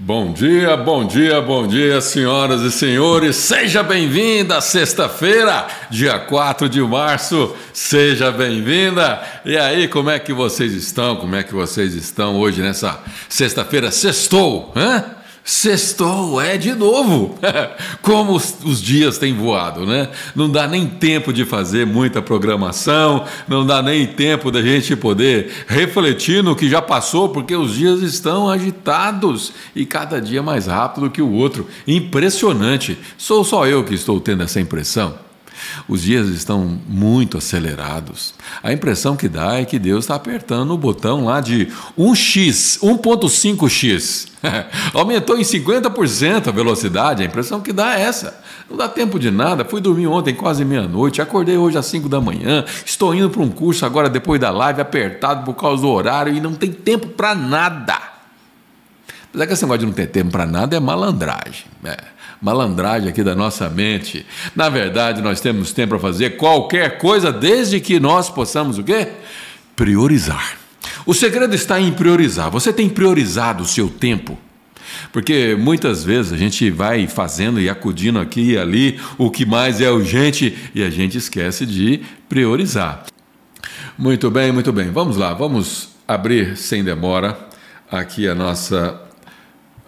Bom 0.00 0.32
dia, 0.32 0.76
bom 0.76 1.04
dia, 1.04 1.40
bom 1.40 1.66
dia, 1.66 2.00
senhoras 2.00 2.62
e 2.62 2.70
senhores. 2.70 3.34
Seja 3.34 3.82
bem-vinda 3.82 4.60
sexta-feira, 4.60 5.66
dia 5.90 6.16
4 6.20 6.68
de 6.68 6.80
março. 6.80 7.52
Seja 7.72 8.30
bem-vinda. 8.30 9.20
E 9.44 9.58
aí, 9.58 9.88
como 9.88 10.08
é 10.08 10.20
que 10.20 10.32
vocês 10.32 10.72
estão? 10.72 11.16
Como 11.16 11.34
é 11.34 11.42
que 11.42 11.52
vocês 11.52 11.96
estão 11.96 12.36
hoje 12.36 12.62
nessa 12.62 13.02
sexta-feira? 13.28 13.90
Sextou, 13.90 14.72
hã? 14.76 15.17
Sextou, 15.48 16.38
é 16.38 16.58
de 16.58 16.74
novo. 16.74 17.38
Como 18.02 18.34
os, 18.34 18.54
os, 18.62 18.82
dias 18.82 19.16
têm 19.16 19.32
voado, 19.32 19.86
né? 19.86 20.10
Não 20.36 20.46
dá 20.46 20.68
nem 20.68 20.86
tempo 20.86 21.32
de 21.32 21.46
fazer 21.46 21.86
muita 21.86 22.20
programação, 22.20 23.24
não 23.48 23.64
dá 23.64 23.80
nem 23.80 24.06
tempo 24.06 24.50
da 24.50 24.60
gente 24.60 24.94
poder 24.94 25.64
refletir 25.66 26.44
no 26.44 26.54
que 26.54 26.68
já 26.68 26.82
passou, 26.82 27.30
porque 27.30 27.56
os 27.56 27.74
dias 27.74 28.02
estão 28.02 28.50
agitados 28.50 29.54
e 29.74 29.86
cada 29.86 30.20
dia 30.20 30.42
mais 30.42 30.66
rápido 30.66 31.08
que 31.08 31.22
o 31.22 31.32
outro. 31.32 31.66
Impressionante. 31.86 32.98
Sou 33.16 33.42
só 33.42 33.66
eu 33.66 33.82
que 33.84 33.94
estou 33.94 34.20
tendo 34.20 34.42
essa 34.42 34.60
impressão. 34.60 35.27
Os 35.88 36.02
dias 36.02 36.28
estão 36.28 36.78
muito 36.86 37.38
acelerados. 37.38 38.34
A 38.62 38.72
impressão 38.72 39.16
que 39.16 39.28
dá 39.28 39.54
é 39.54 39.64
que 39.64 39.78
Deus 39.78 40.04
está 40.04 40.14
apertando 40.14 40.72
o 40.72 40.78
botão 40.78 41.24
lá 41.24 41.40
de 41.40 41.68
1x, 41.98 42.78
1.5x. 42.80 44.28
Aumentou 44.94 45.38
em 45.38 45.42
50% 45.42 46.48
a 46.48 46.50
velocidade. 46.50 47.22
A 47.22 47.26
impressão 47.26 47.60
que 47.60 47.72
dá 47.72 47.98
é 47.98 48.02
essa. 48.02 48.40
Não 48.68 48.76
dá 48.76 48.88
tempo 48.88 49.18
de 49.18 49.30
nada. 49.30 49.64
Fui 49.64 49.80
dormir 49.80 50.06
ontem 50.06 50.34
quase 50.34 50.64
meia-noite. 50.64 51.22
Acordei 51.22 51.56
hoje 51.56 51.78
às 51.78 51.86
5 51.86 52.08
da 52.08 52.20
manhã. 52.20 52.64
Estou 52.84 53.14
indo 53.14 53.30
para 53.30 53.42
um 53.42 53.50
curso 53.50 53.84
agora 53.84 54.08
depois 54.08 54.40
da 54.40 54.50
live, 54.50 54.80
apertado 54.80 55.44
por 55.44 55.54
causa 55.54 55.82
do 55.82 55.88
horário 55.88 56.34
e 56.34 56.40
não 56.40 56.54
tem 56.54 56.72
tempo 56.72 57.08
para 57.08 57.34
nada. 57.34 57.98
Apesar 59.28 59.46
que 59.46 59.52
esse 59.52 59.62
negócio 59.62 59.80
de 59.80 59.86
não 59.86 59.92
ter 59.92 60.06
tempo 60.06 60.30
para 60.30 60.46
nada 60.46 60.76
é 60.76 60.80
malandragem. 60.80 61.66
É 61.84 62.17
malandragem 62.40 63.08
aqui 63.08 63.22
da 63.22 63.34
nossa 63.34 63.68
mente. 63.68 64.24
Na 64.54 64.68
verdade, 64.68 65.20
nós 65.20 65.40
temos 65.40 65.72
tempo 65.72 65.90
para 65.90 65.98
fazer 65.98 66.36
qualquer 66.36 66.98
coisa 66.98 67.32
desde 67.32 67.80
que 67.80 67.98
nós 67.98 68.30
possamos 68.30 68.78
o 68.78 68.84
quê? 68.84 69.08
Priorizar. 69.74 70.56
O 71.04 71.14
segredo 71.14 71.54
está 71.54 71.80
em 71.80 71.92
priorizar. 71.92 72.50
Você 72.50 72.72
tem 72.72 72.88
priorizado 72.88 73.62
o 73.62 73.66
seu 73.66 73.88
tempo? 73.88 74.38
Porque 75.12 75.56
muitas 75.58 76.04
vezes 76.04 76.32
a 76.32 76.36
gente 76.36 76.70
vai 76.70 77.06
fazendo 77.06 77.60
e 77.60 77.68
acudindo 77.68 78.18
aqui 78.18 78.52
e 78.52 78.58
ali 78.58 79.00
o 79.16 79.30
que 79.30 79.44
mais 79.44 79.80
é 79.80 79.90
urgente 79.90 80.56
e 80.74 80.82
a 80.82 80.90
gente 80.90 81.18
esquece 81.18 81.66
de 81.66 82.02
priorizar. 82.28 83.04
Muito 83.96 84.30
bem, 84.30 84.52
muito 84.52 84.72
bem. 84.72 84.90
Vamos 84.90 85.16
lá, 85.16 85.34
vamos 85.34 85.90
abrir 86.06 86.56
sem 86.56 86.84
demora 86.84 87.38
aqui 87.90 88.28
a 88.28 88.34
nossa 88.34 89.02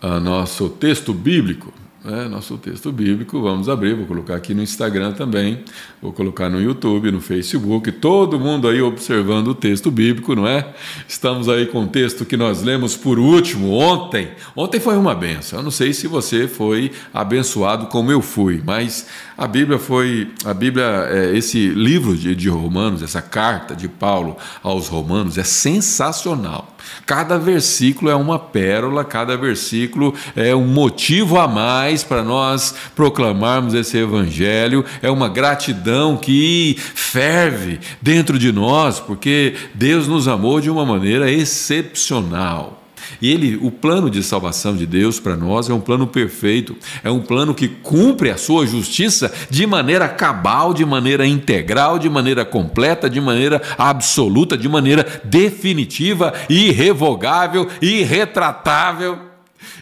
a 0.03 0.19
nosso 0.19 0.71
texto 0.71 1.13
bíblico 1.13 1.73
né, 2.05 2.29
nosso 2.29 2.57
texto 2.57 2.91
bíblico. 2.91 3.41
Vamos 3.41 3.69
abrir, 3.69 3.95
vou 3.95 4.07
colocar 4.07 4.35
aqui 4.37 4.55
no 4.55 4.63
Instagram 4.63 5.13
também, 5.13 5.65
vou 6.01 6.13
colocar 6.13 6.49
no 6.49 6.61
YouTube, 6.61 7.11
no 7.11 7.21
Facebook, 7.21 7.93
todo 7.93 8.39
mundo 8.39 8.69
aí 8.69 8.81
observando 8.81 9.49
o 9.49 9.55
texto 9.55 9.91
bíblico, 9.91 10.35
não 10.35 10.47
é? 10.47 10.73
Estamos 11.07 11.49
aí 11.49 11.67
com 11.67 11.85
o 11.85 11.87
texto 11.87 12.25
que 12.25 12.37
nós 12.37 12.63
lemos 12.63 12.97
por 12.97 13.19
último 13.19 13.73
ontem. 13.73 14.31
Ontem 14.57 14.81
foi 14.81 14.97
uma 14.97 15.15
benção. 15.15 15.59
Eu 15.59 15.63
não 15.63 15.71
sei 15.71 15.93
se 15.93 16.07
você 16.07 16.49
foi 16.49 16.91
abençoado 17.13 17.87
como 17.87 18.11
eu 18.11 18.23
fui, 18.23 18.63
mas 18.65 19.07
a 19.37 19.47
Bíblia 19.47 19.79
foi, 19.79 20.31
a 20.45 20.55
Bíblia, 20.55 20.85
é, 21.11 21.37
esse 21.37 21.69
livro 21.69 22.17
de, 22.17 22.35
de 22.35 22.49
Romanos, 22.49 23.03
essa 23.03 23.23
carta 23.23 23.75
de 23.75 23.89
Paulo 23.89 24.37
aos 24.63 24.89
Romanos 24.89 25.39
é 25.39 25.45
sensacional. 25.45 26.77
Cada 27.07 27.39
versículo 27.39 28.11
é 28.11 28.15
uma 28.15 28.39
pérola, 28.39 29.05
cada 29.05 29.37
versículo 29.37 30.15
é 30.35 30.55
um 30.55 30.67
motivo 30.67 31.39
a 31.39 31.47
mais 31.47 32.03
para 32.03 32.23
nós 32.23 32.75
proclamarmos 32.95 33.75
esse 33.75 33.99
evangelho, 33.99 34.85
é 35.03 35.11
uma 35.11 35.29
gratidão 35.29 36.17
que 36.17 36.77
ferve 36.79 37.81
dentro 38.01 38.39
de 38.39 38.53
nós, 38.53 39.01
porque 39.01 39.55
Deus 39.75 40.07
nos 40.07 40.29
amou 40.29 40.61
de 40.61 40.71
uma 40.71 40.85
maneira 40.85 41.31
excepcional. 41.31 42.80
E 43.21 43.31
ele, 43.31 43.59
o 43.61 43.71
plano 43.71 44.09
de 44.09 44.23
salvação 44.23 44.77
de 44.77 44.87
Deus 44.87 45.21
para 45.21 45.37
nós 45.37 45.69
é 45.69 45.75
um 45.75 45.81
plano 45.81 46.07
perfeito, 46.07 46.77
é 47.05 47.11
um 47.11 47.21
plano 47.21 47.55
que 47.55 47.69
cumpre 47.69 48.31
a 48.31 48.37
sua 48.37 48.67
justiça 48.67 49.33
de 49.51 49.67
maneira 49.67 50.09
cabal, 50.09 50.73
de 50.73 50.85
maneira 50.85 51.27
integral, 51.27 51.99
de 51.99 52.09
maneira 52.09 52.45
completa, 52.45 53.11
de 53.11 53.21
maneira 53.21 53.61
absoluta, 53.77 54.57
de 54.57 54.69
maneira 54.69 55.21
definitiva, 55.25 56.33
irrevogável, 56.49 57.69
irretratável. 57.83 59.31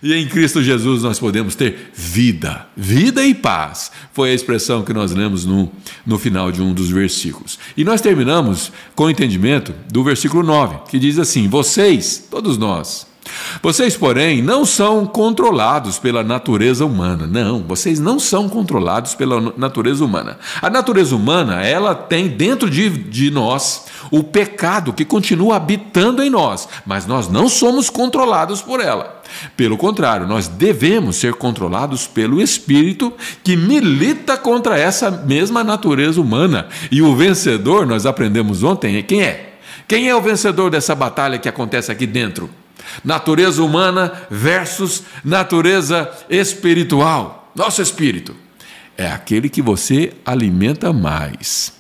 E 0.03 0.15
em 0.15 0.29
Cristo 0.29 0.63
Jesus 0.63 1.03
nós 1.03 1.19
podemos 1.19 1.55
ter 1.55 1.91
vida, 1.95 2.67
vida 2.77 3.25
e 3.25 3.35
paz. 3.35 3.91
Foi 4.13 4.31
a 4.31 4.35
expressão 4.35 4.83
que 4.83 4.93
nós 4.93 5.13
lemos 5.13 5.45
no, 5.45 5.71
no 6.07 6.19
final 6.19 6.53
de 6.53 6.63
um 6.63 6.73
dos 6.73 6.91
versículos. 6.91 7.59
E 7.77 7.85
nós 7.85 8.01
terminamos 8.01 8.73
com 8.95 9.05
o 9.05 9.11
entendimento 9.11 9.75
do 9.91 10.05
versículo 10.05 10.43
9, 10.43 10.91
que 10.91 10.99
diz 10.99 11.19
assim: 11.19 11.49
Vocês, 11.49 12.27
todos 12.31 12.57
nós, 12.57 13.07
vocês, 13.63 13.97
porém, 13.97 14.43
não 14.43 14.65
são 14.65 15.07
controlados 15.07 15.99
pela 15.99 16.23
natureza 16.23 16.85
humana. 16.85 17.27
Não, 17.27 17.63
vocês 17.63 17.99
não 17.99 18.19
são 18.19 18.49
controlados 18.49 19.15
pela 19.15 19.53
natureza 19.57 20.05
humana. 20.05 20.39
A 20.61 20.71
natureza 20.71 21.15
humana, 21.15 21.63
ela 21.65 21.95
tem 21.95 22.29
dentro 22.29 22.71
de, 22.71 22.89
de 22.89 23.31
nós 23.31 23.87
o 24.11 24.23
pecado 24.23 24.93
que 24.93 25.05
continua 25.05 25.57
habitando 25.57 26.23
em 26.23 26.31
nós, 26.31 26.69
mas 26.87 27.07
nós 27.07 27.29
não 27.29 27.49
somos 27.49 27.91
controlados 27.91 28.63
por 28.63 28.81
ela. 28.81 29.19
Pelo 29.57 29.77
contrário, 29.77 30.27
nós 30.27 30.49
devemos 30.49 31.17
ser 31.17 31.35
controlados 31.35 32.07
pelo 32.07 32.41
Espírito 32.41 33.13
que 33.45 33.57
milita 33.57 34.37
contra 34.37 34.79
essa 34.79 35.11
mesma 35.11 35.63
natureza 35.63 36.21
humana. 36.21 36.69
E 36.91 37.03
o 37.03 37.15
vencedor, 37.15 37.87
nós 37.87 38.07
aprendemos 38.07 38.63
ontem, 38.63 39.03
quem 39.03 39.23
é? 39.23 39.59
Quem 39.87 40.09
é 40.09 40.15
o 40.15 40.21
vencedor 40.21 40.71
dessa 40.71 40.95
batalha 40.95 41.39
que 41.39 41.49
acontece 41.49 41.91
aqui 41.91 42.07
dentro? 42.07 42.51
Natureza 43.05 43.63
humana 43.63 44.13
versus 44.31 45.03
natureza 45.25 46.11
espiritual. 46.29 47.51
Nosso 47.55 47.83
espírito 47.83 48.35
é 48.97 49.11
aquele 49.11 49.49
que 49.49 49.63
você 49.63 50.13
alimenta 50.25 50.93
mais. 50.93 51.73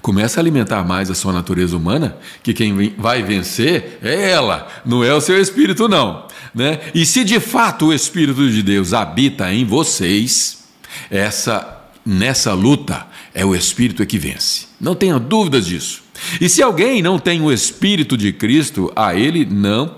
Começa 0.00 0.38
a 0.38 0.42
alimentar 0.42 0.84
mais 0.84 1.10
a 1.10 1.16
sua 1.16 1.32
natureza 1.32 1.76
humana, 1.76 2.16
que 2.40 2.54
quem 2.54 2.94
vai 2.96 3.24
vencer 3.24 3.98
é 4.00 4.30
ela, 4.30 4.68
não 4.84 5.02
é 5.02 5.12
o 5.12 5.20
seu 5.20 5.40
espírito, 5.40 5.88
não. 5.88 6.26
Né? 6.54 6.78
E 6.94 7.04
se 7.04 7.24
de 7.24 7.40
fato 7.40 7.86
o 7.86 7.92
Espírito 7.92 8.48
de 8.48 8.62
Deus 8.62 8.92
habita 8.92 9.52
em 9.52 9.64
vocês, 9.64 10.64
essa 11.10 11.82
nessa 12.04 12.54
luta 12.54 13.04
é 13.34 13.44
o 13.44 13.54
Espírito 13.54 14.06
que 14.06 14.16
vence. 14.16 14.66
Não 14.80 14.94
tenha 14.94 15.18
dúvidas 15.18 15.66
disso. 15.66 16.05
E 16.40 16.48
se 16.48 16.62
alguém 16.62 17.02
não 17.02 17.18
tem 17.18 17.40
o 17.42 17.52
Espírito 17.52 18.16
de 18.16 18.32
Cristo, 18.32 18.92
a 18.94 19.14
ele 19.14 19.44
não. 19.44 19.94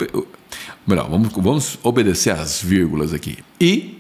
Melhor, 0.87 1.09
vamos, 1.09 1.33
vamos 1.33 1.79
obedecer 1.83 2.31
às 2.31 2.63
vírgulas 2.63 3.13
aqui. 3.13 3.39
E 3.61 3.99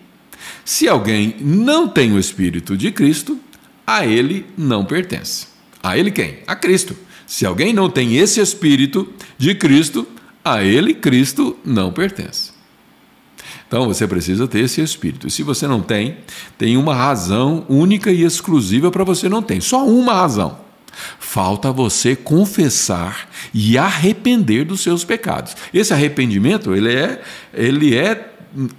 se 0.64 0.88
alguém 0.88 1.36
não 1.40 1.88
tem 1.88 2.12
o 2.12 2.18
Espírito 2.18 2.76
de 2.76 2.90
Cristo, 2.90 3.38
a 3.86 4.06
ele 4.06 4.46
não 4.56 4.84
pertence. 4.84 5.48
A 5.82 5.96
ele 5.96 6.10
quem? 6.10 6.38
A 6.46 6.54
Cristo. 6.56 6.96
Se 7.26 7.44
alguém 7.44 7.72
não 7.72 7.90
tem 7.90 8.16
esse 8.16 8.40
Espírito 8.40 9.12
de 9.36 9.54
Cristo, 9.54 10.06
a 10.44 10.62
ele 10.62 10.94
Cristo 10.94 11.56
não 11.64 11.92
pertence. 11.92 12.58
Então 13.68 13.86
você 13.86 14.06
precisa 14.06 14.48
ter 14.48 14.60
esse 14.60 14.80
espírito. 14.80 15.26
E 15.26 15.30
se 15.30 15.42
você 15.42 15.66
não 15.68 15.82
tem, 15.82 16.16
tem 16.56 16.78
uma 16.78 16.94
razão 16.94 17.66
única 17.68 18.10
e 18.10 18.24
exclusiva 18.24 18.90
para 18.90 19.04
você 19.04 19.28
não 19.28 19.42
ter. 19.42 19.60
Só 19.60 19.86
uma 19.86 20.14
razão. 20.14 20.58
Falta 21.18 21.72
você 21.72 22.14
confessar 22.16 23.28
e 23.52 23.76
arrepender 23.76 24.64
dos 24.64 24.80
seus 24.80 25.04
pecados. 25.04 25.56
Esse 25.72 25.92
arrependimento, 25.92 26.74
ele 26.74 26.94
é, 26.94 27.20
ele 27.52 27.96
é 27.96 28.32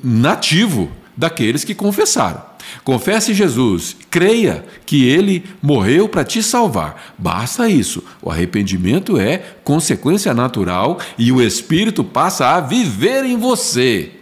nativo 0.03 0.91
daqueles 1.15 1.63
que 1.63 1.75
confessaram. 1.75 2.41
Confesse 2.83 3.33
Jesus, 3.33 3.95
creia 4.09 4.63
que 4.85 5.07
ele 5.07 5.43
morreu 5.61 6.07
para 6.07 6.23
te 6.23 6.41
salvar. 6.41 7.13
Basta 7.17 7.67
isso. 7.67 8.03
O 8.21 8.29
arrependimento 8.29 9.19
é 9.19 9.37
consequência 9.63 10.33
natural 10.33 10.99
e 11.17 11.31
o 11.31 11.41
Espírito 11.41 12.03
passa 12.03 12.49
a 12.49 12.61
viver 12.61 13.25
em 13.25 13.37
você. 13.37 14.18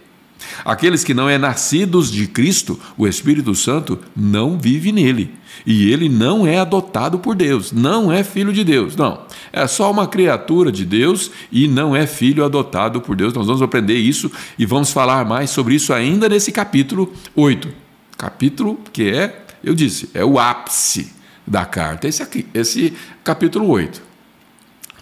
Aqueles 0.64 1.04
que 1.04 1.14
não 1.14 1.28
é 1.28 1.38
nascidos 1.38 2.10
de 2.10 2.26
Cristo, 2.26 2.78
o 2.96 3.06
Espírito 3.06 3.54
Santo 3.54 3.98
não 4.16 4.58
vive 4.58 4.92
nele. 4.92 5.34
E 5.66 5.90
ele 5.90 6.08
não 6.08 6.46
é 6.46 6.58
adotado 6.58 7.18
por 7.18 7.34
Deus, 7.34 7.72
não 7.72 8.12
é 8.12 8.22
filho 8.22 8.52
de 8.52 8.62
Deus, 8.62 8.96
não. 8.96 9.22
É 9.52 9.66
só 9.66 9.90
uma 9.90 10.06
criatura 10.06 10.70
de 10.70 10.84
Deus 10.84 11.30
e 11.50 11.66
não 11.66 11.94
é 11.94 12.06
filho 12.06 12.44
adotado 12.44 13.00
por 13.00 13.16
Deus. 13.16 13.32
Nós 13.32 13.46
vamos 13.46 13.62
aprender 13.62 13.96
isso 13.96 14.30
e 14.58 14.64
vamos 14.64 14.92
falar 14.92 15.24
mais 15.24 15.50
sobre 15.50 15.74
isso 15.74 15.92
ainda 15.92 16.28
nesse 16.28 16.52
capítulo 16.52 17.12
8. 17.34 17.68
Capítulo 18.16 18.78
que 18.92 19.10
é, 19.10 19.44
eu 19.62 19.74
disse, 19.74 20.10
é 20.14 20.24
o 20.24 20.38
ápice 20.38 21.12
da 21.46 21.64
carta, 21.64 22.06
esse 22.06 22.22
aqui, 22.22 22.46
esse 22.52 22.92
capítulo 23.24 23.68
8 23.68 24.07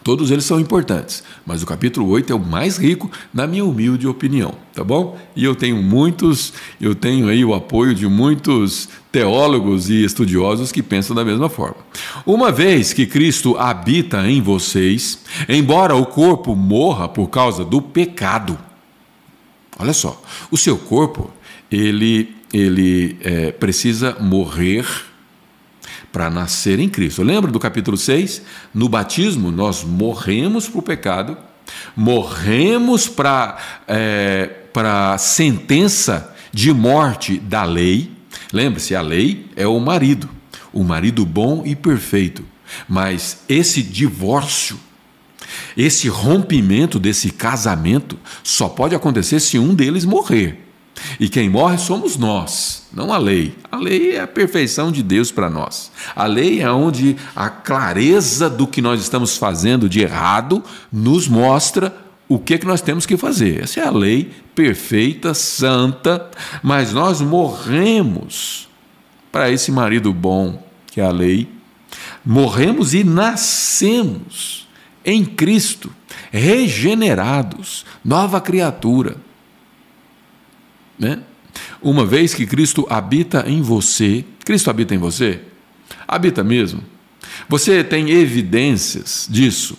Todos 0.07 0.31
eles 0.31 0.45
são 0.45 0.61
importantes, 0.61 1.25
mas 1.45 1.65
o 1.65 1.67
capítulo 1.67 2.09
8 2.11 2.33
é 2.33 2.37
o 2.37 2.39
mais 2.39 2.77
rico, 2.77 3.11
na 3.35 3.45
minha 3.45 3.65
humilde 3.65 4.07
opinião, 4.07 4.55
tá 4.73 4.85
bom? 4.85 5.19
E 5.35 5.43
eu 5.43 5.53
tenho 5.53 5.83
muitos, 5.83 6.53
eu 6.81 6.95
tenho 6.95 7.29
aí 7.29 7.45
o 7.45 7.53
apoio 7.53 7.93
de 7.93 8.07
muitos 8.07 8.89
teólogos 9.11 9.91
e 9.91 10.05
estudiosos 10.05 10.71
que 10.71 10.81
pensam 10.81 11.17
da 11.17 11.25
mesma 11.25 11.49
forma. 11.49 11.79
Uma 12.25 12.53
vez 12.53 12.93
que 12.93 13.05
Cristo 13.05 13.59
habita 13.59 14.31
em 14.31 14.41
vocês, 14.41 15.25
embora 15.49 15.97
o 15.97 16.07
corpo 16.07 16.55
morra 16.55 17.09
por 17.09 17.27
causa 17.27 17.65
do 17.65 17.83
pecado, 17.83 18.57
olha 19.77 19.93
só, 19.93 20.23
o 20.53 20.57
seu 20.57 20.79
corpo 20.79 21.33
ele 21.69 22.33
ele 22.53 23.17
é, 23.25 23.51
precisa 23.51 24.17
morrer 24.21 24.87
para 26.17 26.31
nascer 26.31 26.81
em 26.81 26.89
Cristo. 26.89 27.23
Lembra 27.23 27.53
do 27.53 27.61
capítulo 27.61 27.95
6? 27.95 28.41
No 28.73 28.89
batismo, 28.89 29.51
nós 29.51 29.85
morremos 29.85 30.67
para 30.67 30.79
o 30.79 30.83
pecado, 30.83 31.37
morremos 31.95 33.07
para 33.07 33.59
é, 33.87 34.49
a 34.75 35.19
sentença 35.19 36.35
de 36.51 36.73
morte 36.73 37.39
da 37.39 37.65
lei. 37.65 38.11
Lembre-se, 38.51 38.97
a 38.97 39.03
lei 39.03 39.45
é 39.55 39.67
o 39.67 39.79
marido, 39.79 40.27
o 40.73 40.83
marido 40.83 41.27
bom 41.27 41.63
e 41.67 41.77
perfeito. 41.77 42.43
Mas 42.89 43.41
esse 43.47 43.83
divórcio, 43.83 44.81
esse 45.77 46.09
rompimento 46.09 46.99
desse 46.99 47.31
casamento, 47.31 48.19
só 48.43 48.71
pode 48.71 48.95
acontecer 48.95 49.39
se 49.39 49.59
um 49.59 49.75
deles 49.75 50.07
morrer. 50.07 50.66
E 51.21 51.29
quem 51.29 51.49
morre 51.49 51.79
somos 51.79 52.17
nós, 52.17 52.87
não 52.93 53.13
a 53.13 53.19
lei. 53.19 53.55
A 53.71 53.77
lei 53.77 54.17
é 54.17 54.21
a 54.21 54.27
perfeição 54.27 54.91
de 54.91 55.03
Deus 55.03 55.31
para 55.31 55.51
nós. 55.51 55.91
A 56.15 56.27
lei 56.27 56.61
é 56.61 56.71
onde 56.71 57.17
a 57.35 57.49
clareza 57.49 58.49
do 58.49 58.67
que 58.67 58.83
nós 58.83 59.01
estamos 59.01 59.37
fazendo 59.37 59.89
de 59.89 60.01
errado 60.01 60.63
nos 60.93 61.29
mostra 61.29 61.95
o 62.29 62.39
que, 62.39 62.59
que 62.59 62.67
nós 62.67 62.81
temos 62.81 63.07
que 63.07 63.17
fazer. 63.17 63.63
Essa 63.63 63.81
é 63.81 63.87
a 63.87 63.91
lei 63.91 64.31
perfeita, 64.55 65.33
santa, 65.35 66.31
mas 66.63 66.93
nós 66.93 67.21
morremos 67.21 68.69
para 69.31 69.51
esse 69.51 69.71
marido 69.71 70.13
bom, 70.13 70.63
que 70.87 71.01
é 71.01 71.05
a 71.05 71.11
lei. 71.11 71.49
Morremos 72.25 72.95
e 72.95 73.05
nascemos 73.05 74.67
em 75.05 75.25
Cristo, 75.25 75.93
regenerados, 76.33 77.85
nova 78.05 78.41
criatura. 78.41 79.17
Né? 80.99 81.21
Uma 81.83 82.05
vez 82.05 82.35
que 82.35 82.47
Cristo 82.47 82.87
habita 82.89 83.45
em 83.47 83.63
você, 83.63 84.25
Cristo 84.45 84.71
habita 84.71 84.95
em 84.95 84.99
você? 84.99 85.41
Habita 86.07 86.43
mesmo. 86.43 86.83
Você 87.49 87.85
tem 87.85 88.11
evidências 88.11 89.27
disso? 89.31 89.79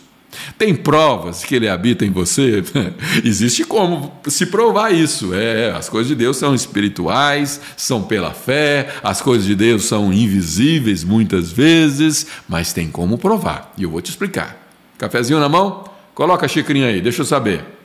Tem 0.58 0.76
provas 0.76 1.44
que 1.44 1.56
ele 1.56 1.68
habita 1.68 2.06
em 2.06 2.12
você? 2.12 2.64
Existe 3.24 3.64
como 3.64 4.14
se 4.28 4.46
provar 4.46 4.94
isso. 4.94 5.34
É, 5.34 5.72
as 5.72 5.90
coisas 5.90 6.08
de 6.08 6.16
Deus 6.16 6.38
são 6.38 6.54
espirituais, 6.54 7.60
são 7.76 8.04
pela 8.04 8.32
fé, 8.32 8.94
as 9.04 9.22
coisas 9.22 9.46
de 9.46 9.56
Deus 9.56 9.86
são 9.86 10.14
invisíveis 10.14 11.04
muitas 11.04 11.52
vezes, 11.52 12.28
mas 12.48 12.74
tem 12.74 12.90
como 12.90 13.18
provar. 13.18 13.74
E 13.78 13.84
eu 13.84 13.90
vou 13.90 14.02
te 14.02 14.10
explicar. 14.10 14.68
Cafezinho 14.98 15.40
na 15.40 15.50
mão? 15.50 15.86
Coloca 16.14 16.46
a 16.46 16.50
xicrinha 16.50 16.88
aí, 16.88 17.02
deixa 17.02 17.22
eu 17.22 17.26
saber. 17.26 17.77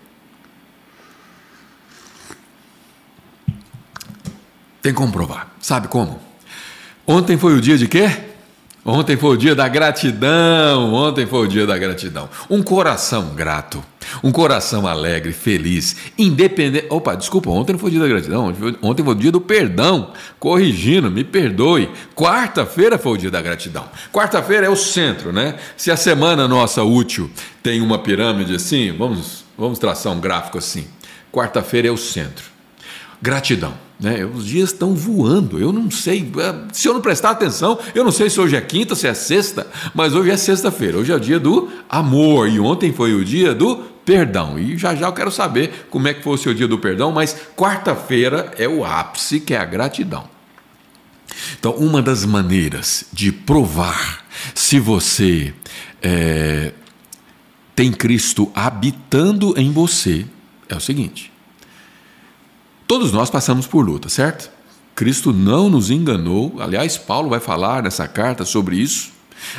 Tem 4.83 4.93
como 4.93 5.13
provar. 5.13 5.55
Sabe 5.61 5.87
como? 5.87 6.21
Ontem 7.07 7.39
foi 7.39 7.55
o 7.55 7.61
dia 7.61 7.79
de 7.79 7.87
quê? 7.87 8.11
Ontem 8.85 9.17
foi 9.17 9.37
o 9.37 9.37
dia 9.37 9.55
da 9.55 9.69
gratidão. 9.69 10.93
Ontem 10.93 11.25
foi 11.25 11.47
o 11.47 11.49
dia 11.49 11.65
da 11.65 11.79
gratidão. 11.79 12.29
Um 12.51 12.65
coração 12.65 13.29
grato, 13.29 13.83
um 14.25 14.33
coração 14.33 14.89
alegre, 14.89 15.33
feliz, 15.33 15.97
independente. 16.19 16.89
Opa, 16.91 17.15
desculpa, 17.15 17.49
ontem 17.49 17.75
não 17.75 17.79
foi 17.79 17.91
o 17.91 17.93
dia 17.93 18.01
da 18.01 18.09
gratidão. 18.09 18.53
Ontem 18.83 19.05
foi 19.05 19.15
o 19.15 19.17
dia 19.17 19.31
do 19.31 19.41
perdão. 19.41 20.13
Corrigindo, 20.41 21.13
me 21.13 21.23
perdoe. 21.23 21.89
Quarta-feira 22.17 22.99
foi 22.99 23.13
o 23.13 23.17
dia 23.17 23.31
da 23.31 23.41
gratidão. 23.41 23.85
Quarta-feira 24.13 24.67
é 24.67 24.71
o 24.71 24.77
centro, 24.77 25.33
né? 25.33 25.55
Se 25.77 25.93
a 25.93 25.97
semana 25.97 26.49
nossa 26.49 26.83
útil 26.83 27.31
tem 27.63 27.81
uma 27.81 28.01
pirâmide 28.01 28.57
assim, 28.57 28.91
vamos, 28.91 29.45
vamos 29.57 29.79
traçar 29.79 30.13
um 30.13 30.19
gráfico 30.19 30.59
assim. 30.59 30.89
Quarta-feira 31.31 31.87
é 31.87 31.91
o 31.93 31.97
centro. 31.97 32.47
Gratidão. 33.23 33.75
Né? 34.03 34.25
Os 34.25 34.45
dias 34.45 34.71
estão 34.71 34.97
voando. 34.97 35.61
Eu 35.61 35.73
não 35.73 35.89
sei. 35.89 36.29
É, 36.39 36.73
se 36.73 36.89
eu 36.89 36.93
não 36.93 37.01
prestar 37.01 37.31
atenção, 37.31 37.79
eu 37.95 38.03
não 38.03 38.11
sei 38.11 38.29
se 38.29 38.41
hoje 38.41 38.57
é 38.57 38.61
quinta, 38.61 38.97
se 38.97 39.07
é 39.07 39.15
sexta, 39.15 39.65
mas 39.95 40.13
hoje 40.13 40.31
é 40.31 40.37
sexta-feira. 40.37 40.99
Hoje 40.99 41.13
é 41.13 41.15
o 41.15 41.21
dia 41.21 41.39
do 41.39 41.71
amor. 41.89 42.49
E 42.49 42.59
ontem 42.59 42.93
foi 42.93 43.15
o 43.15 43.25
dia 43.25 43.55
do 43.55 43.77
perdão. 44.05 44.59
E 44.59 44.77
já 44.77 44.97
já 44.97 45.07
eu 45.07 45.13
quero 45.13 45.31
saber 45.31 45.87
como 45.89 46.09
é 46.09 46.15
que 46.15 46.23
foi 46.23 46.35
o 46.35 46.39
seu 46.39 46.53
dia 46.53 46.67
do 46.67 46.79
perdão, 46.79 47.13
mas 47.13 47.37
quarta-feira 47.57 48.53
é 48.59 48.67
o 48.67 48.85
ápice, 48.85 49.39
que 49.39 49.55
é 49.55 49.59
a 49.59 49.65
gratidão. 49.65 50.29
Então, 51.59 51.73
uma 51.75 52.03
das 52.03 52.25
maneiras 52.25 53.05
de 53.13 53.31
provar 53.31 54.25
se 54.55 54.81
você 54.81 55.55
é, 56.03 56.73
tem 57.77 57.93
Cristo 57.93 58.51
habitando 58.55 59.55
em 59.57 59.71
você 59.71 60.27
é 60.69 60.75
o 60.75 60.81
seguinte: 60.81 61.32
Todos 62.93 63.11
nós 63.11 63.31
passamos 63.31 63.67
por 63.67 63.87
luta, 63.87 64.11
certo? 64.11 64.51
Cristo 64.95 65.33
não 65.33 65.71
nos 65.71 65.91
enganou. 65.91 66.57
Aliás, 66.59 66.99
Paulo 66.99 67.31
vai 67.31 67.41
falar 67.41 67.83
nessa 67.83 68.07
carta 68.07 68.45
sobre 68.45 68.77
isso. 68.77 69.13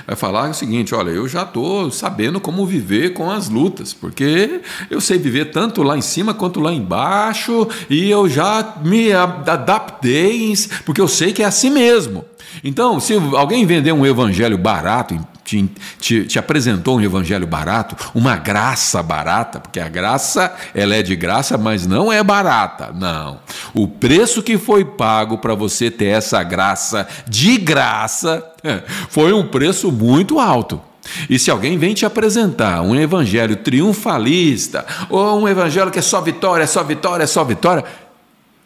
Vai 0.05 0.15
falar 0.15 0.51
o 0.51 0.53
seguinte: 0.53 0.93
olha, 0.93 1.09
eu 1.09 1.27
já 1.27 1.41
estou 1.41 1.89
sabendo 1.89 2.39
como 2.39 2.63
viver 2.63 3.13
com 3.13 3.31
as 3.31 3.49
lutas, 3.49 3.91
porque 3.91 4.61
eu 4.87 5.01
sei 5.01 5.17
viver 5.17 5.45
tanto 5.45 5.81
lá 5.81 5.97
em 5.97 6.01
cima 6.01 6.35
quanto 6.35 6.59
lá 6.59 6.71
embaixo, 6.71 7.67
e 7.89 8.07
eu 8.07 8.29
já 8.29 8.75
me 8.85 9.11
adaptei, 9.11 10.53
porque 10.85 11.01
eu 11.01 11.07
sei 11.07 11.33
que 11.33 11.41
é 11.41 11.45
assim 11.45 11.71
mesmo. 11.71 12.23
Então, 12.63 12.99
se 12.99 13.15
alguém 13.35 13.65
vender 13.65 13.93
um 13.93 14.05
evangelho 14.05 14.59
barato, 14.59 15.19
te, 15.43 15.69
te, 15.99 16.25
te, 16.25 16.39
apresentou 16.39 16.97
um 16.97 17.01
evangelho 17.01 17.45
barato, 17.45 17.95
uma 18.15 18.35
graça 18.35 19.03
barata, 19.03 19.59
porque 19.59 19.79
a 19.79 19.89
graça 19.89 20.53
ela 20.73 20.95
é 20.95 21.01
de 21.01 21.15
graça, 21.15 21.57
mas 21.57 21.85
não 21.85 22.11
é 22.11 22.23
barata. 22.23 22.91
Não. 22.93 23.39
O 23.73 23.87
preço 23.87 24.41
que 24.41 24.57
foi 24.57 24.85
pago 24.85 25.37
para 25.37 25.55
você 25.55 25.91
ter 25.91 26.07
essa 26.07 26.41
graça 26.43 27.07
de 27.27 27.57
graça 27.57 28.43
foi 29.09 29.33
um 29.33 29.47
preço 29.47 29.91
muito 29.91 30.39
alto. 30.39 30.81
E 31.29 31.37
se 31.37 31.51
alguém 31.51 31.77
vem 31.77 31.93
te 31.93 32.05
apresentar 32.05 32.81
um 32.81 32.95
evangelho 32.95 33.57
triunfalista, 33.57 34.85
ou 35.09 35.41
um 35.41 35.47
evangelho 35.47 35.91
que 35.91 35.99
é 35.99 36.01
só 36.01 36.21
vitória, 36.21 36.63
é 36.63 36.67
só 36.67 36.83
vitória, 36.83 37.23
é 37.23 37.27
só 37.27 37.43
vitória, 37.43 37.83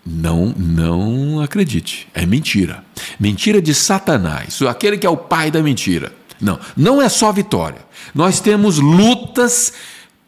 não, 0.05 0.53
não 0.57 1.41
acredite. 1.41 2.07
É 2.13 2.25
mentira. 2.25 2.83
Mentira 3.19 3.61
de 3.61 3.73
Satanás, 3.73 4.61
aquele 4.61 4.97
que 4.97 5.05
é 5.05 5.09
o 5.09 5.17
pai 5.17 5.51
da 5.51 5.61
mentira. 5.61 6.13
Não, 6.39 6.59
não 6.75 7.01
é 7.01 7.09
só 7.09 7.31
vitória. 7.31 7.85
Nós 8.13 8.39
temos 8.39 8.77
lutas 8.77 9.73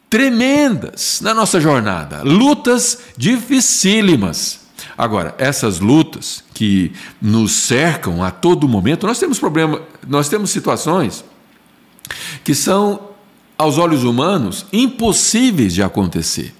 tremendas 0.08 1.20
na 1.22 1.32
nossa 1.32 1.60
jornada, 1.60 2.22
lutas 2.24 2.98
dificílimas. 3.16 4.60
Agora, 4.98 5.34
essas 5.38 5.78
lutas 5.78 6.42
que 6.52 6.92
nos 7.22 7.52
cercam 7.52 8.22
a 8.22 8.30
todo 8.30 8.68
momento, 8.68 9.06
nós 9.06 9.18
temos 9.18 9.38
problema, 9.38 9.80
nós 10.06 10.28
temos 10.28 10.50
situações 10.50 11.24
que 12.42 12.54
são 12.54 13.08
aos 13.56 13.78
olhos 13.78 14.04
humanos 14.04 14.66
impossíveis 14.72 15.74
de 15.74 15.82
acontecer. 15.82 16.54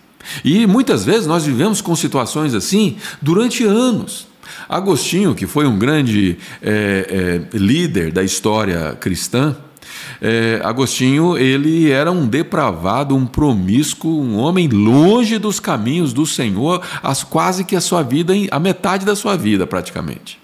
E 0.45 0.67
muitas 0.67 1.05
vezes 1.05 1.27
nós 1.27 1.45
vivemos 1.45 1.81
com 1.81 1.97
situações 1.97 2.55
assim 2.55 2.99
durante 3.21 3.65
anos. 3.65 4.30
Agostinho, 4.69 5.35
que 5.35 5.47
foi 5.47 5.67
um 5.67 5.79
grande 5.79 6.39
é, 6.63 7.41
é, 7.53 7.57
líder 7.57 8.13
da 8.13 8.23
história 8.23 8.97
cristã, 9.01 9.57
é, 10.21 10.61
Agostinho 10.63 11.39
ele 11.39 11.91
era 11.91 12.11
um 12.13 12.27
depravado, 12.27 13.17
um 13.17 13.27
promíscuo, 13.27 14.23
um 14.23 14.37
homem 14.37 14.69
longe 14.69 15.39
dos 15.39 15.59
caminhos 15.59 16.13
do 16.13 16.27
Senhor, 16.27 16.83
as, 17.03 17.23
quase 17.23 17.65
que 17.65 17.75
a 17.75 17.81
sua 17.81 18.03
vida, 18.03 18.33
a 18.51 18.59
metade 18.59 19.05
da 19.07 19.17
sua 19.17 19.37
vida 19.37 19.67
praticamente. 19.67 20.39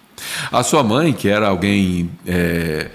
A 0.51 0.63
sua 0.63 0.83
mãe, 0.83 1.13
que 1.13 1.29
era 1.29 1.49
alguém 1.49 2.11
é, 2.27 2.91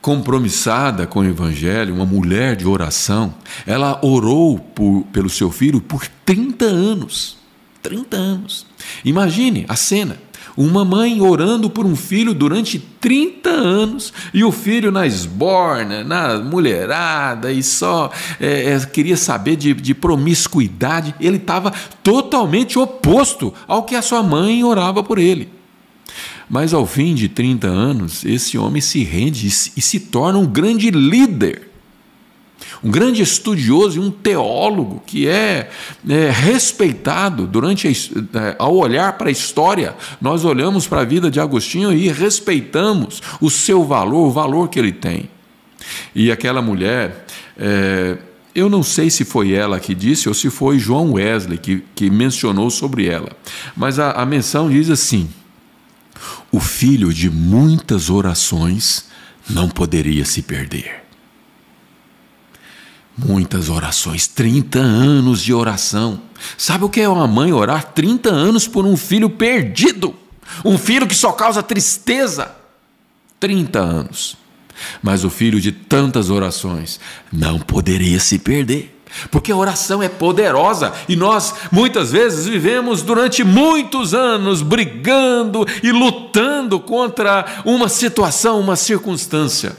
compromissada 0.00 1.06
com 1.06 1.20
o 1.20 1.24
Evangelho, 1.24 1.94
uma 1.94 2.06
mulher 2.06 2.56
de 2.56 2.66
oração, 2.66 3.34
ela 3.66 3.98
orou 4.02 4.58
por, 4.58 5.04
pelo 5.12 5.28
seu 5.28 5.50
filho 5.50 5.80
por 5.80 6.06
30 6.24 6.64
anos. 6.64 7.36
30 7.82 8.16
anos. 8.16 8.66
Imagine 9.04 9.64
a 9.68 9.76
cena. 9.76 10.16
Uma 10.56 10.84
mãe 10.84 11.20
orando 11.20 11.70
por 11.70 11.86
um 11.86 11.96
filho 11.96 12.34
durante 12.34 12.78
30 12.78 13.50
anos 13.50 14.12
e 14.34 14.44
o 14.44 14.52
filho 14.52 14.92
na 14.92 15.06
esborna, 15.06 16.04
na 16.04 16.38
mulherada 16.38 17.50
e 17.50 17.62
só 17.62 18.10
é, 18.38 18.72
é, 18.72 18.80
queria 18.80 19.16
saber 19.16 19.56
de, 19.56 19.72
de 19.74 19.94
promiscuidade. 19.94 21.14
Ele 21.18 21.38
estava 21.38 21.72
totalmente 22.02 22.78
oposto 22.78 23.52
ao 23.66 23.84
que 23.84 23.96
a 23.96 24.02
sua 24.02 24.22
mãe 24.22 24.62
orava 24.62 25.02
por 25.02 25.18
ele. 25.18 25.48
Mas 26.48 26.74
ao 26.74 26.84
fim 26.84 27.14
de 27.14 27.28
30 27.30 27.66
anos, 27.66 28.24
esse 28.24 28.58
homem 28.58 28.82
se 28.82 29.02
rende 29.02 29.46
e 29.46 29.80
se 29.80 30.00
torna 30.00 30.38
um 30.38 30.46
grande 30.46 30.90
líder. 30.90 31.71
Um 32.82 32.90
grande 32.90 33.22
estudioso 33.22 33.98
e 33.98 34.00
um 34.00 34.10
teólogo 34.10 35.02
que 35.06 35.28
é, 35.28 35.70
é 36.08 36.30
respeitado 36.30 37.46
durante 37.46 37.86
a, 37.86 37.90
é, 37.90 38.56
ao 38.58 38.76
olhar 38.76 39.12
para 39.16 39.28
a 39.28 39.32
história. 39.32 39.94
Nós 40.20 40.44
olhamos 40.44 40.86
para 40.86 41.02
a 41.02 41.04
vida 41.04 41.30
de 41.30 41.38
Agostinho 41.38 41.92
e 41.92 42.08
respeitamos 42.08 43.22
o 43.40 43.48
seu 43.48 43.84
valor, 43.84 44.26
o 44.26 44.30
valor 44.30 44.68
que 44.68 44.78
ele 44.78 44.92
tem. 44.92 45.30
E 46.14 46.30
aquela 46.32 46.60
mulher, 46.60 47.24
é, 47.56 48.18
eu 48.54 48.68
não 48.68 48.82
sei 48.82 49.10
se 49.10 49.24
foi 49.24 49.52
ela 49.52 49.78
que 49.78 49.94
disse 49.94 50.28
ou 50.28 50.34
se 50.34 50.50
foi 50.50 50.78
João 50.78 51.12
Wesley 51.12 51.58
que, 51.58 51.84
que 51.94 52.10
mencionou 52.10 52.68
sobre 52.68 53.06
ela, 53.06 53.30
mas 53.76 53.98
a, 53.98 54.10
a 54.12 54.26
menção 54.26 54.68
diz 54.68 54.90
assim: 54.90 55.28
o 56.50 56.60
filho 56.60 57.12
de 57.12 57.30
muitas 57.30 58.10
orações 58.10 59.06
não 59.48 59.68
poderia 59.68 60.24
se 60.24 60.42
perder. 60.42 61.02
Muitas 63.16 63.68
orações, 63.68 64.26
30 64.26 64.78
anos 64.78 65.42
de 65.42 65.52
oração. 65.52 66.22
Sabe 66.56 66.84
o 66.84 66.88
que 66.88 67.00
é 67.00 67.08
uma 67.08 67.26
mãe 67.26 67.52
orar 67.52 67.92
30 67.92 68.30
anos 68.30 68.66
por 68.66 68.86
um 68.86 68.96
filho 68.96 69.28
perdido? 69.28 70.14
Um 70.64 70.78
filho 70.78 71.06
que 71.06 71.14
só 71.14 71.32
causa 71.32 71.62
tristeza. 71.62 72.50
30 73.38 73.78
anos. 73.78 74.36
Mas 75.02 75.24
o 75.24 75.30
filho 75.30 75.60
de 75.60 75.72
tantas 75.72 76.30
orações 76.30 76.98
não 77.32 77.58
poderia 77.58 78.18
se 78.18 78.38
perder. 78.38 78.98
Porque 79.30 79.52
a 79.52 79.56
oração 79.56 80.02
é 80.02 80.08
poderosa 80.08 80.92
e 81.06 81.14
nós 81.14 81.54
muitas 81.70 82.10
vezes 82.12 82.46
vivemos 82.46 83.02
durante 83.02 83.44
muitos 83.44 84.14
anos 84.14 84.62
brigando 84.62 85.66
e 85.82 85.92
lutando 85.92 86.80
contra 86.80 87.62
uma 87.64 87.90
situação, 87.90 88.58
uma 88.58 88.74
circunstância. 88.74 89.76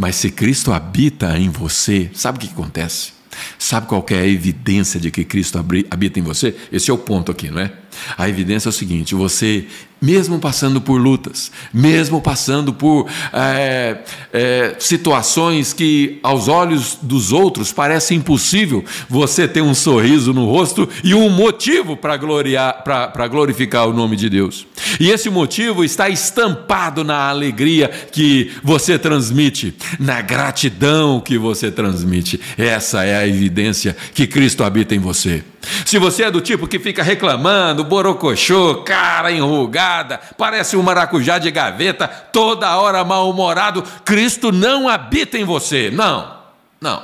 Mas 0.00 0.16
se 0.16 0.30
Cristo 0.30 0.72
habita 0.72 1.38
em 1.38 1.50
você, 1.50 2.10
sabe 2.14 2.38
o 2.38 2.40
que 2.40 2.48
acontece? 2.48 3.12
Sabe 3.58 3.86
qual 3.86 4.04
é 4.08 4.14
a 4.14 4.26
evidência 4.26 4.98
de 4.98 5.10
que 5.10 5.26
Cristo 5.26 5.58
habita 5.90 6.18
em 6.18 6.22
você? 6.22 6.56
Esse 6.72 6.90
é 6.90 6.94
o 6.94 6.96
ponto 6.96 7.30
aqui, 7.30 7.50
não 7.50 7.60
é? 7.60 7.70
A 8.16 8.26
evidência 8.26 8.68
é 8.68 8.70
o 8.70 8.72
seguinte: 8.72 9.14
você 9.14 9.66
mesmo 10.00 10.38
passando 10.38 10.80
por 10.80 11.00
lutas, 11.00 11.52
mesmo 11.72 12.20
passando 12.20 12.72
por 12.72 13.06
é, 13.32 13.98
é, 14.32 14.76
situações 14.78 15.72
que 15.72 16.18
aos 16.22 16.48
olhos 16.48 16.98
dos 17.02 17.32
outros 17.32 17.72
parece 17.72 18.14
impossível, 18.14 18.84
você 19.08 19.46
tem 19.46 19.62
um 19.62 19.74
sorriso 19.74 20.32
no 20.32 20.46
rosto 20.46 20.88
e 21.04 21.14
um 21.14 21.28
motivo 21.28 21.96
para 21.96 23.28
glorificar 23.28 23.88
o 23.88 23.92
nome 23.92 24.16
de 24.16 24.30
Deus. 24.30 24.66
E 24.98 25.10
esse 25.10 25.28
motivo 25.28 25.84
está 25.84 26.08
estampado 26.08 27.04
na 27.04 27.28
alegria 27.28 27.88
que 27.88 28.50
você 28.62 28.98
transmite, 28.98 29.74
na 29.98 30.20
gratidão 30.20 31.20
que 31.20 31.36
você 31.36 31.70
transmite. 31.70 32.40
Essa 32.56 33.04
é 33.04 33.16
a 33.16 33.28
evidência 33.28 33.96
que 34.14 34.26
Cristo 34.26 34.64
habita 34.64 34.94
em 34.94 34.98
você. 34.98 35.42
Se 35.84 35.98
você 35.98 36.24
é 36.24 36.30
do 36.30 36.40
tipo 36.40 36.66
que 36.66 36.78
fica 36.78 37.02
reclamando, 37.02 37.84
borocochô, 37.84 38.82
cara 38.82 39.30
enrugada, 39.30 40.20
parece 40.38 40.76
um 40.76 40.82
maracujá 40.82 41.38
de 41.38 41.50
gaveta, 41.50 42.08
toda 42.08 42.78
hora 42.78 43.04
mal-humorado, 43.04 43.82
Cristo 44.04 44.50
não 44.52 44.88
habita 44.88 45.38
em 45.38 45.44
você. 45.44 45.90
Não, 45.90 46.34
não. 46.80 47.02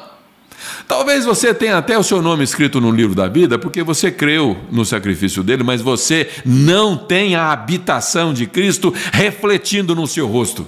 Talvez 0.88 1.24
você 1.24 1.52
tenha 1.52 1.78
até 1.78 1.98
o 1.98 2.02
seu 2.02 2.22
nome 2.22 2.44
escrito 2.44 2.80
no 2.80 2.90
livro 2.90 3.14
da 3.14 3.28
vida, 3.28 3.58
porque 3.58 3.82
você 3.82 4.10
creu 4.10 4.56
no 4.70 4.84
sacrifício 4.84 5.42
dele, 5.42 5.62
mas 5.62 5.82
você 5.82 6.30
não 6.44 6.96
tem 6.96 7.34
a 7.34 7.50
habitação 7.50 8.32
de 8.32 8.46
Cristo 8.46 8.94
refletindo 9.12 9.94
no 9.94 10.06
seu 10.06 10.26
rosto. 10.26 10.66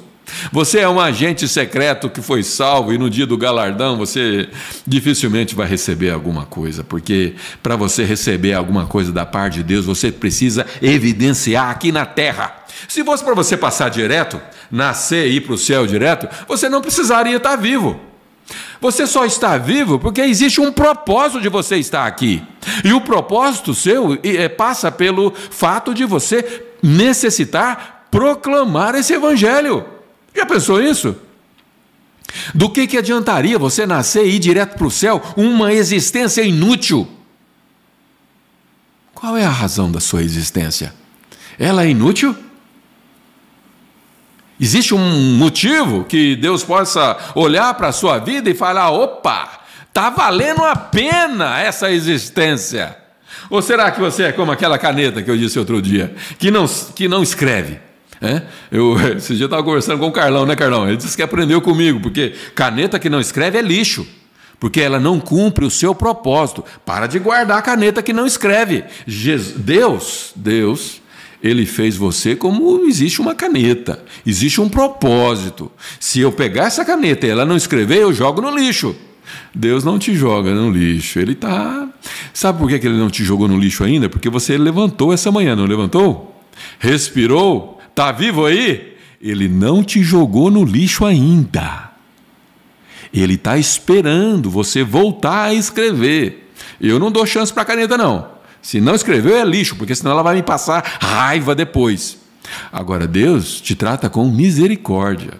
Você 0.53 0.81
é 0.81 0.89
um 0.89 1.01
agente 1.01 1.49
secreto 1.49 2.11
que 2.11 2.21
foi 2.21 2.43
salvo 2.43 2.93
e 2.93 2.99
no 2.99 3.09
dia 3.09 3.27
do 3.27 3.37
galardão 3.37 3.97
você 3.97 4.49
dificilmente 4.87 5.55
vai 5.55 5.67
receber 5.67 6.11
alguma 6.11 6.45
coisa, 6.45 6.85
porque 6.85 7.35
para 7.63 7.77
você 7.77 8.05
receber 8.05 8.53
alguma 8.53 8.87
coisa 8.87 9.13
da 9.13 9.27
parte 9.27 9.55
de 9.55 9.63
Deus, 9.63 9.87
você 9.87 10.11
precisa 10.13 10.67
evidenciar 10.83 11.71
aqui 11.71 11.91
na 11.93 12.07
terra. 12.07 12.65
Se 12.87 13.05
fosse 13.05 13.25
para 13.25 13.35
você 13.35 13.57
passar 13.57 13.89
direto, 13.89 14.41
nascer 14.71 15.27
e 15.27 15.37
ir 15.37 15.41
para 15.41 15.55
o 15.55 15.59
céu 15.59 15.87
direto, 15.87 16.29
você 16.47 16.69
não 16.69 16.81
precisaria 16.81 17.37
estar 17.37 17.57
vivo. 17.57 18.01
Você 18.81 19.07
só 19.07 19.25
está 19.25 19.59
vivo 19.59 19.99
porque 19.99 20.21
existe 20.21 20.61
um 20.61 20.73
propósito 20.73 21.41
de 21.41 21.49
você 21.49 21.77
estar 21.77 22.07
aqui. 22.07 22.43
E 22.85 22.93
o 22.93 23.01
propósito 23.01 23.75
seu 23.75 24.19
é, 24.23 24.49
passa 24.49 24.91
pelo 24.91 25.33
fato 25.35 25.93
de 25.93 26.05
você 26.05 26.63
necessitar 26.83 28.07
proclamar 28.11 28.95
esse 28.95 29.13
evangelho. 29.13 29.85
Já 30.35 30.47
pensou 30.47 30.83
isso? 30.83 31.17
Do 32.55 32.71
que, 32.71 32.87
que 32.87 32.99
adiantaria 32.99 33.59
você 33.59 33.87
nascer 33.87 34.27
e 34.27 34.37
ir 34.37 34.39
direto 34.39 34.77
para 34.77 34.87
o 34.87 34.91
céu, 34.91 35.23
uma 35.37 35.73
existência 35.73 36.43
inútil? 36.43 37.09
Qual 39.15 39.37
é 39.37 39.45
a 39.45 39.51
razão 39.51 39.91
da 39.91 40.01
sua 40.01 40.23
existência? 40.23 40.95
Ela 41.59 41.85
é 41.85 41.91
inútil? 41.91 42.37
Existe 44.61 44.95
um 44.95 45.37
motivo 45.37 46.05
que 46.05 46.37
Deus 46.37 46.65
possa 46.65 47.17
olhar 47.35 47.75
para 47.75 47.89
a 47.89 47.93
sua 47.93 48.19
vida 48.19 48.51
e 48.51 48.55
falar: 48.55 48.91
opa, 48.91 49.61
está 49.89 50.11
valendo 50.11 50.63
a 50.65 50.77
pena 50.77 51.61
essa 51.61 51.91
existência? 51.91 52.97
Ou 53.51 53.63
será 53.63 53.91
que 53.91 54.01
você 54.01 54.25
é 54.25 54.33
como 54.33 54.53
aquela 54.53 54.79
caneta 54.79 55.23
que 55.23 55.31
eu 55.31 55.37
disse 55.37 55.59
outro 55.59 55.81
dia, 55.81 56.15
que 56.39 56.51
não, 56.51 56.67
que 56.67 57.09
não 57.09 57.23
escreve? 57.23 57.81
É? 58.21 58.43
Eu, 58.71 58.97
esse 59.17 59.35
dia 59.35 59.45
eu 59.45 59.47
estava 59.47 59.63
conversando 59.63 59.99
com 59.99 60.09
o 60.09 60.13
Carlão, 60.13 60.45
né, 60.45 60.57
Carlão? 60.57 60.87
Ele 60.89 60.97
disse 60.97 61.17
que 61.17 61.23
aprendeu 61.23 61.61
comigo, 61.61 62.01
porque 62.01 62.35
caneta 62.55 62.99
que 62.99 63.09
não 63.09 63.21
escreve 63.21 63.59
é 63.59 63.63
lixo, 63.63 64.07
porque 64.59 64.81
ela 64.81 64.99
não 64.99 65.21
cumpre 65.21 65.65
o 65.65 65.71
seu 65.71 65.95
propósito. 65.95 66.65
Para 66.85 67.07
de 67.07 67.19
guardar 67.19 67.59
a 67.59 67.63
caneta 67.63 68.03
que 68.03 68.13
não 68.13 68.27
escreve. 68.27 68.85
Jesus, 69.07 69.55
Deus, 69.57 70.33
Deus, 70.35 71.01
ele 71.43 71.65
fez 71.65 71.97
você 71.97 72.35
como 72.35 72.85
existe 72.87 73.21
uma 73.21 73.35
caneta, 73.35 74.03
existe 74.27 74.61
um 74.61 74.69
propósito. 74.69 75.71
Se 76.01 76.21
eu 76.21 76.33
pegar 76.33 76.65
essa 76.65 76.85
caneta 76.85 77.27
e 77.27 77.31
ela 77.31 77.45
não 77.45 77.57
escrever, 77.57 77.99
eu 77.99 78.13
jogo 78.13 78.41
no 78.41 78.55
lixo. 78.57 78.97
Deus 79.55 79.85
não 79.85 79.99
te 79.99 80.15
joga 80.15 80.55
no 80.55 80.71
lixo, 80.71 81.19
ele 81.19 81.33
está. 81.33 81.89
Sabe 82.33 82.59
por 82.59 82.69
que 82.69 82.75
ele 82.75 82.97
não 82.97 83.11
te 83.11 83.23
jogou 83.25 83.47
no 83.47 83.59
lixo 83.59 83.85
ainda? 83.85 84.09
Porque 84.09 84.29
você 84.29 84.57
levantou 84.57 85.13
essa 85.13 85.31
manhã, 85.31 85.55
não 85.55 85.67
levantou? 85.67 86.35
Respirou, 86.79 87.78
Está 87.99 88.13
vivo 88.13 88.47
aí? 88.47 88.97
Ele 89.21 89.49
não 89.49 89.83
te 89.83 90.05
jogou 90.05 90.53
no 90.53 90.65
lixo 90.65 91.05
ainda. 91.05 91.91
Ele 93.13 93.35
está 93.35 93.59
esperando 93.59 94.49
você 94.49 94.85
voltar 94.85 95.47
a 95.47 95.55
escrever. 95.55 96.49
Eu 96.81 97.01
não 97.01 97.11
dou 97.11 97.27
chance 97.27 97.53
para 97.53 97.65
a 97.65 97.67
caneta, 97.67 97.99
não. 97.99 98.29
Se 98.63 98.81
não 98.81 98.95
escreveu, 98.95 99.37
é 99.37 99.45
lixo, 99.45 99.75
porque 99.75 99.97
senão 99.97 100.13
ela 100.13 100.23
vai 100.23 100.37
me 100.37 100.45
passar 100.45 100.99
raiva 101.01 101.57
depois. 101.57 102.19
Agora, 102.71 103.05
Deus 103.05 103.61
te 103.61 103.75
trata 103.75 104.09
com 104.09 104.31
misericórdia. 104.31 105.33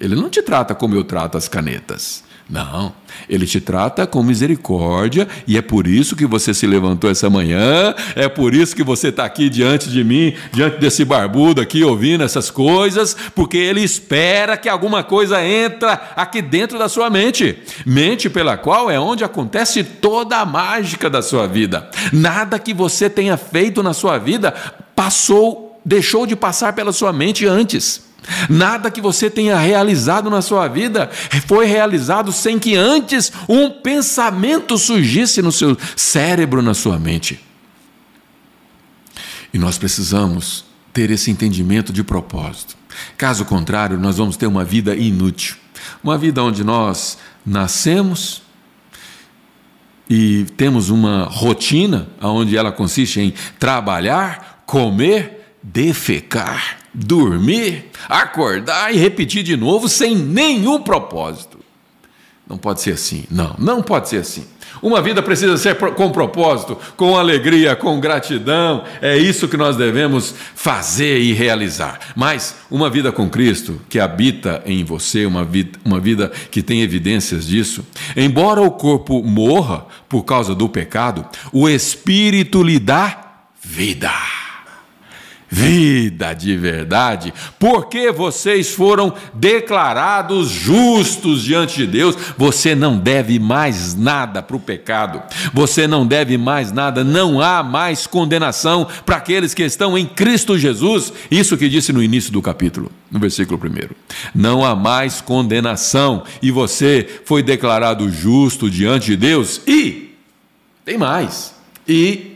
Ele 0.00 0.14
não 0.14 0.30
te 0.30 0.40
trata 0.40 0.74
como 0.74 0.94
eu 0.94 1.04
trato 1.04 1.36
as 1.36 1.48
canetas. 1.48 2.24
Não, 2.50 2.92
ele 3.28 3.46
te 3.46 3.60
trata 3.60 4.08
com 4.08 4.24
misericórdia 4.24 5.28
e 5.46 5.56
é 5.56 5.62
por 5.62 5.86
isso 5.86 6.16
que 6.16 6.26
você 6.26 6.52
se 6.52 6.66
levantou 6.66 7.08
essa 7.08 7.30
manhã, 7.30 7.94
é 8.16 8.28
por 8.28 8.54
isso 8.54 8.74
que 8.74 8.82
você 8.82 9.08
está 9.08 9.24
aqui 9.24 9.48
diante 9.48 9.88
de 9.88 10.02
mim, 10.02 10.34
diante 10.52 10.78
desse 10.78 11.04
barbudo 11.04 11.60
aqui, 11.60 11.84
ouvindo 11.84 12.24
essas 12.24 12.50
coisas, 12.50 13.16
porque 13.36 13.56
ele 13.56 13.82
espera 13.82 14.56
que 14.56 14.68
alguma 14.68 15.04
coisa 15.04 15.40
entra 15.44 16.10
aqui 16.16 16.42
dentro 16.42 16.76
da 16.76 16.88
sua 16.88 17.08
mente, 17.08 17.56
mente 17.86 18.28
pela 18.28 18.56
qual 18.56 18.90
é 18.90 18.98
onde 18.98 19.22
acontece 19.22 19.84
toda 19.84 20.38
a 20.38 20.44
mágica 20.44 21.08
da 21.08 21.22
sua 21.22 21.46
vida. 21.46 21.88
Nada 22.12 22.58
que 22.58 22.74
você 22.74 23.08
tenha 23.08 23.36
feito 23.36 23.80
na 23.80 23.94
sua 23.94 24.18
vida 24.18 24.52
passou, 24.96 25.80
deixou 25.84 26.26
de 26.26 26.34
passar 26.34 26.72
pela 26.72 26.92
sua 26.92 27.12
mente 27.12 27.46
antes. 27.46 28.09
Nada 28.48 28.90
que 28.90 29.00
você 29.00 29.30
tenha 29.30 29.58
realizado 29.58 30.30
na 30.30 30.42
sua 30.42 30.68
vida 30.68 31.10
foi 31.46 31.66
realizado 31.66 32.32
sem 32.32 32.58
que 32.58 32.76
antes 32.76 33.32
um 33.48 33.70
pensamento 33.70 34.76
surgisse 34.78 35.42
no 35.42 35.52
seu 35.52 35.76
cérebro, 35.96 36.62
na 36.62 36.74
sua 36.74 36.98
mente. 36.98 37.40
E 39.52 39.58
nós 39.58 39.78
precisamos 39.78 40.64
ter 40.92 41.10
esse 41.10 41.30
entendimento 41.30 41.92
de 41.92 42.02
propósito. 42.04 42.76
Caso 43.16 43.44
contrário, 43.44 43.98
nós 43.98 44.16
vamos 44.16 44.36
ter 44.36 44.46
uma 44.46 44.64
vida 44.64 44.94
inútil. 44.94 45.56
Uma 46.02 46.18
vida 46.18 46.42
onde 46.42 46.62
nós 46.62 47.18
nascemos 47.44 48.42
e 50.08 50.44
temos 50.56 50.90
uma 50.90 51.24
rotina 51.24 52.08
onde 52.20 52.56
ela 52.56 52.72
consiste 52.72 53.20
em 53.20 53.32
trabalhar, 53.58 54.64
comer, 54.66 55.54
defecar 55.62 56.79
dormir, 56.92 57.90
acordar 58.08 58.94
e 58.94 58.98
repetir 58.98 59.42
de 59.42 59.56
novo 59.56 59.88
sem 59.88 60.14
nenhum 60.16 60.82
propósito. 60.82 61.58
Não 62.48 62.58
pode 62.58 62.80
ser 62.80 62.92
assim. 62.92 63.24
Não, 63.30 63.54
não 63.58 63.82
pode 63.82 64.08
ser 64.08 64.18
assim. 64.18 64.44
Uma 64.82 65.02
vida 65.02 65.22
precisa 65.22 65.56
ser 65.56 65.76
com 65.76 66.10
propósito, 66.10 66.76
com 66.96 67.16
alegria, 67.16 67.76
com 67.76 68.00
gratidão. 68.00 68.84
É 69.00 69.16
isso 69.16 69.46
que 69.46 69.56
nós 69.56 69.76
devemos 69.76 70.34
fazer 70.54 71.20
e 71.20 71.32
realizar. 71.32 72.00
Mas 72.16 72.56
uma 72.70 72.88
vida 72.88 73.12
com 73.12 73.28
Cristo, 73.28 73.80
que 73.88 74.00
habita 74.00 74.62
em 74.64 74.82
você, 74.82 75.26
uma 75.26 75.44
vida, 75.44 75.78
uma 75.84 76.00
vida 76.00 76.32
que 76.50 76.62
tem 76.62 76.82
evidências 76.82 77.46
disso, 77.46 77.84
embora 78.16 78.60
o 78.60 78.70
corpo 78.70 79.22
morra 79.22 79.86
por 80.08 80.24
causa 80.24 80.54
do 80.54 80.68
pecado, 80.68 81.26
o 81.52 81.68
Espírito 81.68 82.62
lhe 82.62 82.78
dá 82.78 83.44
vida 83.62 84.10
vida 85.50 86.32
de 86.32 86.56
verdade, 86.56 87.34
porque 87.58 88.12
vocês 88.12 88.72
foram 88.72 89.12
declarados 89.34 90.48
justos 90.48 91.42
diante 91.42 91.78
de 91.78 91.86
Deus, 91.88 92.16
você 92.38 92.74
não 92.74 92.96
deve 92.96 93.40
mais 93.40 93.96
nada 93.96 94.40
para 94.40 94.56
o 94.56 94.60
pecado, 94.60 95.20
você 95.52 95.88
não 95.88 96.06
deve 96.06 96.38
mais 96.38 96.70
nada, 96.70 97.02
não 97.02 97.40
há 97.40 97.64
mais 97.64 98.06
condenação 98.06 98.86
para 99.04 99.16
aqueles 99.16 99.52
que 99.52 99.64
estão 99.64 99.98
em 99.98 100.06
Cristo 100.06 100.56
Jesus, 100.56 101.12
isso 101.30 101.56
que 101.56 101.68
disse 101.68 101.92
no 101.92 102.02
início 102.02 102.32
do 102.32 102.40
capítulo, 102.40 102.92
no 103.10 103.18
versículo 103.18 103.60
1. 103.62 103.94
Não 104.32 104.64
há 104.64 104.76
mais 104.76 105.20
condenação, 105.20 106.22
e 106.40 106.52
você 106.52 107.08
foi 107.24 107.42
declarado 107.42 108.08
justo 108.08 108.70
diante 108.70 109.06
de 109.06 109.16
Deus, 109.16 109.60
e 109.66 110.14
tem 110.84 110.96
mais, 110.96 111.54
e 111.88 112.29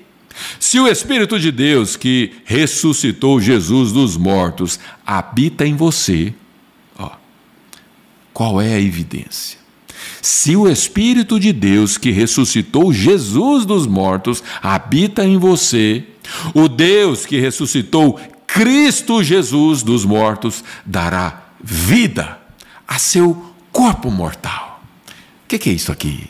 se 0.58 0.78
o 0.80 0.88
Espírito 0.88 1.38
de 1.38 1.50
Deus 1.50 1.96
que 1.96 2.32
ressuscitou 2.44 3.40
Jesus 3.40 3.92
dos 3.92 4.16
mortos 4.16 4.78
habita 5.06 5.66
em 5.66 5.76
você, 5.76 6.34
ó, 6.98 7.10
qual 8.32 8.60
é 8.60 8.74
a 8.74 8.80
evidência? 8.80 9.58
Se 10.20 10.56
o 10.56 10.68
Espírito 10.68 11.38
de 11.38 11.52
Deus 11.52 11.96
que 11.96 12.10
ressuscitou 12.10 12.92
Jesus 12.92 13.64
dos 13.64 13.86
mortos 13.86 14.42
habita 14.62 15.24
em 15.24 15.36
você, 15.36 16.04
o 16.54 16.68
Deus 16.68 17.26
que 17.26 17.38
ressuscitou 17.38 18.18
Cristo 18.46 19.22
Jesus 19.22 19.82
dos 19.82 20.04
mortos 20.04 20.64
dará 20.84 21.44
vida 21.62 22.38
a 22.86 22.98
seu 22.98 23.54
corpo 23.72 24.10
mortal. 24.10 24.82
O 25.44 25.48
que, 25.48 25.58
que 25.58 25.70
é 25.70 25.72
isso 25.72 25.92
aqui? 25.92 26.28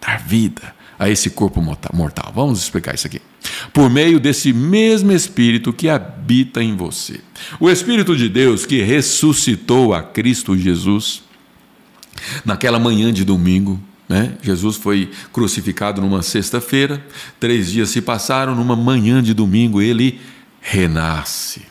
Dar 0.00 0.18
vida 0.18 0.74
a 1.02 1.10
esse 1.10 1.30
corpo 1.30 1.60
mortal. 1.60 2.32
Vamos 2.34 2.60
explicar 2.62 2.94
isso 2.94 3.06
aqui 3.06 3.20
por 3.72 3.90
meio 3.90 4.20
desse 4.20 4.52
mesmo 4.52 5.12
Espírito 5.12 5.72
que 5.72 5.88
habita 5.88 6.62
em 6.62 6.76
você. 6.76 7.20
O 7.58 7.68
Espírito 7.68 8.16
de 8.16 8.28
Deus 8.28 8.64
que 8.64 8.82
ressuscitou 8.82 9.94
a 9.94 10.02
Cristo 10.02 10.56
Jesus 10.56 11.22
naquela 12.44 12.78
manhã 12.78 13.12
de 13.12 13.24
domingo. 13.24 13.80
Né? 14.08 14.36
Jesus 14.42 14.76
foi 14.76 15.10
crucificado 15.32 16.00
numa 16.00 16.22
sexta-feira, 16.22 17.04
três 17.40 17.70
dias 17.70 17.88
se 17.88 18.00
passaram, 18.00 18.54
numa 18.54 18.76
manhã 18.76 19.22
de 19.22 19.32
domingo 19.32 19.80
ele 19.80 20.20
renasce, 20.60 21.62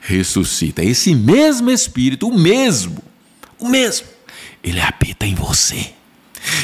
ressuscita. 0.00 0.84
Esse 0.84 1.14
mesmo 1.14 1.70
Espírito, 1.70 2.28
o 2.28 2.38
mesmo, 2.38 3.02
o 3.58 3.68
mesmo, 3.68 4.06
ele 4.62 4.80
habita 4.80 5.24
em 5.24 5.34
você. 5.34 5.92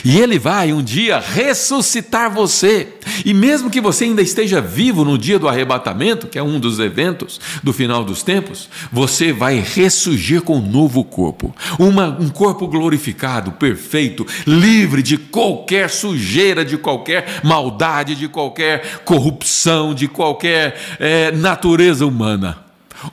E 0.04 0.18
ele 0.18 0.38
vai 0.38 0.72
um 0.72 0.82
dia 0.82 1.18
ressuscitar 1.18 2.32
você. 2.32 2.88
E 3.24 3.34
mesmo 3.34 3.70
que 3.70 3.80
você 3.80 4.04
ainda 4.04 4.22
esteja 4.22 4.60
vivo 4.60 5.04
no 5.04 5.18
dia 5.18 5.38
do 5.38 5.48
arrebatamento, 5.48 6.26
que 6.26 6.38
é 6.38 6.42
um 6.42 6.58
dos 6.58 6.78
eventos 6.78 7.40
do 7.62 7.72
final 7.72 8.04
dos 8.04 8.22
tempos, 8.22 8.68
você 8.92 9.32
vai 9.32 9.60
ressurgir 9.60 10.42
com 10.42 10.58
um 10.58 10.66
novo 10.66 11.04
corpo. 11.04 11.54
Uma, 11.78 12.16
um 12.20 12.28
corpo 12.28 12.66
glorificado, 12.66 13.52
perfeito, 13.52 14.26
livre 14.46 15.02
de 15.02 15.16
qualquer 15.16 15.90
sujeira, 15.90 16.64
de 16.64 16.76
qualquer 16.76 17.40
maldade, 17.42 18.14
de 18.14 18.28
qualquer 18.28 19.00
corrupção, 19.04 19.94
de 19.94 20.08
qualquer 20.08 20.78
é, 20.98 21.30
natureza 21.32 22.06
humana. 22.06 22.58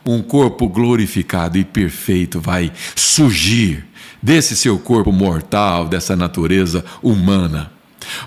Um 0.06 0.22
corpo 0.22 0.68
glorificado 0.68 1.58
e 1.58 1.64
perfeito 1.64 2.42
vai 2.42 2.72
surgir 2.96 3.86
desse 4.27 4.57
seu 4.57 4.77
corpo 4.77 5.10
mortal, 5.10 5.88
dessa 5.88 6.13
natureza 6.13 6.84
humana. 7.01 7.72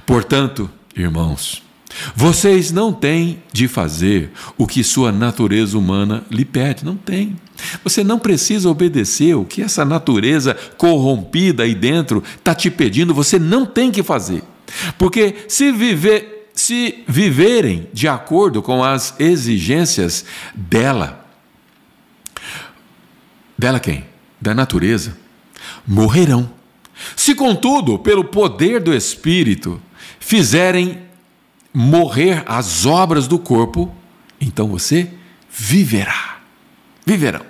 Portanto, 0.06 0.70
irmãos, 0.96 1.62
vocês 2.16 2.72
não 2.72 2.90
têm 2.90 3.42
de 3.52 3.68
fazer 3.68 4.30
o 4.56 4.66
que 4.66 4.82
sua 4.82 5.12
natureza 5.12 5.76
humana 5.76 6.24
lhe 6.30 6.46
pede, 6.46 6.86
não 6.86 6.96
tem. 6.96 7.36
Você 7.84 8.02
não 8.02 8.18
precisa 8.18 8.70
obedecer 8.70 9.34
o 9.34 9.44
que 9.44 9.60
essa 9.60 9.84
natureza 9.84 10.56
corrompida 10.78 11.64
aí 11.64 11.74
dentro 11.74 12.24
está 12.34 12.54
te 12.54 12.70
pedindo, 12.70 13.12
você 13.12 13.38
não 13.38 13.66
tem 13.66 13.90
que 13.90 14.02
fazer. 14.02 14.42
Porque 14.96 15.44
se 15.48 15.70
viver, 15.70 16.50
se 16.54 17.04
viverem 17.06 17.88
de 17.92 18.08
acordo 18.08 18.62
com 18.62 18.82
as 18.82 19.14
exigências 19.20 20.24
dela, 20.54 21.28
dela 23.58 23.78
quem? 23.78 24.06
Da 24.40 24.54
natureza 24.54 25.14
morrerão. 25.86 26.50
Se, 27.16 27.34
contudo, 27.34 27.98
pelo 27.98 28.24
poder 28.24 28.80
do 28.80 28.94
Espírito, 28.94 29.80
fizerem 30.18 30.98
morrer 31.72 32.42
as 32.46 32.84
obras 32.84 33.26
do 33.26 33.38
corpo, 33.38 33.94
então 34.40 34.68
você 34.68 35.10
viverá. 35.50 36.40
Viverão. 37.06 37.44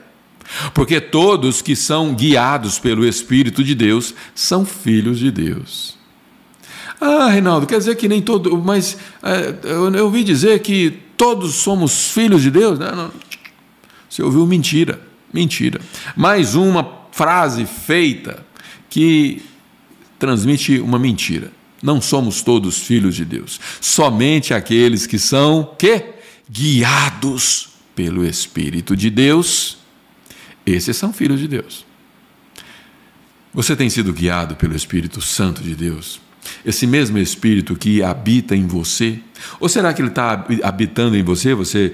Porque 0.74 1.00
todos 1.00 1.62
que 1.62 1.76
são 1.76 2.14
guiados 2.14 2.78
pelo 2.78 3.06
Espírito 3.06 3.62
de 3.62 3.74
Deus 3.74 4.14
são 4.34 4.64
filhos 4.64 5.18
de 5.18 5.30
Deus. 5.30 5.98
Ah, 7.00 7.28
Reinaldo, 7.28 7.66
quer 7.66 7.78
dizer 7.78 7.96
que 7.96 8.08
nem 8.08 8.20
todo. 8.20 8.56
Mas 8.58 8.96
é, 9.22 9.54
eu, 9.62 9.94
eu 9.94 10.04
ouvi 10.04 10.22
dizer 10.22 10.58
que 10.60 10.90
todos 11.16 11.54
somos 11.54 12.10
filhos 12.10 12.42
de 12.42 12.50
Deus? 12.50 12.78
Não, 12.78 12.94
não. 12.94 13.10
Você 14.08 14.22
ouviu 14.22 14.46
mentira. 14.46 15.00
Mentira. 15.32 15.80
Mais 16.16 16.54
uma 16.54 16.99
frase 17.20 17.66
feita 17.66 18.46
que 18.88 19.42
transmite 20.18 20.78
uma 20.78 20.98
mentira. 20.98 21.52
Não 21.83 22.00
somos 22.00 22.40
todos 22.40 22.78
filhos 22.78 23.14
de 23.14 23.26
Deus, 23.26 23.61
somente 23.78 24.54
aqueles 24.54 25.06
que 25.06 25.18
são 25.18 25.74
que 25.78 26.02
guiados 26.50 27.72
pelo 27.94 28.24
Espírito 28.24 28.96
de 28.96 29.11
Deus, 29.11 29.76
esses 30.64 30.96
são 30.96 31.12
filhos 31.12 31.38
de 31.38 31.46
Deus. 31.46 31.85
Você 33.52 33.76
tem 33.76 33.90
sido 33.90 34.14
guiado 34.14 34.56
pelo 34.56 34.74
Espírito 34.74 35.20
Santo 35.20 35.62
de 35.62 35.74
Deus? 35.74 36.22
Esse 36.64 36.87
mesmo 36.87 37.18
Espírito 37.18 37.76
que 37.76 38.02
habita 38.02 38.56
em 38.56 38.66
você? 38.66 39.20
Ou 39.59 39.68
será 39.68 39.92
que 39.92 40.00
ele 40.00 40.09
está 40.09 40.46
habitando 40.62 41.18
em 41.18 41.22
você? 41.22 41.52
Você 41.52 41.92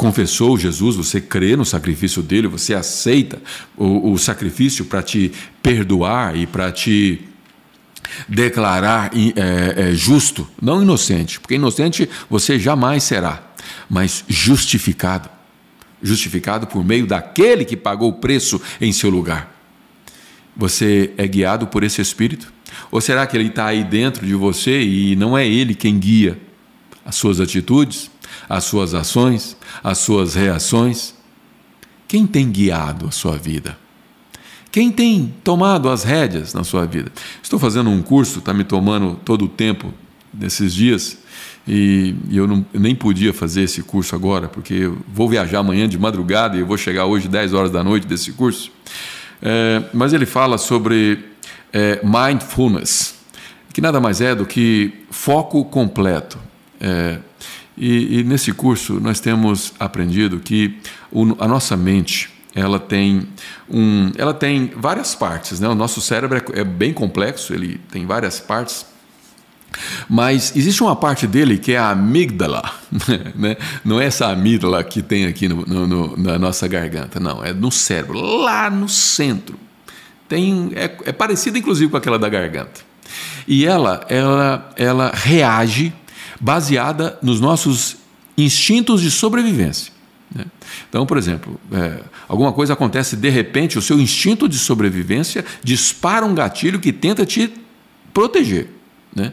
confessou 0.00 0.56
Jesus, 0.56 0.96
você 0.96 1.20
crê 1.20 1.54
no 1.54 1.64
sacrifício 1.66 2.22
dele, 2.22 2.48
você 2.48 2.72
aceita 2.72 3.38
o, 3.76 4.12
o 4.12 4.18
sacrifício 4.18 4.86
para 4.86 5.02
te 5.02 5.30
perdoar 5.62 6.34
e 6.34 6.46
para 6.46 6.72
te 6.72 7.20
declarar 8.26 9.10
é, 9.14 9.90
é, 9.90 9.92
justo, 9.92 10.48
não 10.60 10.80
inocente, 10.80 11.38
porque 11.38 11.56
inocente 11.56 12.08
você 12.30 12.58
jamais 12.58 13.04
será, 13.04 13.52
mas 13.90 14.24
justificado 14.26 15.28
justificado 16.02 16.66
por 16.66 16.82
meio 16.82 17.06
daquele 17.06 17.62
que 17.62 17.76
pagou 17.76 18.08
o 18.08 18.14
preço 18.14 18.58
em 18.80 18.90
seu 18.90 19.10
lugar. 19.10 19.54
Você 20.56 21.12
é 21.18 21.28
guiado 21.28 21.66
por 21.66 21.84
esse 21.84 22.00
Espírito? 22.00 22.50
Ou 22.90 23.02
será 23.02 23.26
que 23.26 23.36
ele 23.36 23.48
está 23.48 23.66
aí 23.66 23.84
dentro 23.84 24.26
de 24.26 24.34
você 24.34 24.82
e 24.82 25.14
não 25.14 25.36
é 25.36 25.46
ele 25.46 25.74
quem 25.74 25.98
guia 25.98 26.38
as 27.04 27.14
suas 27.14 27.40
atitudes? 27.40 28.10
as 28.48 28.64
suas 28.64 28.94
ações, 28.94 29.56
as 29.82 29.98
suas 29.98 30.34
reações? 30.34 31.14
Quem 32.08 32.26
tem 32.26 32.50
guiado 32.50 33.06
a 33.06 33.10
sua 33.10 33.36
vida? 33.36 33.78
Quem 34.72 34.90
tem 34.90 35.34
tomado 35.42 35.88
as 35.88 36.04
rédeas 36.04 36.54
na 36.54 36.64
sua 36.64 36.86
vida? 36.86 37.12
Estou 37.42 37.58
fazendo 37.58 37.90
um 37.90 38.02
curso, 38.02 38.38
está 38.38 38.54
me 38.54 38.64
tomando 38.64 39.18
todo 39.24 39.44
o 39.44 39.48
tempo 39.48 39.92
nesses 40.32 40.72
dias, 40.72 41.18
e, 41.66 42.14
eu, 42.30 42.46
não, 42.46 42.64
nem 42.72 42.94
podia 42.94 43.32
fazer 43.32 43.62
esse 43.62 43.82
curso 43.82 44.14
agora, 44.14 44.48
porque 44.48 44.74
eu 44.74 44.98
vou 45.12 45.28
viajar 45.28 45.58
amanhã 45.58 45.88
de 45.88 45.98
madrugada 45.98 46.56
e 46.56 46.60
eu 46.60 46.66
vou 46.66 46.76
chegar 46.76 47.06
hoje 47.06 47.28
10 47.28 47.52
horas 47.52 47.70
da 47.70 47.82
noite 47.84 48.06
desse 48.06 48.32
curso. 48.32 48.70
É, 49.42 49.82
mas 49.92 50.12
ele 50.12 50.26
fala 50.26 50.56
sobre 50.56 51.18
é, 51.72 52.00
mindfulness, 52.02 53.16
que 53.72 53.80
nada 53.80 54.00
mais 54.00 54.20
é 54.20 54.34
do 54.34 54.46
que 54.46 54.92
foco 55.10 55.64
completo. 55.64 56.49
É, 56.80 57.18
e, 57.76 58.20
e 58.20 58.24
nesse 58.24 58.52
curso 58.52 59.00
nós 59.00 59.20
temos 59.20 59.72
aprendido 59.78 60.40
que 60.40 60.78
o, 61.10 61.36
a 61.38 61.46
nossa 61.46 61.76
mente 61.76 62.30
ela 62.54 62.78
tem, 62.78 63.28
um, 63.68 64.10
ela 64.16 64.34
tem 64.34 64.72
várias 64.76 65.14
partes. 65.14 65.60
Né? 65.60 65.68
O 65.68 65.74
nosso 65.74 66.00
cérebro 66.00 66.38
é, 66.38 66.60
é 66.60 66.64
bem 66.64 66.92
complexo, 66.92 67.54
ele 67.54 67.80
tem 67.90 68.06
várias 68.06 68.40
partes. 68.40 68.86
Mas 70.08 70.54
existe 70.56 70.82
uma 70.82 70.96
parte 70.96 71.28
dele 71.28 71.56
que 71.56 71.72
é 71.72 71.78
a 71.78 71.90
amígdala, 71.90 72.68
né? 73.36 73.56
não 73.84 74.00
é 74.00 74.06
essa 74.06 74.26
amígdala 74.26 74.82
que 74.82 75.00
tem 75.00 75.26
aqui 75.26 75.48
no, 75.48 75.64
no, 75.64 76.16
na 76.16 76.38
nossa 76.38 76.66
garganta, 76.66 77.20
não, 77.20 77.44
é 77.44 77.52
no 77.52 77.70
cérebro, 77.70 78.20
lá 78.20 78.68
no 78.68 78.88
centro. 78.88 79.56
Tem, 80.28 80.72
é, 80.74 80.96
é 81.04 81.12
parecida 81.12 81.56
inclusive 81.56 81.90
com 81.90 81.96
aquela 81.96 82.18
da 82.18 82.28
garganta. 82.28 82.80
e 83.46 83.64
ela, 83.64 84.04
ela, 84.08 84.72
ela 84.76 85.12
reage 85.14 85.92
baseada 86.40 87.18
nos 87.22 87.38
nossos 87.40 87.98
instintos 88.36 89.02
de 89.02 89.10
sobrevivência. 89.10 89.92
Né? 90.34 90.46
Então, 90.88 91.04
por 91.04 91.18
exemplo, 91.18 91.60
é, 91.72 92.00
alguma 92.28 92.52
coisa 92.52 92.72
acontece 92.72 93.16
de 93.16 93.28
repente, 93.28 93.78
o 93.78 93.82
seu 93.82 94.00
instinto 94.00 94.48
de 94.48 94.58
sobrevivência 94.58 95.44
dispara 95.62 96.24
um 96.24 96.34
gatilho 96.34 96.80
que 96.80 96.92
tenta 96.92 97.26
te 97.26 97.52
proteger. 98.14 98.68
Né? 99.14 99.32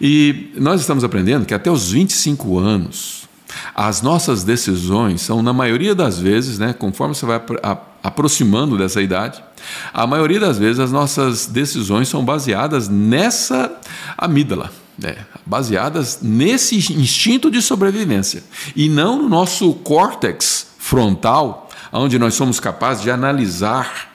E 0.00 0.52
nós 0.56 0.80
estamos 0.80 1.04
aprendendo 1.04 1.46
que 1.46 1.54
até 1.54 1.70
os 1.70 1.92
25 1.92 2.58
anos, 2.58 3.28
as 3.74 4.02
nossas 4.02 4.42
decisões 4.42 5.22
são, 5.22 5.42
na 5.42 5.52
maioria 5.52 5.94
das 5.94 6.18
vezes, 6.18 6.58
né, 6.58 6.72
conforme 6.72 7.14
você 7.14 7.26
vai 7.26 7.40
aproximando 8.02 8.76
dessa 8.76 9.00
idade, 9.00 9.42
a 9.92 10.06
maioria 10.06 10.40
das 10.40 10.58
vezes 10.58 10.80
as 10.80 10.90
nossas 10.90 11.46
decisões 11.46 12.08
são 12.08 12.24
baseadas 12.24 12.88
nessa 12.88 13.72
amígdala, 14.18 14.72
né, 14.98 15.16
baseadas 15.44 16.18
nesse 16.22 16.76
instinto 16.76 17.50
de 17.50 17.62
sobrevivência 17.62 18.42
e 18.76 18.88
não 18.88 19.22
no 19.22 19.28
nosso 19.28 19.72
córtex 19.74 20.74
frontal, 20.78 21.70
onde 21.92 22.18
nós 22.18 22.34
somos 22.34 22.58
capazes 22.58 23.02
de 23.02 23.10
analisar 23.10 24.12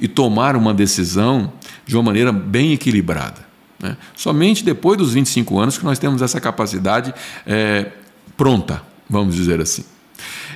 e 0.00 0.08
tomar 0.08 0.56
uma 0.56 0.74
decisão 0.74 1.52
de 1.86 1.96
uma 1.96 2.02
maneira 2.02 2.32
bem 2.32 2.72
equilibrada. 2.72 3.46
Né? 3.80 3.96
Somente 4.14 4.64
depois 4.64 4.98
dos 4.98 5.12
25 5.12 5.58
anos 5.58 5.78
que 5.78 5.84
nós 5.84 5.98
temos 5.98 6.22
essa 6.22 6.40
capacidade 6.40 7.12
é, 7.46 7.90
pronta, 8.36 8.82
vamos 9.08 9.34
dizer 9.34 9.60
assim. 9.60 9.84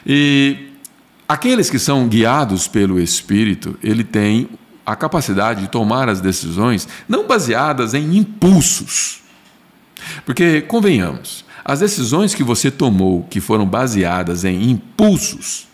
E 0.06 0.70
aqueles 1.28 1.68
que 1.68 1.78
são 1.78 2.08
guiados 2.08 2.68
pelo 2.68 3.00
Espírito, 3.00 3.76
ele 3.82 4.04
tem 4.04 4.48
a 4.84 4.94
capacidade 4.94 5.62
de 5.62 5.68
tomar 5.68 6.08
as 6.08 6.20
decisões 6.20 6.88
não 7.08 7.26
baseadas 7.26 7.92
em 7.92 8.16
impulsos. 8.16 9.25
Porque, 10.24 10.62
convenhamos, 10.62 11.44
as 11.64 11.80
decisões 11.80 12.34
que 12.34 12.44
você 12.44 12.70
tomou 12.70 13.24
que 13.24 13.40
foram 13.40 13.66
baseadas 13.66 14.44
em 14.44 14.70
impulsos, 14.70 15.66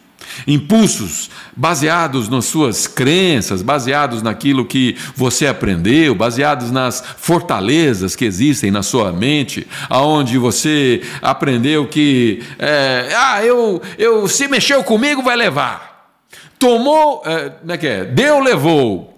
Impulsos 0.46 1.30
baseados 1.54 2.28
nas 2.28 2.46
suas 2.46 2.86
crenças, 2.86 3.62
baseados 3.62 4.22
naquilo 4.22 4.64
que 4.64 4.96
você 5.14 5.46
aprendeu, 5.46 6.14
baseados 6.14 6.70
nas 6.70 7.02
fortalezas 7.18 8.16
que 8.16 8.24
existem 8.24 8.70
na 8.70 8.82
sua 8.82 9.12
mente, 9.12 9.66
aonde 9.88 10.38
você 10.38 11.02
aprendeu 11.20 11.86
que 11.86 12.42
é, 12.58 13.08
ah, 13.14 13.44
eu, 13.44 13.80
eu 13.98 14.26
se 14.28 14.48
mexeu 14.48 14.82
comigo 14.82 15.22
vai 15.22 15.36
levar. 15.36 16.16
Tomou, 16.58 17.22
é, 17.24 17.50
como 17.50 17.72
é 17.72 17.78
que 17.78 17.86
é? 17.86 18.04
Deu, 18.04 18.40
levou. 18.40 19.08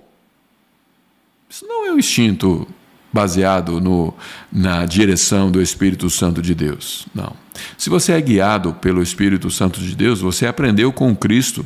Isso 1.49 1.67
não 1.67 1.87
é 1.87 1.93
o 1.93 1.99
instinto 1.99 2.67
baseado 3.15 3.81
no, 3.81 4.13
na 4.53 4.85
direção 4.85 5.49
do 5.49 5.63
Espírito 5.63 6.11
Santo 6.11 6.43
de 6.43 6.53
Deus. 6.53 7.07
Não. 7.15 7.33
Se 7.79 7.89
você 7.89 8.11
é 8.11 8.21
guiado 8.21 8.75
pelo 8.75 9.01
Espírito 9.01 9.53
Santo 9.53 9.79
de 9.79 9.95
Deus, 9.95 10.21
você 10.21 10.49
aprendeu 10.49 10.93
com 10.93 11.15
Cristo 11.15 11.65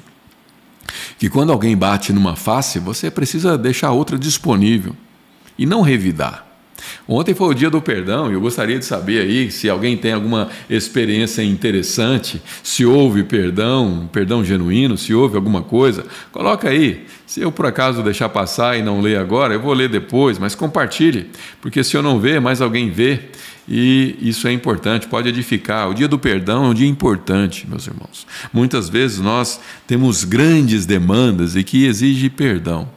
que 1.18 1.30
quando 1.30 1.50
alguém 1.50 1.74
bate 1.74 2.12
numa 2.12 2.36
face, 2.36 2.78
você 2.78 3.10
precisa 3.10 3.56
deixar 3.56 3.92
outra 3.92 4.18
disponível 4.18 4.94
e 5.58 5.64
não 5.64 5.80
revidar. 5.80 6.46
Ontem 7.06 7.34
foi 7.34 7.48
o 7.48 7.54
dia 7.54 7.70
do 7.70 7.80
perdão 7.80 8.30
e 8.30 8.34
eu 8.34 8.40
gostaria 8.40 8.78
de 8.78 8.84
saber 8.84 9.22
aí 9.22 9.50
se 9.50 9.68
alguém 9.68 9.96
tem 9.96 10.12
alguma 10.12 10.48
experiência 10.68 11.42
interessante, 11.42 12.40
se 12.62 12.84
houve 12.84 13.22
perdão, 13.22 14.08
perdão 14.12 14.44
genuíno, 14.44 14.96
se 14.96 15.14
houve 15.14 15.36
alguma 15.36 15.62
coisa. 15.62 16.04
Coloca 16.32 16.68
aí. 16.68 17.06
Se 17.26 17.42
eu 17.42 17.52
por 17.52 17.66
acaso 17.66 18.02
deixar 18.02 18.30
passar 18.30 18.78
e 18.78 18.82
não 18.82 19.02
ler 19.02 19.18
agora, 19.18 19.52
eu 19.52 19.60
vou 19.60 19.74
ler 19.74 19.88
depois, 19.90 20.38
mas 20.38 20.54
compartilhe, 20.54 21.30
porque 21.60 21.84
se 21.84 21.94
eu 21.94 22.02
não 22.02 22.18
ver, 22.18 22.40
mais 22.40 22.62
alguém 22.62 22.90
vê 22.90 23.20
e 23.68 24.16
isso 24.22 24.48
é 24.48 24.52
importante, 24.52 25.06
pode 25.06 25.28
edificar. 25.28 25.90
O 25.90 25.94
dia 25.94 26.08
do 26.08 26.18
perdão 26.18 26.64
é 26.64 26.68
um 26.68 26.74
dia 26.74 26.88
importante, 26.88 27.68
meus 27.68 27.86
irmãos. 27.86 28.26
Muitas 28.50 28.88
vezes 28.88 29.18
nós 29.18 29.60
temos 29.86 30.24
grandes 30.24 30.86
demandas 30.86 31.54
e 31.54 31.62
que 31.62 31.84
exigem 31.84 32.30
perdão. 32.30 32.88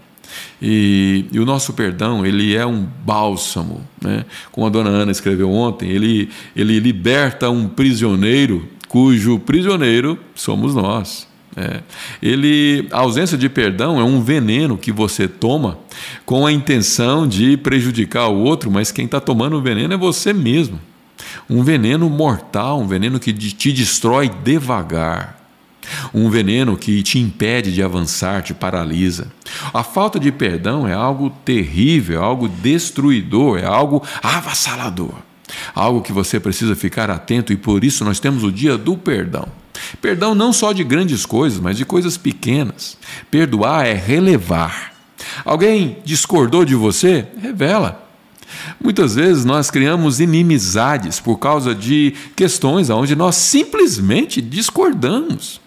E, 0.62 1.26
e, 1.32 1.39
o 1.39 1.46
nosso 1.46 1.74
perdão, 1.74 2.26
ele 2.26 2.56
é 2.56 2.65
um 2.65 2.88
bálsamo, 3.06 3.86
né? 4.02 4.26
Como 4.52 4.67
a 4.67 4.70
dona 4.70 4.89
Ana 4.89 5.12
escreveu 5.12 5.52
ontem, 5.52 5.89
ele, 5.89 6.30
ele 6.56 6.80
liberta 6.80 7.50
um 7.50 7.67
prisioneiro 7.67 8.67
cujo 8.88 9.39
prisioneiro 9.39 10.20
somos 10.36 10.76
nós. 10.76 11.28
É. 11.56 11.82
Ele, 12.22 12.88
a 12.91 13.00
ausência 13.00 13.38
de 13.38 13.50
perdão 13.50 14.00
é 14.00 14.04
um 14.04 14.22
veneno 14.22 14.78
que 14.78 14.91
você 14.91 15.28
toma 15.28 15.78
com 16.26 16.46
a 16.46 16.52
intenção 16.52 17.28
de 17.28 17.58
prejudicar 17.58 18.28
o 18.28 18.38
outro, 18.38 18.72
mas 18.72 18.91
quem 18.91 19.06
está 19.06 19.20
tomando 19.20 19.58
o 19.58 19.62
veneno 19.62 19.94
é 19.94 19.98
você 19.98 20.34
mesmo. 20.34 20.80
Um 21.50 21.63
veneno 21.63 22.10
mortal, 22.10 22.80
um 22.80 22.88
veneno 22.88 23.20
que 23.20 23.34
te 23.34 23.72
destrói 23.72 24.30
devagar. 24.44 25.41
Um 26.14 26.30
veneno 26.30 26.78
que 26.78 27.02
te 27.04 27.20
impede 27.20 27.74
de 27.74 27.84
avançar, 27.84 28.42
te 28.42 28.54
paralisa. 28.54 29.32
A 29.74 29.84
falta 29.84 30.20
de 30.20 30.32
perdão 30.32 30.88
é 30.88 30.94
algo 30.94 31.30
terrível, 31.44 32.20
é 32.20 32.24
algo 32.24 32.48
destruidor, 32.48 33.60
é 33.60 33.66
algo 33.66 34.04
avassalador. 34.22 35.14
Algo 35.74 36.02
que 36.02 36.14
você 36.14 36.40
precisa 36.40 36.76
ficar 36.76 37.10
atento 37.10 37.52
e 37.52 37.58
por 37.58 37.84
isso 37.84 38.06
nós 38.06 38.20
temos 38.20 38.44
o 38.44 38.52
dia 38.52 38.78
do 38.78 38.98
perdão. 38.98 39.48
Perdão 40.02 40.34
não 40.34 40.54
só 40.54 40.72
de 40.72 40.84
grandes 40.84 41.26
coisas, 41.26 41.60
mas 41.60 41.78
de 41.78 41.86
coisas 41.86 42.18
pequenas. 42.18 42.98
Perdoar 43.30 43.86
é 43.86 43.94
relevar. 43.94 44.94
Alguém 45.46 45.98
discordou 46.04 46.66
de 46.66 46.76
você? 46.76 47.26
Revela. 47.40 48.08
Muitas 48.80 49.16
vezes 49.16 49.46
nós 49.46 49.70
criamos 49.70 50.20
inimizades 50.20 51.20
por 51.20 51.38
causa 51.38 51.74
de 51.74 52.14
questões 52.36 52.90
onde 52.90 53.16
nós 53.16 53.36
simplesmente 53.36 54.42
discordamos. 54.42 55.62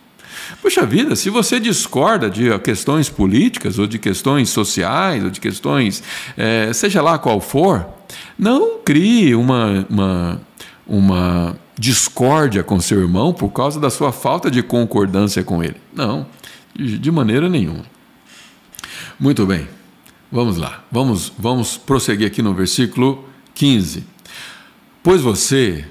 Puxa 0.65 0.87
vida, 0.87 1.15
se 1.15 1.29
você 1.29 1.61
discorda 1.61 2.31
de 2.31 2.59
questões 2.61 3.11
políticas, 3.11 3.79
ou 3.79 3.87
de 3.87 3.99
questões 3.99 4.49
sociais, 4.49 5.23
ou 5.23 5.29
de 5.29 5.39
questões, 5.39 6.03
é, 6.39 6.73
seja 6.73 7.03
lá 7.03 7.19
qual 7.19 7.39
for, 7.39 7.87
não 8.39 8.79
crie 8.79 9.35
uma, 9.35 9.87
uma, 9.91 10.41
uma 10.87 11.57
discórdia 11.79 12.65
com 12.65 12.81
seu 12.81 12.99
irmão 12.99 13.31
por 13.31 13.51
causa 13.51 13.79
da 13.79 13.91
sua 13.91 14.11
falta 14.11 14.51
de 14.51 14.63
concordância 14.63 15.45
com 15.45 15.63
ele. 15.63 15.77
Não, 15.93 16.27
de 16.75 17.11
maneira 17.11 17.47
nenhuma. 17.47 17.85
Muito 19.21 19.45
bem, 19.45 19.69
vamos 20.33 20.57
lá, 20.57 20.83
vamos, 20.91 21.31
vamos 21.39 21.77
prosseguir 21.77 22.27
aqui 22.27 22.41
no 22.41 22.55
versículo 22.55 23.29
15. 23.55 24.03
Pois 25.03 25.21
você, 25.21 25.85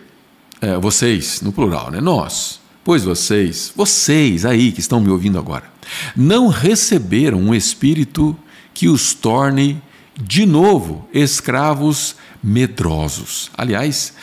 é, 0.60 0.76
vocês, 0.80 1.42
no 1.42 1.52
plural, 1.54 1.92
né? 1.92 2.02
Nós, 2.02 2.63
pois 2.84 3.04
vocês, 3.04 3.72
vocês 3.76 4.46
aí 4.46 4.72
que 4.72 4.80
estão 4.80 5.00
me 5.00 5.10
ouvindo 5.10 5.40
agora, 5.40 5.72
não 6.16 6.48
receberam 6.48 7.40
um 7.40 7.56
espírito 7.56 8.38
que 8.74 8.88
os 8.88 9.14
torne 9.14 9.82
de 10.20 10.46
novo 10.46 11.08
escravos 11.14 12.16
medrosos. 12.44 13.50
Aliás, 13.58 14.14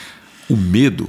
o 0.49 0.57
medo 0.57 1.09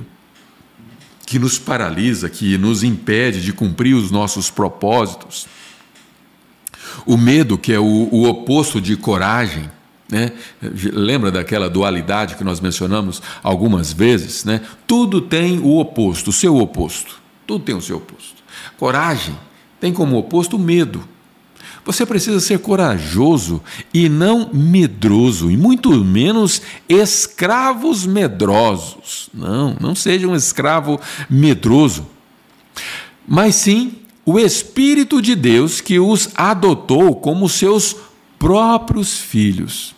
que 1.26 1.40
nos 1.40 1.58
paralisa, 1.58 2.30
que 2.30 2.58
nos 2.58 2.84
impede 2.84 3.42
de 3.42 3.54
cumprir 3.54 3.94
os 3.96 4.12
nossos 4.12 4.50
propósitos. 4.50 5.48
O 7.06 7.16
medo, 7.16 7.58
que 7.58 7.72
é 7.72 7.80
o, 7.80 8.10
o 8.12 8.28
oposto 8.28 8.82
de 8.82 8.98
coragem, 8.98 9.70
né? 10.10 10.34
Lembra 10.92 11.32
daquela 11.32 11.70
dualidade 11.70 12.36
que 12.36 12.44
nós 12.44 12.60
mencionamos 12.60 13.22
algumas 13.42 13.94
vezes? 13.94 14.44
Né? 14.44 14.60
Tudo 14.86 15.22
tem 15.22 15.58
o 15.60 15.80
oposto, 15.80 16.32
o 16.32 16.34
seu 16.34 16.58
oposto. 16.58 17.21
Tudo 17.46 17.64
tem 17.64 17.76
o 17.76 17.82
seu 17.82 17.98
oposto. 17.98 18.44
Coragem 18.78 19.38
tem 19.80 19.92
como 19.92 20.18
oposto 20.18 20.56
o 20.56 20.60
medo. 20.60 21.08
Você 21.84 22.06
precisa 22.06 22.40
ser 22.40 22.60
corajoso 22.60 23.62
e 23.94 24.08
não 24.08 24.52
medroso, 24.54 25.50
e 25.50 25.58
muito 25.58 25.92
menos 26.04 26.62
escravos 26.88 28.06
medrosos. 28.06 29.30
Não, 29.34 29.76
não 29.80 29.96
seja 29.96 30.28
um 30.28 30.36
escravo 30.36 31.00
medroso. 31.28 32.06
Mas 33.28 33.56
sim 33.56 33.96
o 34.26 34.38
Espírito 34.38 35.22
de 35.22 35.36
Deus 35.36 35.82
que 35.82 36.00
os 36.00 36.30
adotou 36.36 37.16
como 37.16 37.50
seus 37.50 37.96
próprios 38.38 39.18
filhos. 39.18 39.96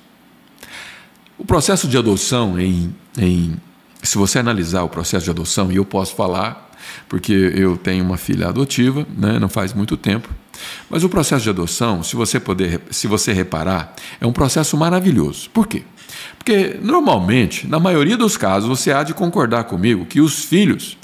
O 1.38 1.46
processo 1.46 1.88
de 1.88 1.98
adoção, 1.98 2.58
em, 2.58 2.96
em, 3.18 3.56
se 4.02 4.18
você 4.18 4.40
analisar 4.40 4.84
o 4.84 4.90
processo 4.90 5.26
de 5.26 5.32
adoção, 5.32 5.72
e 5.72 5.76
eu 5.76 5.84
posso 5.84 6.16
falar, 6.16 6.72
porque 7.08 7.34
eu 7.34 7.78
tenho 7.78 8.04
uma 8.04 8.18
filha 8.18 8.48
adotiva, 8.48 9.06
né, 9.18 9.40
não 9.40 9.50
faz 9.50 9.74
muito 9.74 9.98
tempo, 9.98 10.30
mas 10.90 11.04
o 11.04 11.10
processo 11.10 11.44
de 11.44 11.50
adoção, 11.50 12.04
se 12.04 12.16
você 12.16 12.40
poder, 12.40 12.82
se 12.92 13.08
você 13.08 13.34
reparar, 13.34 13.96
é 14.22 14.28
um 14.28 14.34
processo 14.34 14.78
maravilhoso. 14.78 15.50
Por 15.50 15.68
quê? 15.68 15.84
Porque 16.38 16.78
normalmente, 16.82 17.68
na 17.68 17.80
maioria 17.80 18.18
dos 18.18 18.38
casos, 18.38 18.70
você 18.70 18.92
há 18.92 19.04
de 19.04 19.14
concordar 19.14 19.66
comigo 19.66 20.06
que 20.06 20.22
os 20.22 20.46
filhos 20.46 20.98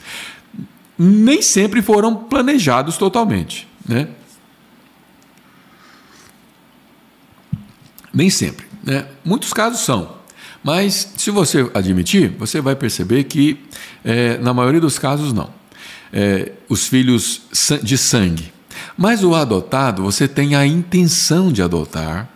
nem 0.98 1.42
sempre 1.42 1.82
foram 1.82 2.15
planejados 2.15 2.98
totalmente, 2.98 3.68
né? 3.88 4.10
Nem 8.13 8.30
sempre, 8.30 8.65
né? 8.84 9.08
Muitos 9.24 9.54
casos 9.54 9.82
são, 9.82 10.18
Mas 10.62 11.13
se 11.15 11.32
você 11.32 11.70
admitir, 11.74 12.36
você 12.38 12.60
vai 12.60 12.76
perceber 12.76 13.24
que, 13.24 13.58
é, 14.04 14.38
na 14.39 14.54
maioria 14.54 14.82
dos 14.82 15.00
casos, 15.00 15.32
não. 15.32 15.59
É, 16.12 16.54
os 16.67 16.88
filhos 16.88 17.41
de 17.84 17.98
sangue. 17.98 18.52
Mas 18.98 19.24
o 19.24 19.36
adotado, 19.36 20.04
você 20.04 20.28
tem 20.28 20.56
a 20.56 20.65
intenção 20.65 21.52
de 21.52 21.62
adotar. 21.62 22.30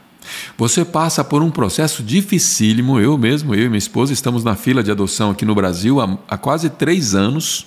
Você 0.58 0.86
passa 0.86 1.24
por 1.24 1.42
um 1.42 1.52
processo 1.52 2.02
dificílimo. 2.04 3.00
Eu 3.00 3.18
mesmo, 3.18 3.54
eu 3.54 3.66
e 3.66 3.70
minha 3.70 3.78
esposa, 3.78 4.14
estamos 4.14 4.44
na 4.44 4.56
fila 4.56 4.84
de 4.84 4.92
adoção 4.92 5.32
aqui 5.32 5.46
no 5.46 5.56
Brasil 5.56 6.00
há, 6.00 6.18
há 6.28 6.38
quase 6.38 6.70
três 6.70 7.16
anos. 7.16 7.66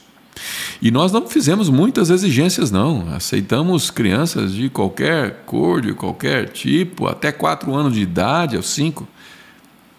E 0.80 0.90
nós 0.90 1.12
não 1.12 1.26
fizemos 1.26 1.68
muitas 1.68 2.10
exigências, 2.10 2.70
não. 2.70 3.08
Aceitamos 3.14 3.90
crianças 3.90 4.52
de 4.52 4.68
qualquer 4.68 5.42
cor, 5.46 5.80
de 5.80 5.94
qualquer 5.94 6.50
tipo, 6.50 7.06
até 7.06 7.32
quatro 7.32 7.74
anos 7.74 7.94
de 7.94 8.00
idade, 8.00 8.56
aos 8.56 8.68
cinco 8.68 9.08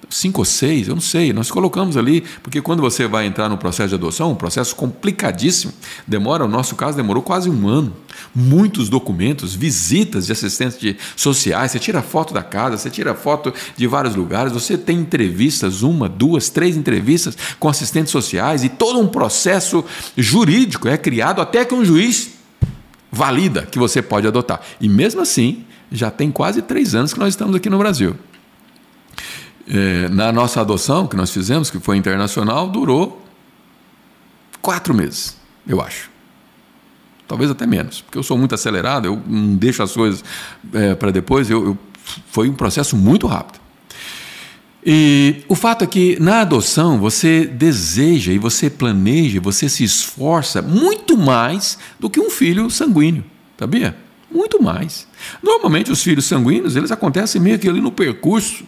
cinco 0.09 0.41
ou 0.41 0.45
seis, 0.45 0.87
eu 0.87 0.95
não 0.95 1.01
sei. 1.01 1.33
Nós 1.33 1.51
colocamos 1.51 1.97
ali, 1.97 2.21
porque 2.41 2.61
quando 2.61 2.81
você 2.81 3.07
vai 3.07 3.25
entrar 3.25 3.49
no 3.49 3.57
processo 3.57 3.89
de 3.89 3.95
adoção, 3.95 4.31
um 4.31 4.35
processo 4.35 4.75
complicadíssimo, 4.75 5.73
demora, 6.07 6.45
o 6.45 6.47
nosso 6.47 6.75
caso 6.75 6.95
demorou 6.95 7.21
quase 7.21 7.49
um 7.49 7.67
ano. 7.67 7.93
Muitos 8.33 8.89
documentos, 8.89 9.53
visitas 9.53 10.25
de 10.25 10.31
assistentes 10.31 10.79
de 10.79 10.97
sociais, 11.15 11.71
você 11.71 11.79
tira 11.79 12.01
foto 12.01 12.33
da 12.33 12.43
casa, 12.43 12.77
você 12.77 12.89
tira 12.89 13.13
foto 13.13 13.53
de 13.75 13.87
vários 13.87 14.15
lugares, 14.15 14.51
você 14.51 14.77
tem 14.77 14.99
entrevistas, 14.99 15.81
uma, 15.83 16.09
duas, 16.09 16.49
três 16.49 16.75
entrevistas 16.75 17.37
com 17.59 17.69
assistentes 17.69 18.11
sociais 18.11 18.63
e 18.63 18.69
todo 18.69 18.99
um 18.99 19.07
processo 19.07 19.83
jurídico 20.15 20.87
é 20.87 20.97
criado 20.97 21.41
até 21.41 21.63
que 21.63 21.73
um 21.73 21.85
juiz 21.85 22.31
valida 23.11 23.67
que 23.69 23.79
você 23.79 24.01
pode 24.01 24.27
adotar. 24.27 24.61
E 24.79 24.89
mesmo 24.89 25.21
assim, 25.21 25.65
já 25.91 26.11
tem 26.11 26.31
quase 26.31 26.61
três 26.61 26.95
anos 26.95 27.13
que 27.13 27.19
nós 27.19 27.29
estamos 27.29 27.55
aqui 27.55 27.69
no 27.69 27.77
Brasil. 27.77 28.15
É, 29.69 30.07
na 30.09 30.31
nossa 30.31 30.61
adoção 30.61 31.07
que 31.07 31.15
nós 31.15 31.29
fizemos, 31.31 31.69
que 31.69 31.79
foi 31.79 31.97
internacional, 31.97 32.69
durou 32.69 33.21
quatro 34.61 34.93
meses, 34.93 35.37
eu 35.67 35.81
acho. 35.81 36.09
Talvez 37.27 37.51
até 37.51 37.65
menos, 37.65 38.01
porque 38.01 38.17
eu 38.17 38.23
sou 38.23 38.37
muito 38.37 38.55
acelerado, 38.55 39.05
eu 39.05 39.21
não 39.27 39.55
deixo 39.55 39.83
as 39.83 39.91
coisas 39.91 40.23
é, 40.73 40.95
para 40.95 41.11
depois, 41.11 41.49
eu, 41.49 41.65
eu, 41.65 41.77
foi 42.31 42.49
um 42.49 42.53
processo 42.53 42.95
muito 42.95 43.27
rápido. 43.27 43.59
E 44.89 45.43
o 45.49 45.55
fato 45.55 45.83
é 45.83 45.87
que 45.87 46.17
na 46.17 46.39
adoção 46.39 46.97
você 46.97 47.45
deseja 47.45 48.31
e 48.31 48.37
você 48.37 48.69
planeja, 48.69 49.41
você 49.41 49.67
se 49.67 49.83
esforça 49.83 50.61
muito 50.61 51.17
mais 51.17 51.77
do 51.99 52.09
que 52.09 52.21
um 52.21 52.29
filho 52.29 52.69
sanguíneo, 52.69 53.25
sabia? 53.59 53.97
Muito 54.31 54.63
mais. 54.63 55.05
Normalmente 55.43 55.91
os 55.91 56.01
filhos 56.01 56.23
sanguíneos, 56.23 56.77
eles 56.77 56.89
acontecem 56.89 57.41
meio 57.41 57.59
que 57.59 57.67
ali 57.67 57.81
no 57.81 57.91
percurso 57.91 58.63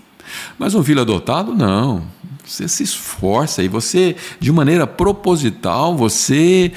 mas 0.58 0.75
um 0.75 0.84
filho 0.84 1.01
adotado, 1.01 1.53
não. 1.53 2.03
Você 2.45 2.67
se 2.67 2.84
esforça 2.84 3.62
e 3.62 3.67
você, 3.67 4.15
de 4.39 4.51
maneira 4.51 4.88
proposital, 4.88 5.95
você 5.95 6.71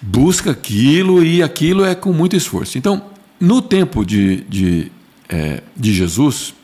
busca 0.00 0.50
aquilo 0.50 1.24
e 1.24 1.42
aquilo 1.42 1.84
é 1.84 1.94
com 1.94 2.12
muito 2.12 2.36
esforço. 2.36 2.76
Então, 2.76 3.02
no 3.40 3.62
tempo 3.62 4.04
de, 4.04 4.42
de, 4.42 4.92
é, 5.28 5.62
de 5.74 5.94
Jesus, 5.94 6.54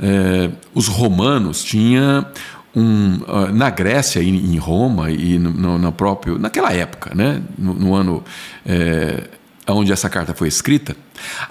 é, 0.00 0.50
os 0.74 0.86
romanos 0.86 1.64
tinham 1.64 2.26
um, 2.74 3.20
na 3.52 3.70
Grécia 3.70 4.22
em 4.22 4.56
Roma 4.58 5.10
e 5.10 5.38
no, 5.38 5.78
no 5.78 5.92
próprio 5.92 6.38
naquela 6.38 6.72
época, 6.72 7.14
né, 7.14 7.40
no, 7.56 7.74
no 7.74 7.94
ano 7.94 8.24
é, 8.66 9.28
onde 9.66 9.92
essa 9.92 10.10
carta 10.10 10.34
foi 10.34 10.48
escrita, 10.48 10.96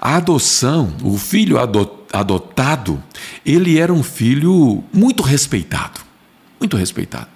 a 0.00 0.16
adoção, 0.16 0.92
o 1.02 1.18
filho 1.18 1.56
adotado, 1.58 3.02
ele 3.44 3.78
era 3.78 3.92
um 3.92 4.02
filho 4.02 4.84
muito 4.92 5.22
respeitado, 5.22 6.00
muito 6.60 6.76
respeitado. 6.76 7.28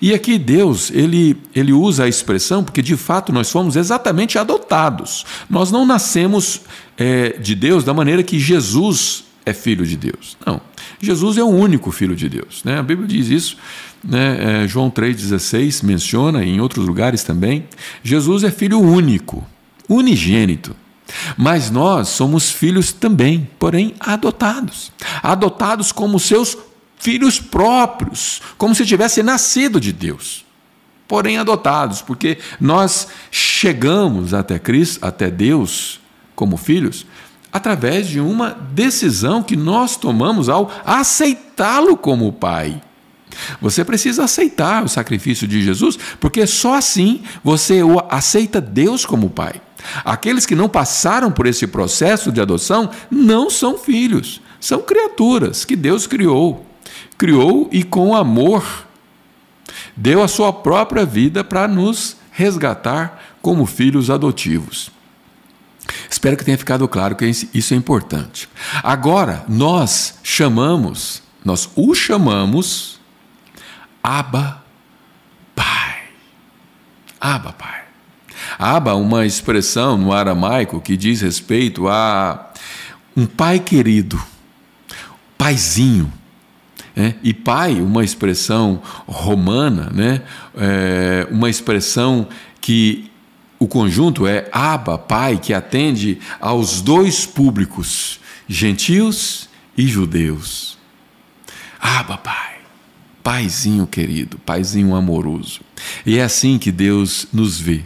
E 0.00 0.12
aqui 0.12 0.38
Deus, 0.38 0.90
ele, 0.90 1.36
ele 1.54 1.72
usa 1.72 2.04
a 2.04 2.08
expressão 2.08 2.62
porque 2.62 2.82
de 2.82 2.96
fato 2.96 3.32
nós 3.32 3.50
fomos 3.50 3.76
exatamente 3.76 4.38
adotados. 4.38 5.24
Nós 5.48 5.70
não 5.70 5.86
nascemos 5.86 6.60
é, 6.96 7.38
de 7.38 7.54
Deus 7.54 7.82
da 7.82 7.94
maneira 7.94 8.22
que 8.22 8.38
Jesus 8.38 9.24
é 9.46 9.52
filho 9.52 9.86
de 9.86 9.96
Deus. 9.96 10.36
Não. 10.44 10.60
Jesus 11.00 11.36
é 11.36 11.42
o 11.42 11.48
único 11.48 11.90
filho 11.90 12.14
de 12.14 12.28
Deus. 12.28 12.62
Né? 12.64 12.78
A 12.78 12.82
Bíblia 12.82 13.08
diz 13.08 13.28
isso. 13.28 13.56
Né? 14.04 14.64
É, 14.64 14.68
João 14.68 14.90
3,16 14.90 15.84
menciona, 15.84 16.44
em 16.44 16.60
outros 16.60 16.86
lugares 16.86 17.24
também. 17.24 17.66
Jesus 18.02 18.44
é 18.44 18.50
filho 18.50 18.78
único 18.78 19.46
unigênito. 19.88 20.76
Mas 21.36 21.70
nós 21.70 22.08
somos 22.08 22.50
filhos 22.50 22.92
também, 22.92 23.48
porém 23.58 23.94
adotados. 24.00 24.92
Adotados 25.22 25.92
como 25.92 26.18
seus 26.18 26.56
filhos 26.98 27.40
próprios, 27.40 28.40
como 28.56 28.74
se 28.74 28.86
tivesse 28.86 29.22
nascido 29.22 29.80
de 29.80 29.92
Deus. 29.92 30.44
Porém 31.08 31.36
adotados, 31.36 32.00
porque 32.00 32.38
nós 32.60 33.08
chegamos 33.30 34.32
até 34.32 34.58
Cristo, 34.58 35.04
até 35.04 35.30
Deus, 35.30 36.00
como 36.34 36.56
filhos, 36.56 37.04
através 37.52 38.08
de 38.08 38.18
uma 38.18 38.50
decisão 38.50 39.42
que 39.42 39.56
nós 39.56 39.96
tomamos 39.96 40.48
ao 40.48 40.70
aceitá-lo 40.86 41.96
como 41.96 42.32
Pai. 42.32 42.80
Você 43.60 43.84
precisa 43.84 44.24
aceitar 44.24 44.84
o 44.84 44.88
sacrifício 44.88 45.46
de 45.46 45.62
Jesus, 45.62 45.98
porque 46.20 46.46
só 46.46 46.74
assim 46.74 47.22
você 47.42 47.80
aceita 48.08 48.60
Deus 48.60 49.04
como 49.04 49.28
Pai. 49.28 49.60
Aqueles 50.04 50.46
que 50.46 50.54
não 50.54 50.68
passaram 50.68 51.30
por 51.30 51.46
esse 51.46 51.66
processo 51.66 52.30
de 52.30 52.40
adoção 52.40 52.90
não 53.10 53.50
são 53.50 53.76
filhos, 53.78 54.40
são 54.60 54.80
criaturas 54.82 55.64
que 55.64 55.76
Deus 55.76 56.06
criou. 56.06 56.66
Criou 57.18 57.68
e 57.72 57.82
com 57.82 58.14
amor 58.14 58.64
deu 59.96 60.22
a 60.22 60.28
sua 60.28 60.52
própria 60.52 61.04
vida 61.04 61.44
para 61.44 61.68
nos 61.68 62.16
resgatar 62.30 63.36
como 63.40 63.66
filhos 63.66 64.10
adotivos. 64.10 64.90
Espero 66.08 66.36
que 66.36 66.44
tenha 66.44 66.58
ficado 66.58 66.86
claro 66.88 67.16
que 67.16 67.26
isso 67.26 67.74
é 67.74 67.76
importante. 67.76 68.48
Agora, 68.82 69.44
nós 69.48 70.14
chamamos, 70.22 71.22
nós 71.44 71.68
o 71.74 71.94
chamamos 71.94 73.00
Abba 74.02 74.62
Pai. 75.54 76.02
Abba 77.20 77.52
Pai. 77.52 77.81
Aba, 78.58 78.94
uma 78.94 79.26
expressão 79.26 79.96
no 79.96 80.12
aramaico 80.12 80.80
que 80.80 80.96
diz 80.96 81.20
respeito 81.20 81.88
a 81.88 82.52
um 83.16 83.26
pai 83.26 83.58
querido, 83.58 84.20
paizinho. 85.36 86.12
É, 86.94 87.14
e 87.22 87.32
pai, 87.32 87.80
uma 87.80 88.04
expressão 88.04 88.82
romana, 89.06 89.90
né? 89.94 90.22
É, 90.54 91.26
uma 91.30 91.48
expressão 91.48 92.28
que 92.60 93.10
o 93.58 93.66
conjunto 93.66 94.26
é 94.26 94.46
Aba, 94.52 94.98
pai, 94.98 95.38
que 95.38 95.54
atende 95.54 96.18
aos 96.38 96.82
dois 96.82 97.24
públicos, 97.24 98.20
gentios 98.46 99.48
e 99.76 99.86
judeus. 99.86 100.76
Aba, 101.80 102.18
pai, 102.18 102.56
paizinho 103.22 103.86
querido, 103.86 104.38
paizinho 104.38 104.94
amoroso. 104.94 105.60
E 106.04 106.18
é 106.18 106.22
assim 106.22 106.58
que 106.58 106.70
Deus 106.70 107.26
nos 107.32 107.58
vê 107.58 107.84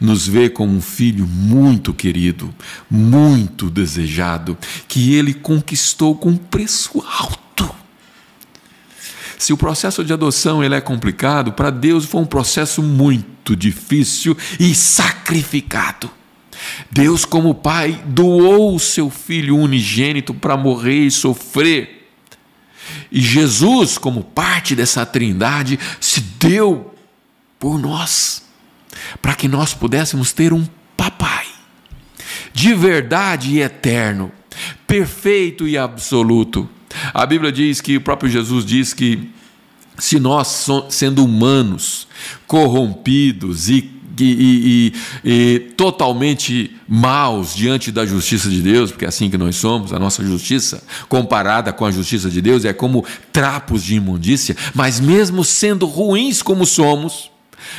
nos 0.00 0.26
vê 0.26 0.48
como 0.48 0.74
um 0.74 0.80
filho 0.80 1.26
muito 1.26 1.92
querido, 1.92 2.54
muito 2.90 3.70
desejado, 3.70 4.56
que 4.88 5.14
ele 5.14 5.34
conquistou 5.34 6.14
com 6.14 6.36
preço 6.36 7.02
alto. 7.18 7.74
Se 9.38 9.52
o 9.52 9.56
processo 9.56 10.02
de 10.02 10.12
adoção 10.12 10.64
ele 10.64 10.74
é 10.74 10.80
complicado, 10.80 11.52
para 11.52 11.70
Deus 11.70 12.04
foi 12.04 12.20
um 12.20 12.26
processo 12.26 12.82
muito 12.82 13.54
difícil 13.54 14.36
e 14.58 14.74
sacrificado. 14.74 16.10
Deus, 16.90 17.24
como 17.24 17.54
Pai, 17.54 18.02
doou 18.06 18.74
o 18.74 18.80
seu 18.80 19.10
Filho 19.10 19.56
unigênito 19.56 20.32
para 20.32 20.56
morrer 20.56 21.06
e 21.06 21.10
sofrer. 21.10 22.10
E 23.12 23.20
Jesus, 23.20 23.98
como 23.98 24.22
parte 24.22 24.74
dessa 24.74 25.04
trindade, 25.04 25.78
se 26.00 26.20
deu 26.20 26.94
por 27.58 27.78
nós 27.78 28.45
para 29.20 29.34
que 29.34 29.48
nós 29.48 29.74
pudéssemos 29.74 30.32
ter 30.32 30.52
um 30.52 30.66
papai 30.96 31.46
de 32.56 32.72
verdade 32.74 33.50
e 33.50 33.60
eterno, 33.60 34.32
perfeito 34.86 35.68
e 35.68 35.76
absoluto. 35.76 36.66
A 37.12 37.26
Bíblia 37.26 37.52
diz 37.52 37.82
que 37.82 37.98
o 37.98 38.00
próprio 38.00 38.30
Jesus 38.30 38.64
diz 38.64 38.94
que 38.94 39.28
se 39.98 40.18
nós, 40.18 40.66
sendo 40.88 41.22
humanos, 41.22 42.08
corrompidos 42.46 43.68
e 43.68 43.94
e, 44.18 44.92
e, 45.22 45.30
e, 45.30 45.58
totalmente 45.76 46.74
maus 46.88 47.54
diante 47.54 47.92
da 47.92 48.06
justiça 48.06 48.48
de 48.48 48.62
Deus, 48.62 48.90
porque 48.90 49.04
é 49.04 49.08
assim 49.08 49.28
que 49.28 49.36
nós 49.36 49.56
somos, 49.56 49.92
a 49.92 49.98
nossa 49.98 50.24
justiça, 50.24 50.82
comparada 51.06 51.70
com 51.70 51.84
a 51.84 51.90
justiça 51.90 52.30
de 52.30 52.40
Deus, 52.40 52.64
é 52.64 52.72
como 52.72 53.04
trapos 53.30 53.84
de 53.84 53.96
imundícia, 53.96 54.56
mas 54.74 54.98
mesmo 54.98 55.44
sendo 55.44 55.84
ruins 55.84 56.40
como 56.40 56.64
somos, 56.64 57.30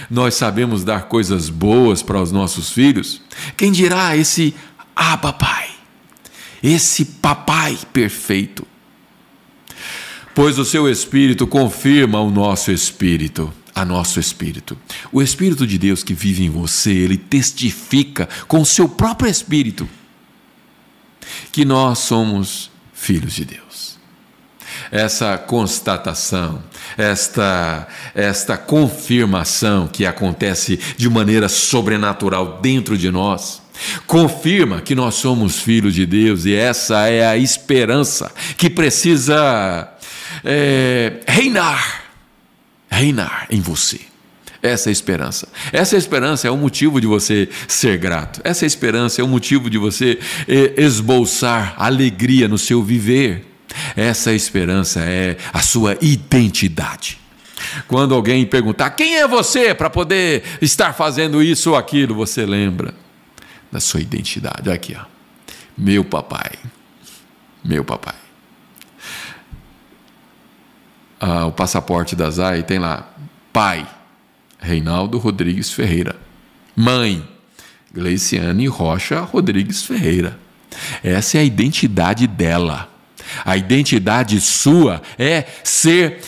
nós 0.09 0.35
sabemos 0.35 0.83
dar 0.83 1.03
coisas 1.03 1.49
boas 1.49 2.01
para 2.01 2.21
os 2.21 2.31
nossos 2.31 2.71
filhos, 2.71 3.21
quem 3.55 3.71
dirá 3.71 4.15
esse 4.15 4.53
ah, 4.95 5.17
papai, 5.17 5.69
esse 6.61 7.05
papai 7.05 7.77
perfeito? 7.93 8.65
pois 10.37 10.59
o 10.59 10.63
seu 10.63 10.87
espírito 10.87 11.47
confirma 11.47 12.19
o 12.21 12.29
nosso 12.29 12.71
espírito 12.71 13.51
a 13.73 13.83
nosso 13.83 14.19
espírito. 14.19 14.77
O 15.11 15.19
Espírito 15.19 15.65
de 15.65 15.79
Deus 15.79 16.03
que 16.03 16.13
vive 16.13 16.43
em 16.43 16.49
você, 16.49 16.91
ele 16.91 17.17
testifica 17.17 18.29
com 18.47 18.61
o 18.61 18.65
seu 18.65 18.87
próprio 18.87 19.29
espírito 19.29 19.89
que 21.51 21.65
nós 21.65 21.97
somos 21.99 22.69
filhos 22.93 23.33
de 23.33 23.45
Deus. 23.45 23.96
Essa 24.91 25.37
constatação, 25.37 26.63
esta, 26.97 27.87
esta 28.15 28.57
confirmação 28.57 29.87
que 29.87 30.05
acontece 30.05 30.79
de 30.97 31.09
maneira 31.09 31.49
sobrenatural 31.49 32.59
dentro 32.61 32.97
de 32.97 33.11
nós, 33.11 33.61
confirma 34.05 34.81
que 34.81 34.95
nós 34.95 35.15
somos 35.15 35.59
filhos 35.59 35.93
de 35.93 36.05
Deus 36.05 36.45
e 36.45 36.55
essa 36.55 37.07
é 37.07 37.27
a 37.27 37.37
esperança 37.37 38.31
que 38.57 38.69
precisa 38.69 39.87
é, 40.43 41.19
reinar 41.27 42.07
reinar 42.89 43.47
em 43.49 43.61
você. 43.61 43.99
Essa 44.61 44.89
é 44.89 44.91
a 44.91 44.91
esperança. 44.91 45.47
Essa 45.71 45.95
é 45.95 45.99
esperança 45.99 46.47
é 46.47 46.51
o 46.51 46.57
motivo 46.57 46.99
de 46.99 47.05
você 47.05 47.47
ser 47.67 47.97
grato. 47.97 48.41
Essa 48.43 48.65
é 48.65 48.67
esperança 48.67 49.21
é 49.21 49.23
o 49.23 49.27
motivo 49.27 49.69
de 49.69 49.77
você 49.77 50.19
eh, 50.47 50.73
esboçar 50.77 51.75
alegria 51.77 52.47
no 52.47 52.57
seu 52.57 52.83
viver. 52.83 53.45
Essa 53.95 54.33
esperança 54.33 55.01
é 55.01 55.37
a 55.53 55.61
sua 55.61 55.97
identidade. 56.01 57.19
Quando 57.87 58.13
alguém 58.13 58.45
perguntar 58.45 58.91
quem 58.91 59.17
é 59.17 59.27
você 59.27 59.73
para 59.73 59.89
poder 59.89 60.43
estar 60.61 60.93
fazendo 60.93 61.41
isso 61.41 61.71
ou 61.71 61.75
aquilo, 61.75 62.15
você 62.15 62.45
lembra 62.45 62.93
da 63.71 63.79
sua 63.79 64.01
identidade. 64.01 64.69
Aqui, 64.69 64.95
ó. 64.99 65.05
Meu 65.77 66.03
papai. 66.03 66.51
Meu 67.63 67.83
papai 67.83 68.15
ah, 71.19 71.45
o 71.45 71.51
passaporte 71.51 72.15
da 72.15 72.29
ZAI 72.29 72.63
tem 72.63 72.79
lá: 72.79 73.11
pai, 73.51 73.87
Reinaldo 74.59 75.17
Rodrigues 75.17 75.71
Ferreira. 75.71 76.15
Mãe, 76.75 77.27
Gleiciane 77.91 78.67
Rocha 78.67 79.21
Rodrigues 79.21 79.83
Ferreira. 79.83 80.39
Essa 81.03 81.37
é 81.37 81.41
a 81.41 81.43
identidade 81.43 82.27
dela. 82.27 82.89
A 83.45 83.57
identidade 83.57 84.39
sua 84.41 85.01
é 85.17 85.45
ser 85.63 86.19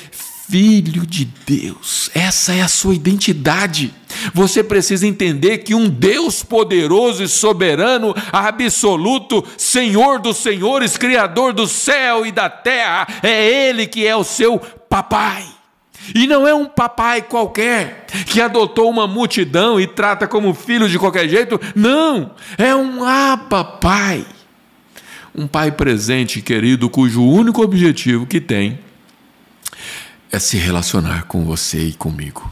filho 0.49 1.05
de 1.05 1.25
Deus. 1.45 2.09
Essa 2.15 2.53
é 2.53 2.61
a 2.61 2.67
sua 2.67 2.95
identidade. 2.95 3.93
Você 4.33 4.63
precisa 4.63 5.05
entender 5.05 5.59
que 5.59 5.75
um 5.75 5.87
Deus 5.87 6.43
poderoso 6.43 7.23
e 7.23 7.27
soberano, 7.27 8.15
absoluto, 8.31 9.45
Senhor 9.57 10.19
dos 10.19 10.37
senhores, 10.37 10.97
Criador 10.97 11.53
do 11.53 11.67
céu 11.67 12.25
e 12.25 12.31
da 12.31 12.49
terra, 12.49 13.07
é 13.21 13.47
Ele 13.47 13.85
que 13.85 14.07
é 14.07 14.15
o 14.15 14.23
seu 14.23 14.57
papai. 14.57 15.45
E 16.15 16.25
não 16.25 16.47
é 16.47 16.55
um 16.55 16.65
papai 16.65 17.21
qualquer 17.21 18.07
que 18.25 18.41
adotou 18.41 18.89
uma 18.89 19.05
multidão 19.05 19.79
e 19.79 19.85
trata 19.85 20.27
como 20.27 20.55
filho 20.55 20.89
de 20.89 20.97
qualquer 20.97 21.29
jeito. 21.29 21.59
Não, 21.75 22.31
é 22.57 22.75
um 22.75 23.03
Abba 23.03 23.63
Pai. 23.63 24.25
Um 25.39 25.47
pai 25.47 25.71
presente, 25.71 26.41
querido, 26.41 26.89
cujo 26.89 27.23
único 27.23 27.61
objetivo 27.61 28.25
que 28.25 28.41
tem 28.41 28.77
é 30.29 30.37
se 30.37 30.57
relacionar 30.57 31.27
com 31.27 31.45
você 31.45 31.79
e 31.79 31.93
comigo. 31.93 32.51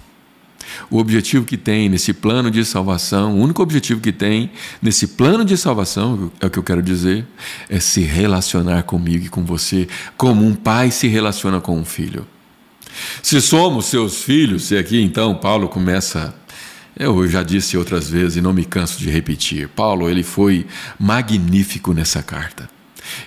O 0.89 0.97
objetivo 0.97 1.43
que 1.43 1.57
tem 1.57 1.89
nesse 1.89 2.13
plano 2.13 2.49
de 2.49 2.63
salvação, 2.63 3.33
o 3.33 3.41
único 3.41 3.61
objetivo 3.61 3.99
que 3.99 4.13
tem 4.13 4.49
nesse 4.81 5.05
plano 5.05 5.43
de 5.43 5.57
salvação, 5.57 6.31
é 6.39 6.45
o 6.45 6.49
que 6.49 6.57
eu 6.57 6.63
quero 6.63 6.81
dizer, 6.81 7.27
é 7.67 7.77
se 7.77 7.99
relacionar 8.03 8.83
comigo 8.83 9.25
e 9.25 9.29
com 9.29 9.43
você, 9.43 9.85
como 10.15 10.45
um 10.45 10.55
pai 10.55 10.89
se 10.89 11.09
relaciona 11.09 11.59
com 11.59 11.77
um 11.77 11.83
filho. 11.83 12.25
Se 13.21 13.41
somos 13.41 13.87
seus 13.87 14.23
filhos, 14.23 14.71
e 14.71 14.77
aqui 14.77 15.01
então 15.01 15.35
Paulo 15.35 15.67
começa 15.67 16.33
eu 16.97 17.27
já 17.27 17.43
disse 17.43 17.77
outras 17.77 18.09
vezes 18.09 18.37
e 18.37 18.41
não 18.41 18.53
me 18.53 18.63
canso 18.63 18.97
de 18.97 19.09
repetir. 19.09 19.67
Paulo, 19.67 20.09
ele 20.09 20.23
foi 20.23 20.65
magnífico 20.97 21.93
nessa 21.93 22.23
carta. 22.23 22.76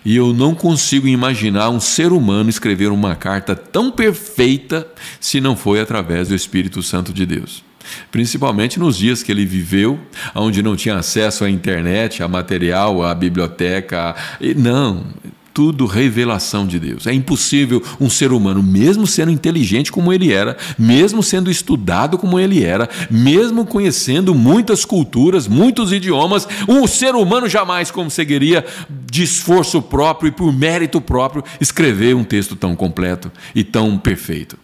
E 0.04 0.16
eu 0.16 0.32
não 0.32 0.54
consigo 0.54 1.06
imaginar 1.06 1.70
um 1.70 1.80
ser 1.80 2.12
humano 2.12 2.50
escrever 2.50 2.90
uma 2.90 3.14
carta 3.14 3.54
tão 3.54 3.90
perfeita 3.90 4.86
se 5.20 5.40
não 5.40 5.56
foi 5.56 5.80
através 5.80 6.28
do 6.28 6.34
Espírito 6.34 6.82
Santo 6.82 7.12
de 7.12 7.26
Deus. 7.26 7.62
Principalmente 8.10 8.78
nos 8.78 8.96
dias 8.96 9.22
que 9.22 9.32
ele 9.32 9.44
viveu, 9.44 9.98
onde 10.34 10.62
não 10.62 10.76
tinha 10.76 10.96
acesso 10.96 11.44
à 11.44 11.50
internet, 11.50 12.22
a 12.22 12.28
material, 12.28 13.02
à 13.02 13.14
biblioteca. 13.14 14.14
Não, 14.56 15.06
tudo 15.52 15.86
revelação 15.86 16.66
de 16.66 16.78
Deus. 16.78 17.06
É 17.06 17.12
impossível 17.12 17.82
um 18.00 18.08
ser 18.08 18.32
humano, 18.32 18.62
mesmo 18.62 19.06
sendo 19.06 19.30
inteligente 19.30 19.92
como 19.92 20.12
ele 20.12 20.32
era, 20.32 20.56
mesmo 20.78 21.22
sendo 21.22 21.50
estudado 21.50 22.18
como 22.18 22.38
ele 22.38 22.64
era, 22.64 22.88
mesmo 23.10 23.66
conhecendo 23.66 24.34
muitas 24.34 24.84
culturas, 24.84 25.46
muitos 25.48 25.92
idiomas, 25.92 26.46
um 26.68 26.86
ser 26.86 27.14
humano 27.14 27.48
jamais 27.48 27.90
conseguiria, 27.90 28.64
de 29.10 29.22
esforço 29.22 29.82
próprio 29.82 30.28
e 30.28 30.32
por 30.32 30.52
mérito 30.52 31.00
próprio, 31.00 31.44
escrever 31.60 32.14
um 32.14 32.24
texto 32.24 32.54
tão 32.54 32.76
completo 32.76 33.30
e 33.54 33.64
tão 33.64 33.98
perfeito. 33.98 34.56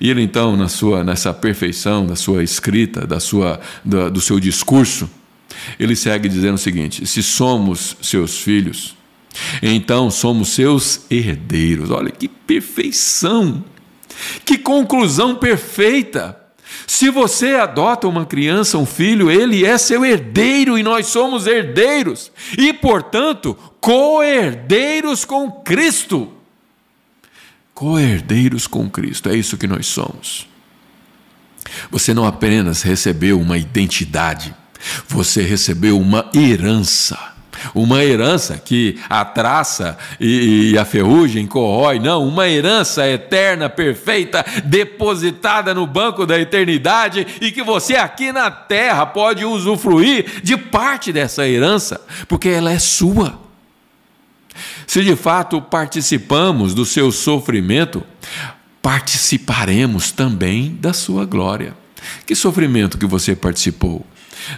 E 0.00 0.10
ele 0.10 0.22
então, 0.22 0.56
na 0.56 0.68
sua, 0.68 1.02
nessa 1.02 1.34
perfeição 1.34 2.06
da 2.06 2.16
sua 2.16 2.42
escrita, 2.42 3.06
da 3.06 3.20
sua, 3.20 3.60
da, 3.84 4.08
do 4.08 4.20
seu 4.20 4.38
discurso, 4.38 5.10
ele 5.78 5.96
segue 5.96 6.28
dizendo 6.28 6.54
o 6.54 6.58
seguinte: 6.58 7.06
se 7.06 7.22
somos 7.22 7.96
seus 8.00 8.38
filhos, 8.38 8.95
então 9.62 10.10
somos 10.10 10.50
seus 10.50 11.06
herdeiros. 11.10 11.90
Olha 11.90 12.10
que 12.10 12.28
perfeição! 12.28 13.64
Que 14.44 14.56
conclusão 14.58 15.34
perfeita! 15.34 16.40
Se 16.86 17.10
você 17.10 17.54
adota 17.54 18.06
uma 18.06 18.26
criança, 18.26 18.78
um 18.78 18.86
filho, 18.86 19.30
ele 19.30 19.64
é 19.64 19.76
seu 19.78 20.04
herdeiro 20.04 20.78
e 20.78 20.82
nós 20.82 21.06
somos 21.06 21.46
herdeiros 21.46 22.30
e, 22.56 22.72
portanto, 22.72 23.56
co-herdeiros 23.80 25.24
com 25.24 25.50
Cristo. 25.50 26.32
Co-herdeiros 27.74 28.66
com 28.66 28.88
Cristo, 28.88 29.28
é 29.28 29.36
isso 29.36 29.58
que 29.58 29.66
nós 29.66 29.86
somos. 29.86 30.48
Você 31.90 32.14
não 32.14 32.24
apenas 32.24 32.82
recebeu 32.82 33.40
uma 33.40 33.58
identidade, 33.58 34.54
você 35.08 35.42
recebeu 35.42 35.98
uma 35.98 36.30
herança 36.34 37.35
uma 37.74 38.04
herança 38.04 38.56
que 38.58 38.98
a 39.08 39.24
traça 39.24 39.96
e, 40.20 40.72
e 40.72 40.78
a 40.78 40.84
ferrugem 40.84 41.46
corrói, 41.46 41.98
não, 41.98 42.26
uma 42.26 42.48
herança 42.48 43.06
eterna, 43.06 43.68
perfeita, 43.68 44.44
depositada 44.64 45.74
no 45.74 45.86
banco 45.86 46.26
da 46.26 46.38
eternidade 46.38 47.26
e 47.40 47.50
que 47.52 47.62
você 47.62 47.96
aqui 47.96 48.32
na 48.32 48.50
terra 48.50 49.06
pode 49.06 49.44
usufruir 49.44 50.42
de 50.42 50.56
parte 50.56 51.12
dessa 51.12 51.46
herança, 51.46 52.00
porque 52.28 52.48
ela 52.48 52.70
é 52.70 52.78
sua. 52.78 53.38
Se 54.86 55.02
de 55.02 55.16
fato 55.16 55.60
participamos 55.60 56.72
do 56.74 56.84
seu 56.84 57.10
sofrimento, 57.12 58.02
participaremos 58.80 60.12
também 60.12 60.76
da 60.80 60.92
sua 60.92 61.24
glória. 61.24 61.74
Que 62.24 62.34
sofrimento 62.34 62.98
que 62.98 63.06
você 63.06 63.34
participou? 63.34 64.06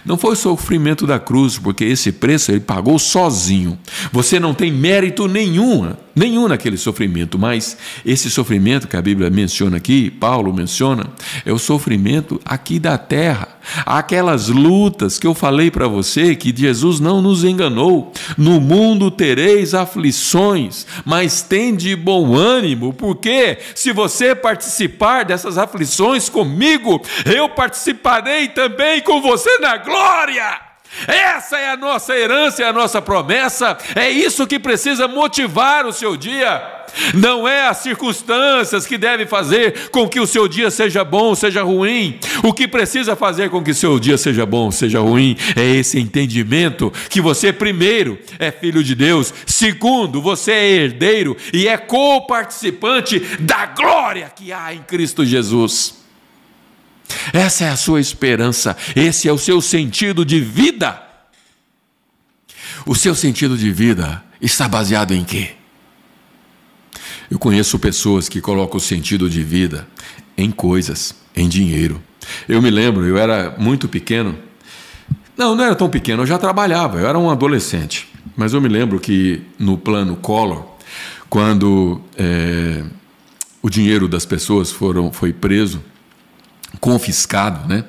Não 0.05 0.17
foi 0.17 0.33
o 0.33 0.35
sofrimento 0.35 1.05
da 1.07 1.19
cruz, 1.19 1.57
porque 1.57 1.83
esse 1.83 2.11
preço 2.11 2.51
ele 2.51 2.59
pagou 2.59 2.97
sozinho. 2.99 3.77
Você 4.11 4.39
não 4.39 4.53
tem 4.53 4.71
mérito 4.71 5.27
nenhum, 5.27 5.93
nenhum 6.19 6.49
naquele 6.49 6.77
sofrimento, 6.77 7.39
mas 7.39 7.77
esse 8.05 8.29
sofrimento 8.29 8.89
que 8.89 8.97
a 8.97 9.01
Bíblia 9.01 9.29
menciona 9.29 9.77
aqui, 9.77 10.11
Paulo 10.11 10.53
menciona, 10.53 11.05
é 11.45 11.53
o 11.53 11.57
sofrimento 11.57 12.41
aqui 12.43 12.77
da 12.77 12.97
terra. 12.97 13.47
Aquelas 13.85 14.49
lutas 14.49 15.17
que 15.17 15.25
eu 15.25 15.33
falei 15.33 15.71
para 15.71 15.87
você 15.87 16.35
que 16.35 16.53
Jesus 16.55 16.99
não 16.99 17.21
nos 17.21 17.45
enganou. 17.45 18.11
No 18.37 18.59
mundo 18.59 19.09
tereis 19.09 19.73
aflições, 19.73 20.85
mas 21.05 21.41
tende 21.41 21.95
bom 21.95 22.35
ânimo, 22.35 22.91
porque 22.91 23.57
se 23.73 23.93
você 23.93 24.35
participar 24.35 25.23
dessas 25.23 25.57
aflições 25.57 26.27
comigo, 26.27 27.01
eu 27.25 27.47
participarei 27.47 28.49
também 28.49 29.01
com 29.01 29.21
você 29.21 29.57
na 29.59 29.77
glória. 29.77 30.68
Essa 31.07 31.57
é 31.57 31.71
a 31.71 31.77
nossa 31.77 32.17
herança, 32.17 32.63
é 32.63 32.67
a 32.67 32.73
nossa 32.73 33.01
promessa, 33.01 33.77
é 33.95 34.09
isso 34.09 34.47
que 34.47 34.59
precisa 34.59 35.07
motivar 35.07 35.85
o 35.85 35.93
seu 35.93 36.17
dia. 36.17 36.79
Não 37.13 37.47
é 37.47 37.67
as 37.67 37.77
circunstâncias 37.77 38.85
que 38.85 38.97
devem 38.97 39.27
fazer 39.27 39.89
com 39.89 40.07
que 40.07 40.19
o 40.19 40.27
seu 40.27 40.47
dia 40.47 40.71
seja 40.71 41.03
bom, 41.03 41.35
seja 41.35 41.61
ruim. 41.61 42.19
O 42.43 42.53
que 42.53 42.67
precisa 42.67 43.15
fazer 43.15 43.49
com 43.49 43.63
que 43.63 43.71
o 43.71 43.75
seu 43.75 43.99
dia 43.99 44.17
seja 44.17 44.45
bom, 44.45 44.71
seja 44.71 44.99
ruim, 44.99 45.37
é 45.55 45.63
esse 45.63 45.99
entendimento 45.99 46.91
que 47.09 47.21
você, 47.21 47.53
primeiro, 47.53 48.17
é 48.37 48.51
filho 48.51 48.83
de 48.83 48.95
Deus, 48.95 49.33
segundo, 49.45 50.21
você 50.21 50.51
é 50.51 50.69
herdeiro 50.69 51.37
e 51.53 51.67
é 51.67 51.77
co-participante 51.77 53.19
da 53.39 53.67
glória 53.67 54.31
que 54.35 54.51
há 54.51 54.73
em 54.73 54.81
Cristo 54.83 55.25
Jesus. 55.25 55.98
Essa 57.33 57.65
é 57.65 57.69
a 57.69 57.75
sua 57.75 57.99
esperança, 57.99 58.75
esse 58.95 59.27
é 59.27 59.33
o 59.33 59.37
seu 59.37 59.61
sentido 59.61 60.25
de 60.25 60.39
vida. 60.39 61.01
O 62.85 62.95
seu 62.95 63.13
sentido 63.13 63.57
de 63.57 63.71
vida 63.71 64.23
está 64.41 64.67
baseado 64.67 65.13
em 65.13 65.23
quê? 65.23 65.51
Eu 67.29 67.37
conheço 67.37 67.77
pessoas 67.77 68.27
que 68.27 68.41
colocam 68.41 68.77
o 68.77 68.81
sentido 68.81 69.29
de 69.29 69.43
vida 69.43 69.87
em 70.37 70.49
coisas, 70.49 71.13
em 71.35 71.47
dinheiro. 71.47 72.01
Eu 72.47 72.61
me 72.61 72.69
lembro, 72.69 73.05
eu 73.05 73.17
era 73.17 73.55
muito 73.57 73.87
pequeno. 73.87 74.37
Não, 75.37 75.55
não 75.55 75.63
era 75.63 75.75
tão 75.75 75.89
pequeno, 75.89 76.23
eu 76.23 76.27
já 76.27 76.37
trabalhava, 76.37 76.99
eu 76.99 77.07
era 77.07 77.17
um 77.17 77.29
adolescente. 77.29 78.07
Mas 78.35 78.53
eu 78.53 78.61
me 78.61 78.67
lembro 78.67 78.99
que 78.99 79.41
no 79.57 79.77
plano 79.77 80.15
Collor, 80.15 80.65
quando 81.29 82.01
é, 82.17 82.83
o 83.61 83.69
dinheiro 83.69 84.07
das 84.07 84.25
pessoas 84.25 84.71
foram, 84.71 85.11
foi 85.11 85.31
preso, 85.31 85.83
confiscado, 86.79 87.67
né? 87.67 87.83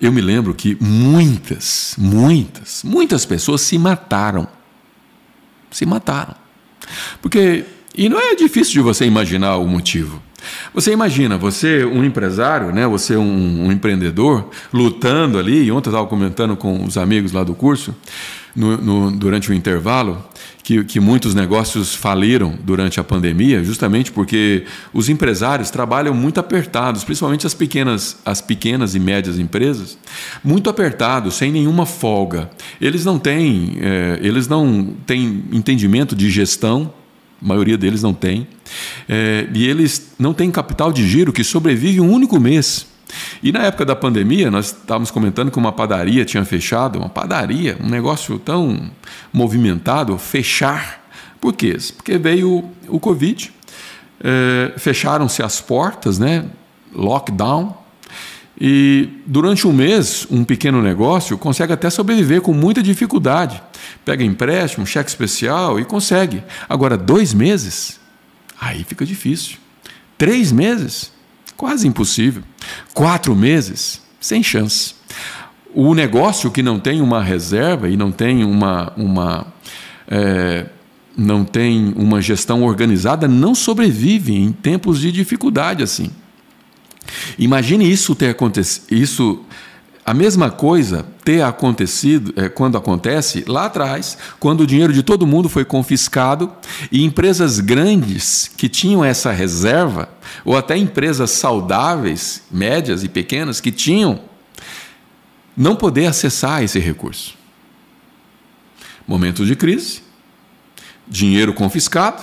Eu 0.00 0.12
me 0.12 0.20
lembro 0.20 0.54
que 0.54 0.76
muitas, 0.80 1.94
muitas, 1.98 2.82
muitas 2.84 3.24
pessoas 3.24 3.60
se 3.60 3.76
mataram. 3.78 4.46
Se 5.70 5.84
mataram. 5.84 6.34
Porque, 7.20 7.64
e 7.96 8.08
não 8.08 8.18
é 8.20 8.34
difícil 8.34 8.74
de 8.74 8.80
você 8.80 9.04
imaginar 9.04 9.56
o 9.56 9.66
motivo. 9.66 10.22
Você 10.72 10.92
imagina, 10.92 11.36
você 11.36 11.84
um 11.84 12.04
empresário, 12.04 12.72
né? 12.72 12.86
Você 12.86 13.16
um, 13.16 13.66
um 13.66 13.72
empreendedor 13.72 14.50
lutando 14.72 15.36
ali. 15.36 15.64
E 15.64 15.72
ontem 15.72 15.88
eu 15.88 15.92
estava 15.92 16.06
comentando 16.06 16.56
com 16.56 16.84
os 16.84 16.96
amigos 16.96 17.32
lá 17.32 17.42
do 17.42 17.54
curso 17.54 17.94
no, 18.54 18.76
no, 18.76 19.10
durante 19.10 19.50
o 19.50 19.54
intervalo 19.54 20.24
que, 20.68 20.84
que 20.84 21.00
muitos 21.00 21.34
negócios 21.34 21.94
faliram 21.94 22.54
durante 22.62 23.00
a 23.00 23.04
pandemia, 23.04 23.64
justamente 23.64 24.12
porque 24.12 24.66
os 24.92 25.08
empresários 25.08 25.70
trabalham 25.70 26.12
muito 26.12 26.38
apertados, 26.38 27.04
principalmente 27.04 27.46
as 27.46 27.54
pequenas, 27.54 28.18
as 28.22 28.42
pequenas 28.42 28.94
e 28.94 29.00
médias 29.00 29.38
empresas, 29.38 29.96
muito 30.44 30.68
apertados, 30.68 31.36
sem 31.36 31.50
nenhuma 31.50 31.86
folga. 31.86 32.50
Eles 32.78 33.02
não 33.02 33.18
têm, 33.18 33.78
é, 33.80 34.18
eles 34.20 34.46
não 34.46 34.92
têm 35.06 35.42
entendimento 35.52 36.14
de 36.14 36.28
gestão, 36.28 36.92
a 37.40 37.46
maioria 37.46 37.78
deles 37.78 38.02
não 38.02 38.12
tem, 38.12 38.46
é, 39.08 39.48
e 39.54 39.66
eles 39.66 40.12
não 40.18 40.34
têm 40.34 40.50
capital 40.50 40.92
de 40.92 41.08
giro 41.08 41.32
que 41.32 41.42
sobrevive 41.42 41.98
um 41.98 42.12
único 42.12 42.38
mês. 42.38 42.86
E 43.42 43.52
na 43.52 43.60
época 43.60 43.84
da 43.84 43.94
pandemia, 43.94 44.50
nós 44.50 44.66
estávamos 44.66 45.10
comentando 45.10 45.50
que 45.50 45.58
uma 45.58 45.72
padaria 45.72 46.24
tinha 46.24 46.44
fechado, 46.44 46.98
uma 46.98 47.08
padaria, 47.08 47.76
um 47.80 47.88
negócio 47.88 48.38
tão 48.38 48.90
movimentado, 49.32 50.16
fechar. 50.18 51.08
Por 51.40 51.52
quê? 51.52 51.76
Porque 51.96 52.18
veio 52.18 52.68
o 52.88 52.98
Covid, 52.98 53.52
é, 54.22 54.72
fecharam-se 54.76 55.42
as 55.42 55.60
portas, 55.60 56.18
né? 56.18 56.44
lockdown, 56.94 57.76
e 58.60 59.08
durante 59.24 59.68
um 59.68 59.72
mês, 59.72 60.26
um 60.30 60.42
pequeno 60.42 60.82
negócio 60.82 61.38
consegue 61.38 61.72
até 61.72 61.88
sobreviver 61.88 62.40
com 62.40 62.52
muita 62.52 62.82
dificuldade. 62.82 63.62
Pega 64.04 64.24
empréstimo, 64.24 64.84
cheque 64.84 65.08
especial 65.08 65.78
e 65.78 65.84
consegue. 65.84 66.42
Agora, 66.68 66.96
dois 66.96 67.32
meses, 67.32 68.00
aí 68.60 68.82
fica 68.82 69.06
difícil. 69.06 69.58
Três 70.16 70.50
meses, 70.50 71.12
quase 71.58 71.88
impossível. 71.88 72.42
Quatro 72.94 73.34
meses, 73.34 74.00
sem 74.20 74.42
chance. 74.42 74.94
O 75.74 75.92
negócio 75.92 76.50
que 76.50 76.62
não 76.62 76.78
tem 76.78 77.02
uma 77.02 77.22
reserva 77.22 77.88
e 77.90 77.96
não 77.96 78.10
tem 78.10 78.44
uma, 78.44 78.92
uma 78.96 79.46
é, 80.06 80.66
não 81.16 81.44
tem 81.44 81.92
uma 81.96 82.22
gestão 82.22 82.62
organizada 82.62 83.26
não 83.26 83.54
sobrevive 83.54 84.34
em 84.34 84.52
tempos 84.52 85.00
de 85.00 85.10
dificuldade 85.10 85.82
assim. 85.82 86.10
Imagine 87.38 87.90
isso 87.90 88.14
ter 88.14 88.30
acontecido, 88.30 88.86
isso 88.92 89.44
a 90.08 90.14
mesma 90.14 90.50
coisa 90.50 91.04
ter 91.22 91.42
acontecido 91.42 92.32
é, 92.34 92.48
quando 92.48 92.78
acontece 92.78 93.44
lá 93.46 93.66
atrás, 93.66 94.16
quando 94.40 94.62
o 94.62 94.66
dinheiro 94.66 94.90
de 94.90 95.02
todo 95.02 95.26
mundo 95.26 95.50
foi 95.50 95.66
confiscado 95.66 96.50
e 96.90 97.04
empresas 97.04 97.60
grandes 97.60 98.50
que 98.56 98.70
tinham 98.70 99.04
essa 99.04 99.30
reserva, 99.32 100.08
ou 100.46 100.56
até 100.56 100.78
empresas 100.78 101.32
saudáveis, 101.32 102.42
médias 102.50 103.04
e 103.04 103.08
pequenas, 103.10 103.60
que 103.60 103.70
tinham, 103.70 104.22
não 105.54 105.76
poder 105.76 106.06
acessar 106.06 106.62
esse 106.62 106.78
recurso. 106.78 107.34
Momentos 109.06 109.46
de 109.46 109.54
crise, 109.54 110.00
dinheiro 111.06 111.52
confiscado, 111.52 112.22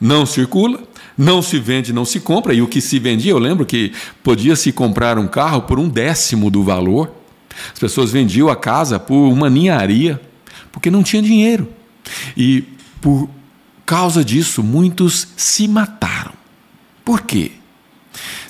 não 0.00 0.26
circula, 0.26 0.82
não 1.16 1.40
se 1.42 1.58
vende, 1.58 1.92
não 1.92 2.04
se 2.04 2.20
compra. 2.20 2.52
E 2.54 2.62
o 2.62 2.68
que 2.68 2.80
se 2.80 2.98
vendia, 2.98 3.32
eu 3.32 3.38
lembro 3.38 3.64
que 3.64 3.92
podia 4.22 4.56
se 4.56 4.72
comprar 4.72 5.18
um 5.18 5.26
carro 5.26 5.62
por 5.62 5.78
um 5.78 5.88
décimo 5.88 6.50
do 6.50 6.62
valor. 6.62 7.12
As 7.72 7.78
pessoas 7.78 8.10
vendiam 8.10 8.48
a 8.48 8.56
casa 8.56 8.98
por 8.98 9.28
uma 9.28 9.48
ninharia, 9.48 10.20
porque 10.72 10.90
não 10.90 11.02
tinha 11.02 11.22
dinheiro. 11.22 11.68
E 12.36 12.64
por 13.00 13.28
causa 13.86 14.24
disso, 14.24 14.62
muitos 14.62 15.28
se 15.36 15.68
mataram. 15.68 16.32
Por 17.04 17.22
quê? 17.22 17.52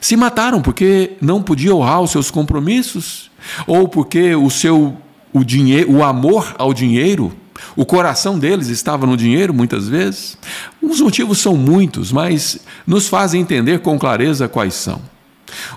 Se 0.00 0.16
mataram 0.16 0.62
porque 0.62 1.12
não 1.20 1.42
podiam 1.42 1.78
honrar 1.78 2.00
os 2.00 2.10
seus 2.10 2.30
compromissos, 2.30 3.30
ou 3.66 3.88
porque 3.88 4.34
o 4.34 4.50
seu 4.50 4.96
o 5.32 5.42
dinheiro, 5.42 5.90
o 5.90 6.04
amor 6.04 6.54
ao 6.56 6.72
dinheiro 6.72 7.34
o 7.76 7.84
coração 7.84 8.38
deles 8.38 8.68
estava 8.68 9.06
no 9.06 9.16
dinheiro, 9.16 9.52
muitas 9.54 9.88
vezes. 9.88 10.36
Os 10.80 11.00
motivos 11.00 11.38
são 11.38 11.56
muitos, 11.56 12.12
mas 12.12 12.58
nos 12.86 13.08
fazem 13.08 13.40
entender 13.40 13.80
com 13.80 13.98
clareza 13.98 14.48
quais 14.48 14.74
são. 14.74 15.00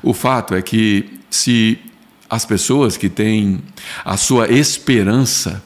O 0.01 0.13
fato 0.13 0.55
é 0.55 0.61
que, 0.61 1.19
se 1.29 1.79
as 2.29 2.45
pessoas 2.45 2.97
que 2.97 3.09
têm 3.09 3.61
a 4.03 4.17
sua 4.17 4.49
esperança 4.51 5.63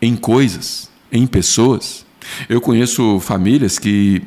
em 0.00 0.16
coisas, 0.16 0.90
em 1.12 1.26
pessoas, 1.26 2.06
eu 2.48 2.60
conheço 2.60 3.20
famílias 3.20 3.78
que. 3.78 4.22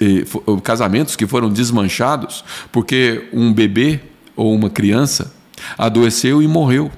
Eh, 0.00 0.24
casamentos 0.64 1.14
que 1.14 1.24
foram 1.24 1.48
desmanchados 1.48 2.44
porque 2.72 3.28
um 3.32 3.52
bebê 3.52 4.00
ou 4.34 4.52
uma 4.52 4.68
criança 4.68 5.32
adoeceu 5.78 6.42
e 6.42 6.48
morreu. 6.48 6.90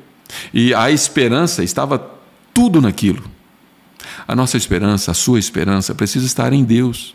E 0.53 0.73
a 0.73 0.91
esperança 0.91 1.63
estava 1.63 2.14
tudo 2.55 2.81
naquilo. 2.81 3.23
A 4.27 4.35
nossa 4.35 4.57
esperança, 4.57 5.11
a 5.11 5.15
sua 5.15 5.39
esperança, 5.39 5.95
precisa 5.95 6.25
estar 6.25 6.53
em 6.53 6.65
Deus. 6.65 7.15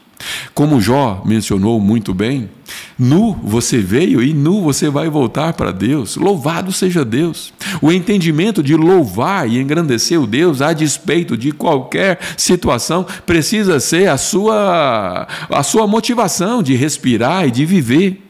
Como 0.53 0.81
Jó 0.81 1.23
mencionou 1.25 1.79
muito 1.79 2.13
bem, 2.13 2.49
nu 2.97 3.33
você 3.41 3.77
veio 3.77 4.21
e 4.21 4.33
nu 4.33 4.61
você 4.61 4.89
vai 4.89 5.09
voltar 5.09 5.53
para 5.53 5.71
Deus. 5.71 6.17
Louvado 6.17 6.73
seja 6.73 7.05
Deus. 7.05 7.53
O 7.81 7.91
entendimento 7.91 8.61
de 8.61 8.75
louvar 8.75 9.49
e 9.49 9.59
engrandecer 9.59 10.21
o 10.21 10.27
Deus 10.27 10.61
a 10.61 10.73
despeito 10.73 11.37
de 11.37 11.53
qualquer 11.53 12.19
situação 12.35 13.05
precisa 13.25 13.79
ser 13.79 14.09
a 14.09 14.17
sua, 14.17 15.25
a 15.49 15.63
sua 15.63 15.87
motivação 15.87 16.61
de 16.61 16.75
respirar 16.75 17.47
e 17.47 17.51
de 17.51 17.65
viver. 17.65 18.28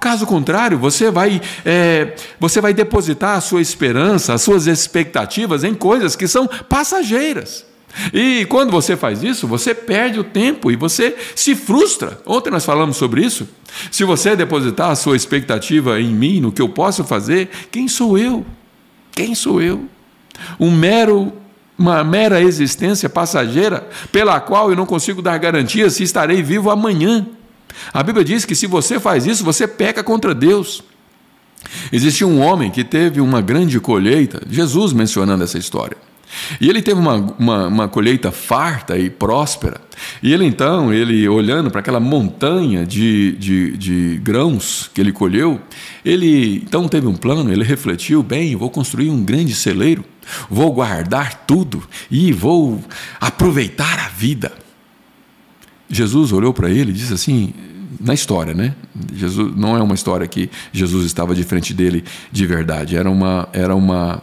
Caso 0.00 0.26
contrário, 0.26 0.78
você 0.78 1.10
vai, 1.10 1.40
é, 1.64 2.14
você 2.38 2.60
vai 2.60 2.72
depositar 2.72 3.36
a 3.36 3.40
sua 3.40 3.60
esperança, 3.60 4.32
as 4.32 4.42
suas 4.42 4.66
expectativas 4.66 5.62
em 5.62 5.74
coisas 5.74 6.16
que 6.16 6.26
são 6.26 6.46
passageiras. 6.46 7.66
E 8.12 8.46
quando 8.46 8.70
você 8.70 8.96
faz 8.96 9.22
isso, 9.22 9.46
você 9.46 9.74
perde 9.74 10.18
o 10.18 10.24
tempo 10.24 10.70
e 10.70 10.76
você 10.76 11.14
se 11.34 11.54
frustra. 11.54 12.18
Ontem 12.24 12.50
nós 12.50 12.64
falamos 12.64 12.96
sobre 12.96 13.22
isso. 13.22 13.48
Se 13.90 14.04
você 14.04 14.34
depositar 14.34 14.90
a 14.90 14.96
sua 14.96 15.16
expectativa 15.16 16.00
em 16.00 16.12
mim, 16.12 16.40
no 16.40 16.52
que 16.52 16.62
eu 16.62 16.68
posso 16.68 17.04
fazer, 17.04 17.50
quem 17.70 17.88
sou 17.88 18.16
eu? 18.16 18.46
Quem 19.12 19.34
sou 19.34 19.60
eu? 19.60 19.84
Um 20.58 20.70
mero 20.70 21.32
uma 21.78 22.04
mera 22.04 22.42
existência 22.42 23.08
passageira 23.08 23.88
pela 24.12 24.38
qual 24.38 24.68
eu 24.68 24.76
não 24.76 24.84
consigo 24.84 25.22
dar 25.22 25.38
garantia 25.38 25.88
se 25.88 26.02
estarei 26.02 26.42
vivo 26.42 26.70
amanhã. 26.70 27.26
A 27.92 28.02
Bíblia 28.02 28.24
diz 28.24 28.44
que 28.44 28.54
se 28.54 28.66
você 28.66 28.98
faz 29.00 29.26
isso, 29.26 29.44
você 29.44 29.66
peca 29.66 30.02
contra 30.02 30.34
Deus. 30.34 30.82
Existia 31.92 32.26
um 32.26 32.40
homem 32.40 32.70
que 32.70 32.84
teve 32.84 33.20
uma 33.20 33.40
grande 33.40 33.78
colheita, 33.80 34.42
Jesus 34.48 34.92
mencionando 34.92 35.44
essa 35.44 35.58
história. 35.58 35.96
E 36.60 36.68
ele 36.68 36.80
teve 36.80 36.98
uma, 36.98 37.16
uma, 37.38 37.66
uma, 37.66 37.88
colheita 37.88 38.30
farta 38.30 38.96
e 38.96 39.10
próspera. 39.10 39.80
E 40.22 40.32
ele 40.32 40.44
então, 40.44 40.92
ele 40.92 41.28
olhando 41.28 41.70
para 41.70 41.80
aquela 41.80 42.00
montanha 42.00 42.86
de, 42.86 43.32
de, 43.32 43.76
de, 43.76 44.20
grãos 44.22 44.90
que 44.94 45.00
ele 45.00 45.12
colheu, 45.12 45.60
ele 46.04 46.56
então 46.56 46.88
teve 46.88 47.06
um 47.06 47.14
plano, 47.14 47.52
ele 47.52 47.64
refletiu, 47.64 48.22
bem, 48.22 48.54
vou 48.54 48.70
construir 48.70 49.10
um 49.10 49.24
grande 49.24 49.54
celeiro, 49.54 50.04
vou 50.48 50.72
guardar 50.72 51.44
tudo 51.46 51.82
e 52.10 52.32
vou 52.32 52.82
aproveitar 53.20 53.98
a 53.98 54.08
vida. 54.08 54.52
Jesus 55.90 56.32
olhou 56.32 56.54
para 56.54 56.70
ele 56.70 56.90
e 56.90 56.94
disse 56.94 57.12
assim, 57.12 57.52
na 57.98 58.14
história, 58.14 58.54
né? 58.54 58.74
Jesus 59.12 59.54
não 59.56 59.76
é 59.76 59.82
uma 59.82 59.94
história 59.94 60.26
que 60.26 60.48
Jesus 60.72 61.04
estava 61.04 61.34
de 61.34 61.42
frente 61.42 61.74
dele 61.74 62.04
de 62.30 62.46
verdade. 62.46 62.96
Era 62.96 63.10
uma 63.10 63.48
era 63.52 63.74
uma 63.74 64.22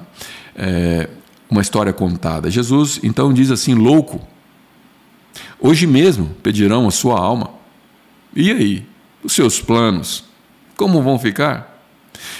é, 0.55 1.09
uma 1.49 1.61
história 1.61 1.91
contada. 1.91 2.49
Jesus 2.49 2.99
então 3.03 3.33
diz 3.33 3.51
assim, 3.51 3.73
louco. 3.75 4.25
Hoje 5.59 5.85
mesmo 5.85 6.29
pedirão 6.41 6.87
a 6.87 6.91
sua 6.91 7.19
alma. 7.19 7.51
E 8.35 8.51
aí, 8.51 8.85
os 9.23 9.33
seus 9.33 9.59
planos, 9.59 10.23
como 10.75 11.01
vão 11.01 11.17
ficar? 11.17 11.76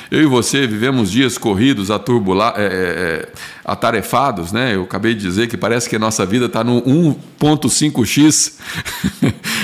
Eu 0.09 0.21
e 0.21 0.25
você 0.25 0.65
vivemos 0.65 1.11
dias 1.11 1.37
corridos, 1.37 1.89
é, 1.89 1.95
é, 1.95 1.99
é 2.59 3.29
atarefados, 3.65 4.51
né? 4.51 4.75
Eu 4.75 4.83
acabei 4.83 5.13
de 5.13 5.21
dizer 5.21 5.47
que 5.47 5.57
parece 5.57 5.89
que 5.89 5.95
a 5.95 5.99
nossa 5.99 6.25
vida 6.25 6.45
está 6.45 6.63
no 6.63 6.81
1.5x, 6.81 8.53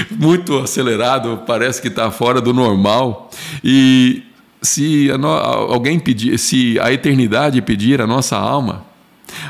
muito 0.12 0.58
acelerado, 0.60 1.44
parece 1.48 1.82
que 1.82 1.88
está 1.88 2.12
fora 2.12 2.42
do 2.42 2.54
normal. 2.54 3.32
E 3.64 4.24
se 4.62 5.10
a 5.12 5.18
alguém 5.26 6.00
pedir, 6.00 6.38
se 6.38 6.80
a 6.80 6.92
eternidade 6.92 7.62
pedir 7.62 8.02
a 8.02 8.08
nossa 8.08 8.38
alma, 8.38 8.86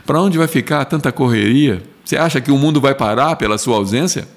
para 0.06 0.22
onde 0.22 0.38
vai 0.38 0.48
ficar 0.48 0.86
tanta 0.86 1.12
correria? 1.12 1.82
Você 2.04 2.18
acha 2.18 2.42
que 2.42 2.52
o 2.52 2.58
mundo 2.58 2.82
vai 2.82 2.94
parar 2.94 3.36
pela 3.36 3.58
sua 3.58 3.78
ausência? 3.78 4.28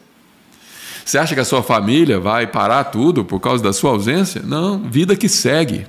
Você 1.04 1.18
acha 1.18 1.34
que 1.34 1.40
a 1.40 1.44
sua 1.44 1.62
família 1.62 2.18
vai 2.18 2.46
parar 2.46 2.84
tudo 2.84 3.24
por 3.24 3.40
causa 3.40 3.62
da 3.62 3.72
sua 3.72 3.90
ausência? 3.90 4.42
Não, 4.44 4.78
vida 4.78 5.14
que 5.14 5.28
segue. 5.28 5.86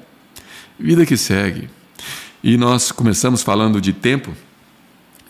Vida 0.80 1.05
que 1.05 1.17
segue. 1.17 1.69
E 2.43 2.55
nós 2.55 2.91
começamos 2.91 3.41
falando 3.41 3.82
de 3.82 3.91
tempo 3.91 4.32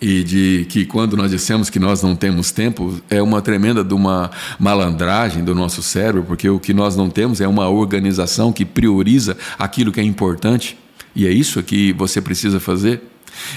e 0.01 0.23
de 0.23 0.65
que 0.69 0.85
quando 0.85 1.15
nós 1.15 1.31
dissemos 1.31 1.69
que 1.69 1.79
nós 1.79 2.03
não 2.03 2.15
temos 2.15 2.51
tempo 2.51 3.01
é 3.09 3.21
uma 3.21 3.41
tremenda 3.41 3.83
de 3.83 3.93
uma 3.93 4.29
malandragem 4.59 5.43
do 5.45 5.55
nosso 5.55 5.81
cérebro, 5.81 6.23
porque 6.23 6.49
o 6.49 6.59
que 6.59 6.73
nós 6.73 6.97
não 6.97 7.09
temos 7.09 7.39
é 7.39 7.47
uma 7.47 7.69
organização 7.69 8.51
que 8.51 8.65
prioriza 8.65 9.37
aquilo 9.57 9.91
que 9.91 10.01
é 10.01 10.03
importante. 10.03 10.77
E 11.15 11.25
é 11.25 11.31
isso 11.31 11.63
que 11.63 11.93
você 11.93 12.21
precisa 12.21 12.59
fazer. 12.59 13.01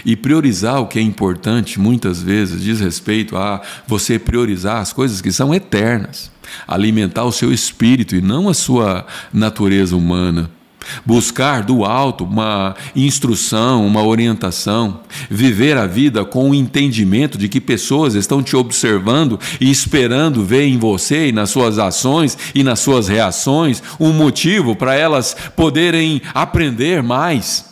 E 0.04 0.14
priorizar 0.14 0.80
o 0.80 0.86
que 0.86 0.98
é 0.98 1.02
importante, 1.02 1.80
muitas 1.80 2.22
vezes, 2.22 2.62
diz 2.62 2.80
respeito 2.80 3.36
a 3.36 3.60
você 3.86 4.18
priorizar 4.18 4.76
as 4.76 4.92
coisas 4.92 5.20
que 5.20 5.32
são 5.32 5.52
eternas, 5.52 6.30
alimentar 6.68 7.24
o 7.24 7.32
seu 7.32 7.52
espírito 7.52 8.14
e 8.14 8.20
não 8.20 8.48
a 8.48 8.54
sua 8.54 9.06
natureza 9.32 9.96
humana. 9.96 10.50
Buscar 11.04 11.62
do 11.62 11.84
alto 11.84 12.24
uma 12.24 12.74
instrução, 12.96 13.86
uma 13.86 14.02
orientação, 14.02 15.00
viver 15.30 15.76
a 15.76 15.86
vida 15.86 16.24
com 16.24 16.50
o 16.50 16.54
entendimento 16.54 17.38
de 17.38 17.48
que 17.48 17.60
pessoas 17.60 18.14
estão 18.14 18.42
te 18.42 18.56
observando 18.56 19.38
e 19.60 19.70
esperando 19.70 20.44
ver 20.44 20.64
em 20.64 20.78
você 20.78 21.28
e 21.28 21.32
nas 21.32 21.50
suas 21.50 21.78
ações 21.78 22.36
e 22.54 22.62
nas 22.62 22.80
suas 22.80 23.08
reações 23.08 23.82
um 23.98 24.12
motivo 24.12 24.74
para 24.74 24.94
elas 24.94 25.36
poderem 25.54 26.20
aprender 26.34 27.02
mais. 27.02 27.70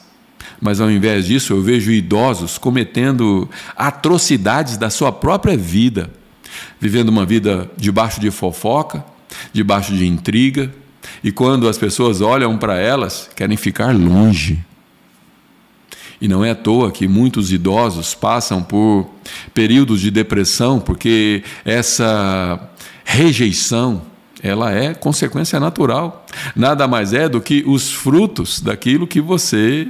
Mas 0.60 0.80
ao 0.80 0.90
invés 0.90 1.26
disso, 1.26 1.52
eu 1.52 1.62
vejo 1.62 1.92
idosos 1.92 2.58
cometendo 2.58 3.48
atrocidades 3.76 4.76
da 4.76 4.90
sua 4.90 5.12
própria 5.12 5.56
vida, 5.56 6.10
vivendo 6.80 7.08
uma 7.08 7.24
vida 7.24 7.70
debaixo 7.76 8.20
de 8.20 8.30
fofoca, 8.30 9.04
debaixo 9.52 9.94
de 9.94 10.06
intriga, 10.06 10.72
e 11.22 11.32
quando 11.32 11.68
as 11.68 11.78
pessoas 11.78 12.20
olham 12.20 12.56
para 12.56 12.76
elas, 12.76 13.28
querem 13.34 13.56
ficar 13.56 13.94
longe. 13.94 14.64
E 16.20 16.26
não 16.26 16.44
é 16.44 16.50
à 16.50 16.54
toa 16.54 16.90
que 16.90 17.06
muitos 17.06 17.52
idosos 17.52 18.14
passam 18.14 18.62
por 18.62 19.08
períodos 19.54 20.00
de 20.00 20.10
depressão, 20.10 20.80
porque 20.80 21.44
essa 21.64 22.58
rejeição, 23.04 24.02
ela 24.42 24.72
é 24.72 24.94
consequência 24.94 25.60
natural. 25.60 26.26
Nada 26.56 26.88
mais 26.88 27.12
é 27.12 27.28
do 27.28 27.40
que 27.40 27.62
os 27.66 27.92
frutos 27.92 28.60
daquilo 28.60 29.06
que 29.06 29.20
você 29.20 29.88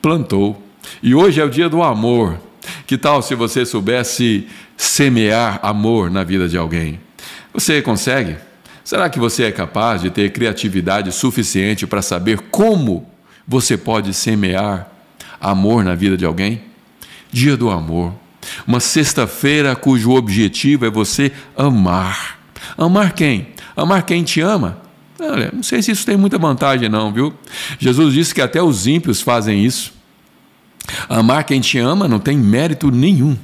plantou. 0.00 0.62
E 1.02 1.14
hoje 1.14 1.40
é 1.40 1.44
o 1.44 1.50
dia 1.50 1.68
do 1.68 1.82
amor. 1.82 2.40
Que 2.86 2.96
tal 2.96 3.20
se 3.22 3.34
você 3.34 3.64
soubesse 3.66 4.46
semear 4.76 5.60
amor 5.62 6.10
na 6.10 6.24
vida 6.24 6.48
de 6.48 6.56
alguém? 6.56 6.98
Você 7.52 7.80
consegue? 7.82 8.36
Será 8.86 9.10
que 9.10 9.18
você 9.18 9.42
é 9.42 9.50
capaz 9.50 10.00
de 10.00 10.10
ter 10.10 10.30
criatividade 10.30 11.10
suficiente 11.10 11.88
para 11.88 12.00
saber 12.00 12.38
como 12.52 13.04
você 13.44 13.76
pode 13.76 14.14
semear 14.14 14.88
amor 15.40 15.82
na 15.82 15.96
vida 15.96 16.16
de 16.16 16.24
alguém? 16.24 16.62
Dia 17.32 17.56
do 17.56 17.68
amor. 17.68 18.14
Uma 18.64 18.78
sexta-feira 18.78 19.74
cujo 19.74 20.12
objetivo 20.12 20.86
é 20.86 20.90
você 20.90 21.32
amar. 21.56 22.38
Amar 22.78 23.12
quem? 23.12 23.48
Amar 23.76 24.04
quem 24.04 24.22
te 24.22 24.40
ama. 24.40 24.78
Olha, 25.18 25.50
não 25.52 25.64
sei 25.64 25.82
se 25.82 25.90
isso 25.90 26.06
tem 26.06 26.16
muita 26.16 26.38
vantagem, 26.38 26.88
não, 26.88 27.12
viu? 27.12 27.34
Jesus 27.80 28.14
disse 28.14 28.32
que 28.32 28.40
até 28.40 28.62
os 28.62 28.86
ímpios 28.86 29.20
fazem 29.20 29.64
isso. 29.64 29.92
Amar 31.08 31.42
quem 31.42 31.60
te 31.60 31.76
ama 31.76 32.06
não 32.06 32.20
tem 32.20 32.38
mérito 32.38 32.92
nenhum. 32.92 33.36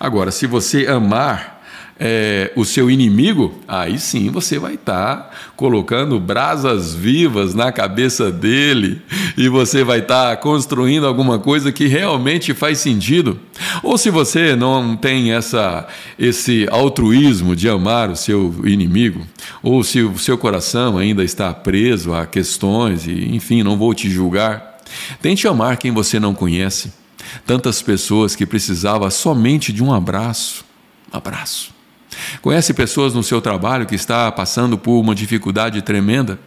Agora, 0.00 0.32
se 0.32 0.44
você 0.44 0.88
amar 0.88 1.57
é, 2.00 2.52
o 2.54 2.64
seu 2.64 2.90
inimigo, 2.90 3.58
aí 3.66 3.98
sim 3.98 4.30
você 4.30 4.58
vai 4.58 4.74
estar 4.74 5.16
tá 5.16 5.30
colocando 5.56 6.20
brasas 6.20 6.94
vivas 6.94 7.54
na 7.54 7.72
cabeça 7.72 8.30
dele 8.30 9.02
e 9.36 9.48
você 9.48 9.82
vai 9.82 9.98
estar 9.98 10.30
tá 10.30 10.36
construindo 10.36 11.06
alguma 11.06 11.38
coisa 11.38 11.72
que 11.72 11.86
realmente 11.86 12.54
faz 12.54 12.78
sentido. 12.78 13.38
Ou 13.82 13.98
se 13.98 14.10
você 14.10 14.54
não 14.54 14.96
tem 14.96 15.32
essa, 15.32 15.88
esse 16.18 16.68
altruísmo 16.70 17.56
de 17.56 17.68
amar 17.68 18.10
o 18.10 18.16
seu 18.16 18.54
inimigo, 18.64 19.26
ou 19.62 19.82
se 19.82 20.00
o 20.02 20.16
seu 20.18 20.38
coração 20.38 20.98
ainda 20.98 21.24
está 21.24 21.52
preso 21.52 22.14
a 22.14 22.26
questões 22.26 23.06
e, 23.06 23.34
enfim, 23.34 23.62
não 23.62 23.76
vou 23.76 23.92
te 23.92 24.08
julgar. 24.08 24.78
Tente 25.20 25.48
amar 25.48 25.76
quem 25.76 25.92
você 25.92 26.20
não 26.20 26.34
conhece. 26.34 26.92
Tantas 27.44 27.82
pessoas 27.82 28.36
que 28.36 28.46
precisavam 28.46 29.10
somente 29.10 29.72
de 29.72 29.82
um 29.82 29.92
abraço. 29.92 30.64
Abraço. 31.12 31.77
Conhece 32.42 32.72
pessoas 32.74 33.14
no 33.14 33.22
seu 33.22 33.40
trabalho 33.40 33.86
que 33.86 33.94
está 33.94 34.30
passando 34.30 34.78
por 34.78 35.00
uma 35.00 35.14
dificuldade 35.14 35.82
tremenda? 35.82 36.38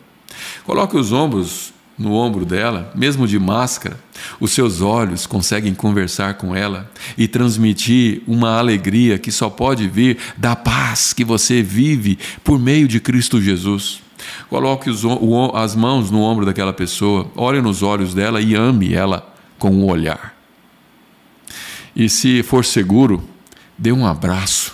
Coloque 0.66 0.98
os 0.98 1.12
ombros 1.12 1.74
no 1.98 2.14
ombro 2.14 2.46
dela, 2.46 2.92
mesmo 2.96 3.28
de 3.28 3.38
máscara. 3.38 4.00
Os 4.40 4.52
seus 4.52 4.82
olhos 4.82 5.28
conseguem 5.28 5.74
conversar 5.74 6.36
com 6.36 6.56
ela 6.56 6.90
e 7.18 7.28
transmitir 7.28 8.22
uma 8.28 8.58
alegria 8.58 9.20
que 9.20 9.32
só 9.32 9.50
pode 9.50 9.88
vir 9.88 10.18
da 10.38 10.56
paz 10.56 11.14
que 11.14 11.24
você 11.24 11.62
vive 11.62 12.18
por 12.44 12.60
meio 12.60 12.88
de 12.88 13.00
Cristo 13.00 13.42
Jesus. 13.42 14.02
Coloque 14.50 14.90
os, 14.90 15.04
o, 15.04 15.52
as 15.56 15.76
mãos 15.76 16.12
no 16.12 16.22
ombro 16.22 16.46
daquela 16.46 16.74
pessoa, 16.74 17.30
olhe 17.36 17.62
nos 17.62 17.84
olhos 17.84 18.14
dela 18.14 18.42
e 18.42 18.56
ame 18.56 18.94
ela 18.94 19.34
com 19.58 19.70
o 19.70 19.84
um 19.84 19.86
olhar. 19.86 20.36
E 21.96 22.08
se 22.08 22.42
for 22.42 22.64
seguro, 22.64 23.24
dê 23.78 23.92
um 23.92 24.06
abraço. 24.06 24.71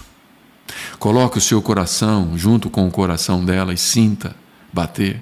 Coloque 0.99 1.37
o 1.37 1.41
seu 1.41 1.61
coração 1.61 2.37
junto 2.37 2.69
com 2.69 2.87
o 2.87 2.91
coração 2.91 3.43
dela 3.43 3.73
e 3.73 3.77
sinta 3.77 4.35
bater. 4.73 5.21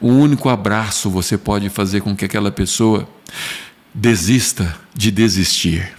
Um 0.00 0.18
único 0.20 0.48
abraço 0.48 1.10
você 1.10 1.36
pode 1.36 1.68
fazer 1.68 2.00
com 2.00 2.14
que 2.14 2.24
aquela 2.24 2.50
pessoa 2.50 3.08
desista 3.92 4.76
de 4.94 5.10
desistir. 5.10 5.92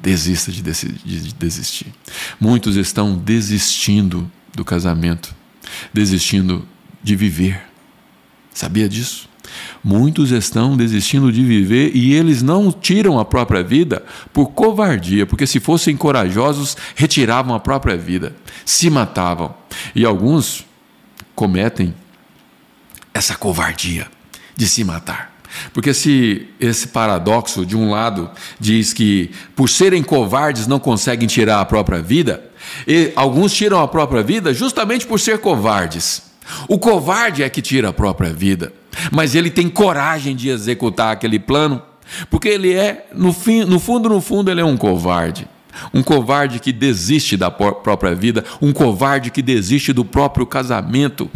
Desista 0.00 0.52
de, 0.52 0.62
desistir. 0.62 1.92
Muitos 2.38 2.76
estão 2.76 3.16
desistindo 3.16 4.30
do 4.54 4.64
casamento, 4.64 5.34
desistindo 5.92 6.66
de 7.02 7.16
viver. 7.16 7.60
Sabia 8.52 8.88
disso? 8.88 9.28
Muitos 9.82 10.30
estão 10.30 10.76
desistindo 10.76 11.30
de 11.30 11.42
viver 11.44 11.92
e 11.94 12.14
eles 12.14 12.42
não 12.42 12.72
tiram 12.72 13.18
a 13.18 13.24
própria 13.24 13.62
vida 13.62 14.04
por 14.32 14.48
covardia, 14.50 15.26
porque 15.26 15.46
se 15.46 15.60
fossem 15.60 15.96
corajosos, 15.96 16.76
retiravam 16.94 17.54
a 17.54 17.60
própria 17.60 17.96
vida, 17.96 18.34
se 18.64 18.90
matavam. 18.90 19.54
E 19.94 20.04
alguns 20.04 20.64
cometem 21.34 21.94
essa 23.12 23.34
covardia 23.34 24.08
de 24.56 24.66
se 24.66 24.82
matar. 24.84 25.36
Porque 25.72 25.94
se 25.94 26.48
esse 26.60 26.88
paradoxo, 26.88 27.64
de 27.64 27.76
um 27.76 27.90
lado, 27.90 28.30
diz 28.58 28.92
que 28.92 29.30
por 29.54 29.68
serem 29.68 30.02
covardes 30.02 30.66
não 30.66 30.78
conseguem 30.78 31.26
tirar 31.26 31.60
a 31.60 31.64
própria 31.64 32.02
vida, 32.02 32.44
e 32.86 33.12
alguns 33.16 33.52
tiram 33.52 33.80
a 33.80 33.88
própria 33.88 34.22
vida 34.22 34.52
justamente 34.52 35.06
por 35.06 35.20
ser 35.20 35.38
covardes. 35.38 36.25
O 36.68 36.78
covarde 36.78 37.42
é 37.42 37.48
que 37.48 37.62
tira 37.62 37.88
a 37.88 37.92
própria 37.92 38.32
vida, 38.32 38.72
mas 39.10 39.34
ele 39.34 39.50
tem 39.50 39.68
coragem 39.68 40.34
de 40.34 40.48
executar 40.48 41.12
aquele 41.12 41.38
plano, 41.38 41.82
porque 42.30 42.48
ele 42.48 42.72
é, 42.72 43.06
no, 43.14 43.32
fim, 43.32 43.64
no 43.64 43.80
fundo, 43.80 44.08
no 44.08 44.20
fundo, 44.20 44.50
ele 44.50 44.60
é 44.60 44.64
um 44.64 44.76
covarde. 44.76 45.48
Um 45.92 46.02
covarde 46.02 46.58
que 46.58 46.72
desiste 46.72 47.36
da 47.36 47.50
própria 47.50 48.14
vida, 48.14 48.44
um 48.62 48.72
covarde 48.72 49.30
que 49.30 49.42
desiste 49.42 49.92
do 49.92 50.04
próprio 50.04 50.46
casamento. 50.46 51.30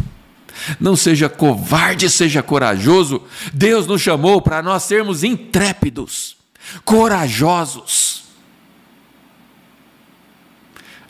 Não 0.79 0.95
seja 0.95 1.29
covarde, 1.29 2.09
seja 2.09 2.41
corajoso. 2.41 3.21
Deus 3.53 3.85
nos 3.87 4.01
chamou 4.01 4.41
para 4.41 4.61
nós 4.61 4.83
sermos 4.83 5.23
intrépidos, 5.23 6.35
corajosos. 6.83 8.23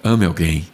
Ame 0.04 0.26
alguém, 0.26 0.68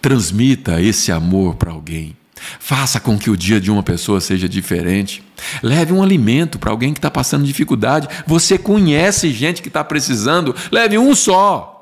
transmita 0.00 0.80
esse 0.80 1.10
amor 1.10 1.56
para 1.56 1.72
alguém. 1.72 2.16
Faça 2.58 3.00
com 3.00 3.18
que 3.18 3.30
o 3.30 3.36
dia 3.36 3.60
de 3.60 3.70
uma 3.70 3.82
pessoa 3.82 4.20
seja 4.20 4.48
diferente. 4.48 5.22
Leve 5.62 5.92
um 5.92 6.02
alimento 6.02 6.58
para 6.58 6.70
alguém 6.70 6.92
que 6.92 6.98
está 6.98 7.10
passando 7.10 7.44
dificuldade. 7.44 8.08
Você 8.26 8.58
conhece 8.58 9.30
gente 9.32 9.62
que 9.62 9.68
está 9.68 9.84
precisando. 9.84 10.54
Leve 10.70 10.98
um 10.98 11.14
só. 11.14 11.74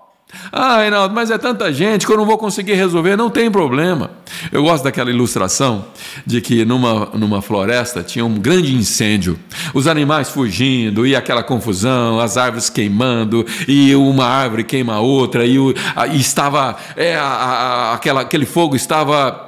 Ah, 0.51 0.79
Reinaldo, 0.79 1.15
mas 1.15 1.31
é 1.31 1.39
tanta 1.39 1.73
gente 1.73 2.05
que 2.05 2.13
eu 2.13 2.17
não 2.17 2.27
vou 2.27 2.37
conseguir 2.37 2.75
resolver. 2.75 3.17
Não 3.17 3.31
tem 3.31 3.51
problema. 3.51 4.11
Eu 4.51 4.63
gosto 4.63 4.85
daquela 4.85 5.09
ilustração 5.09 5.87
de 6.27 6.41
que 6.41 6.65
numa, 6.65 7.07
numa 7.15 7.41
floresta 7.41 8.03
tinha 8.03 8.25
um 8.25 8.35
grande 8.35 8.75
incêndio, 8.75 9.39
os 9.73 9.87
animais 9.87 10.29
fugindo 10.29 11.07
e 11.07 11.15
aquela 11.15 11.43
confusão, 11.43 12.19
as 12.19 12.37
árvores 12.37 12.69
queimando 12.69 13.47
e 13.69 13.95
uma 13.95 14.27
árvore 14.27 14.65
queima 14.65 14.95
a 14.95 15.01
outra 15.01 15.47
e, 15.47 15.59
o, 15.59 15.73
a, 15.95 16.09
e 16.09 16.21
estava 16.21 16.77
é, 16.97 17.15
a, 17.15 17.23
a, 17.23 17.95
aquela, 17.95 18.23
aquele 18.23 18.47
fogo 18.47 18.75
estava 18.75 19.46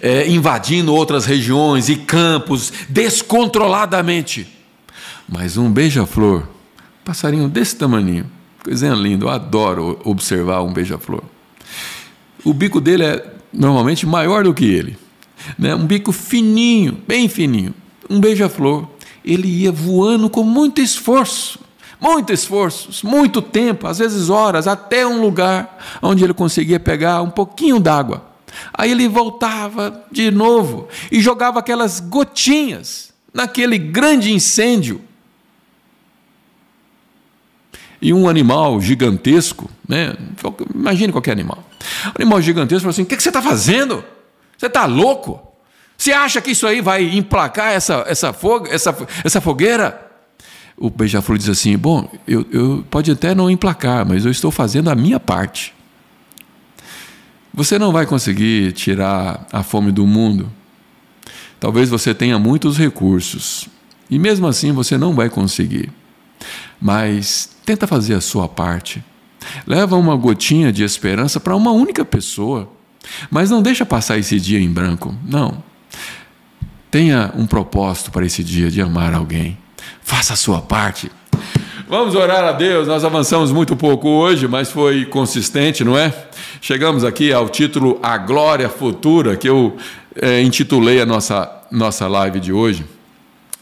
é, 0.00 0.28
invadindo 0.28 0.94
outras 0.94 1.24
regiões 1.24 1.88
e 1.88 1.96
campos 1.96 2.72
descontroladamente. 2.88 4.46
Mas 5.28 5.56
um 5.56 5.70
beija-flor, 5.70 6.42
passarinho 7.04 7.48
desse 7.48 7.76
tamanho 7.76 8.26
Coisinha 8.62 8.92
linda, 8.92 9.24
eu 9.24 9.30
adoro 9.30 9.98
observar 10.04 10.62
um 10.62 10.72
beija-flor. 10.72 11.22
O 12.44 12.52
bico 12.52 12.80
dele 12.80 13.04
é 13.04 13.34
normalmente 13.52 14.06
maior 14.06 14.44
do 14.44 14.52
que 14.52 14.66
ele. 14.66 14.98
Né? 15.58 15.74
Um 15.74 15.86
bico 15.86 16.12
fininho, 16.12 16.98
bem 17.08 17.26
fininho. 17.26 17.74
Um 18.08 18.20
beija-flor. 18.20 18.86
Ele 19.24 19.48
ia 19.48 19.72
voando 19.72 20.28
com 20.28 20.42
muito 20.42 20.80
esforço, 20.80 21.58
muito 22.00 22.32
esforço, 22.32 23.06
muito 23.06 23.40
tempo, 23.40 23.86
às 23.86 23.98
vezes 23.98 24.28
horas, 24.28 24.66
até 24.66 25.06
um 25.06 25.20
lugar 25.20 25.78
onde 26.02 26.24
ele 26.24 26.34
conseguia 26.34 26.80
pegar 26.80 27.22
um 27.22 27.30
pouquinho 27.30 27.78
d'água. 27.78 28.29
Aí 28.72 28.90
ele 28.90 29.08
voltava 29.08 30.04
de 30.10 30.30
novo 30.30 30.88
e 31.10 31.20
jogava 31.20 31.58
aquelas 31.60 32.00
gotinhas 32.00 33.12
naquele 33.32 33.78
grande 33.78 34.32
incêndio 34.32 35.00
e 38.02 38.14
um 38.14 38.28
animal 38.28 38.80
gigantesco, 38.80 39.70
né? 39.86 40.14
imagine 40.74 41.12
qualquer 41.12 41.32
animal. 41.32 41.62
Um 42.06 42.22
animal 42.22 42.40
gigantesco 42.40 42.80
falou 42.80 42.90
assim: 42.90 43.02
O 43.02 43.06
que, 43.06 43.16
que 43.16 43.22
você 43.22 43.28
está 43.28 43.42
fazendo? 43.42 44.02
Você 44.56 44.66
está 44.66 44.86
louco? 44.86 45.40
Você 45.96 46.12
acha 46.12 46.40
que 46.40 46.52
isso 46.52 46.66
aí 46.66 46.80
vai 46.80 47.02
emplacar 47.04 47.72
essa, 47.72 48.04
essa, 48.06 48.32
foga, 48.32 48.74
essa, 48.74 48.96
essa 49.22 49.40
fogueira? 49.40 50.08
O 50.76 50.88
beija-flor 50.88 51.36
diz 51.36 51.48
assim: 51.48 51.76
Bom, 51.76 52.10
eu, 52.26 52.46
eu, 52.50 52.84
pode 52.90 53.10
até 53.10 53.34
não 53.34 53.50
emplacar, 53.50 54.06
mas 54.06 54.24
eu 54.24 54.30
estou 54.30 54.50
fazendo 54.50 54.88
a 54.88 54.94
minha 54.94 55.20
parte. 55.20 55.74
Você 57.52 57.78
não 57.78 57.92
vai 57.92 58.06
conseguir 58.06 58.72
tirar 58.72 59.46
a 59.52 59.62
fome 59.62 59.90
do 59.90 60.06
mundo. 60.06 60.50
Talvez 61.58 61.88
você 61.90 62.14
tenha 62.14 62.38
muitos 62.38 62.78
recursos, 62.78 63.68
e 64.08 64.18
mesmo 64.18 64.46
assim 64.46 64.72
você 64.72 64.96
não 64.96 65.14
vai 65.14 65.28
conseguir. 65.28 65.92
Mas 66.80 67.50
tenta 67.64 67.86
fazer 67.86 68.14
a 68.14 68.20
sua 68.20 68.48
parte. 68.48 69.04
Leva 69.66 69.96
uma 69.96 70.16
gotinha 70.16 70.72
de 70.72 70.82
esperança 70.82 71.38
para 71.38 71.54
uma 71.54 71.72
única 71.72 72.04
pessoa. 72.04 72.70
Mas 73.30 73.50
não 73.50 73.62
deixa 73.62 73.84
passar 73.84 74.18
esse 74.18 74.38
dia 74.38 74.60
em 74.60 74.70
branco. 74.70 75.14
Não. 75.24 75.62
Tenha 76.90 77.32
um 77.36 77.46
propósito 77.46 78.10
para 78.10 78.26
esse 78.26 78.42
dia 78.42 78.70
de 78.70 78.80
amar 78.80 79.14
alguém. 79.14 79.56
Faça 80.02 80.32
a 80.32 80.36
sua 80.36 80.60
parte. 80.60 81.10
Vamos 81.88 82.14
orar 82.14 82.44
a 82.44 82.52
Deus. 82.52 82.86
Nós 82.88 83.04
avançamos 83.04 83.52
muito 83.52 83.76
pouco 83.76 84.08
hoje, 84.08 84.46
mas 84.48 84.70
foi 84.70 85.04
consistente, 85.04 85.84
não 85.84 85.96
é? 85.96 86.10
Chegamos 86.62 87.04
aqui 87.04 87.32
ao 87.32 87.48
título 87.48 87.98
A 88.02 88.18
Glória 88.18 88.68
Futura, 88.68 89.34
que 89.34 89.48
eu 89.48 89.78
é, 90.14 90.42
intitulei 90.42 91.00
a 91.00 91.06
nossa, 91.06 91.50
nossa 91.70 92.06
live 92.06 92.38
de 92.38 92.52
hoje. 92.52 92.84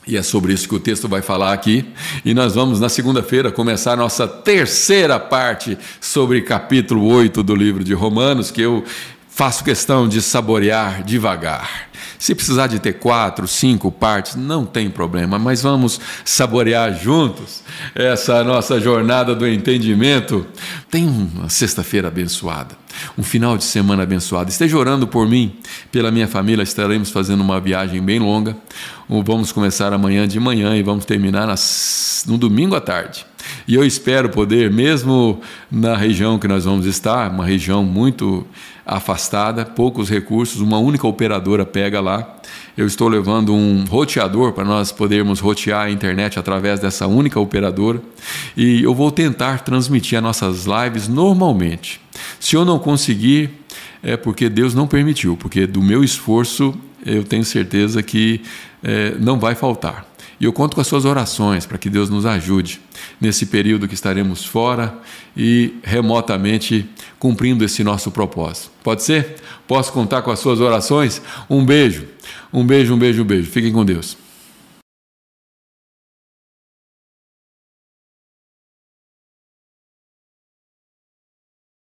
E 0.05 0.17
é 0.17 0.23
sobre 0.23 0.53
isso 0.53 0.69
que 0.69 0.75
o 0.75 0.81
texto 0.81 1.07
vai 1.07 1.23
falar 1.23 1.53
aqui. 1.53 1.85
E 2.25 2.35
nós 2.35 2.57
vamos, 2.57 2.81
na 2.81 2.89
segunda-feira, 2.89 3.53
começar 3.53 3.93
a 3.93 3.97
nossa 3.97 4.27
terceira 4.27 5.21
parte 5.21 5.79
sobre 6.01 6.43
capítulo 6.43 7.07
8 7.07 7.41
do 7.45 7.55
livro 7.55 7.85
de 7.85 7.95
Romanos, 7.95 8.51
que 8.51 8.63
eu 8.63 8.83
faço 9.29 9.63
questão 9.63 10.09
de 10.09 10.21
saborear 10.21 11.05
devagar. 11.05 11.88
Se 12.19 12.35
precisar 12.35 12.67
de 12.67 12.79
ter 12.79 12.95
quatro, 12.95 13.47
cinco 13.47 13.93
partes, 13.93 14.35
não 14.35 14.67
tem 14.67 14.91
problema, 14.91 15.39
mas 15.39 15.63
vamos 15.63 16.01
saborear 16.25 16.93
juntos 16.99 17.63
essa 17.95 18.43
nossa 18.43 18.81
jornada 18.81 19.35
do 19.35 19.47
entendimento. 19.47 20.47
Tem 20.91 21.07
uma 21.07 21.49
sexta-feira 21.49 22.09
abençoada, 22.09 22.77
um 23.17 23.23
final 23.23 23.57
de 23.57 23.65
semana 23.65 24.03
abençoado. 24.03 24.51
Esteja 24.51 24.77
orando 24.77 25.07
por 25.07 25.29
mim, 25.29 25.57
pela 25.93 26.11
minha 26.11 26.27
família, 26.27 26.63
estaremos 26.63 27.11
fazendo 27.11 27.41
uma 27.41 27.61
viagem 27.61 28.03
bem 28.03 28.19
longa. 28.19 28.57
Vamos 29.09 29.53
começar 29.53 29.93
amanhã 29.93 30.27
de 30.27 30.39
manhã 30.41 30.77
e 30.77 30.83
vamos 30.83 31.05
terminar 31.05 31.49
no 32.27 32.37
domingo 32.37 32.75
à 32.75 32.81
tarde. 32.81 33.25
E 33.67 33.75
eu 33.75 33.85
espero 33.85 34.29
poder, 34.29 34.71
mesmo 34.71 35.41
na 35.71 35.97
região 35.97 36.39
que 36.39 36.49
nós 36.49 36.65
vamos 36.65 36.87
estar, 36.87 37.31
uma 37.31 37.45
região 37.45 37.85
muito 37.85 38.47
afastada, 38.89 39.67
poucos 39.67 40.09
recursos, 40.09 40.63
uma 40.63 40.79
única 40.79 41.07
operadora 41.07 41.67
pega 41.67 42.01
lá. 42.01 42.37
Eu 42.75 42.87
estou 42.87 43.07
levando 43.07 43.53
um 43.53 43.85
roteador 43.85 44.53
para 44.53 44.65
nós 44.65 44.91
podermos 44.91 45.41
rotear 45.41 45.87
a 45.87 45.91
internet 45.91 46.39
através 46.39 46.81
dessa 46.81 47.07
única 47.07 47.39
operadora 47.39 48.01
e 48.57 48.83
eu 48.83 48.95
vou 48.95 49.11
tentar 49.11 49.61
transmitir 49.61 50.17
as 50.17 50.25
nossas 50.25 50.65
lives 50.65 51.07
normalmente. 51.07 52.01
Se 52.41 52.57
eu 52.57 52.65
não 52.65 52.79
conseguir, 52.79 53.51
é 54.03 54.17
porque 54.17 54.49
Deus 54.49 54.75
não 54.75 54.87
permitiu, 54.87 55.37
porque 55.37 55.67
do 55.67 55.83
meu 55.83 56.03
esforço 56.03 56.75
eu 57.05 57.25
tenho 57.25 57.45
certeza 57.45 58.03
que 58.03 58.41
é, 58.83 59.15
não 59.19 59.39
vai 59.39 59.55
faltar. 59.55 60.08
E 60.41 60.45
eu 60.45 60.53
conto 60.53 60.75
com 60.77 60.81
as 60.81 60.87
suas 60.87 61.05
orações 61.05 61.67
para 61.67 61.79
que 61.79 61.91
Deus 61.91 62.09
nos 62.09 62.25
ajude 62.25 62.81
nesse 63.21 63.47
período 63.47 63.89
que 63.89 63.95
estaremos 63.95 64.45
fora 64.45 64.97
e 65.37 65.75
remotamente 65.83 66.89
cumprindo 67.19 67.65
esse 67.65 67.83
nosso 67.83 68.11
propósito. 68.11 68.71
Pode 68.83 69.03
ser? 69.03 69.37
Posso 69.67 69.93
contar 69.93 70.23
com 70.23 70.31
as 70.31 70.39
suas 70.39 70.61
orações? 70.61 71.21
Um 71.51 71.65
beijo, 71.65 72.07
um 72.53 72.65
beijo, 72.65 72.95
um 72.95 72.99
beijo, 72.99 73.23
um 73.23 73.27
beijo. 73.27 73.51
Fiquem 73.51 73.73
com 73.73 73.85
Deus. 73.85 74.28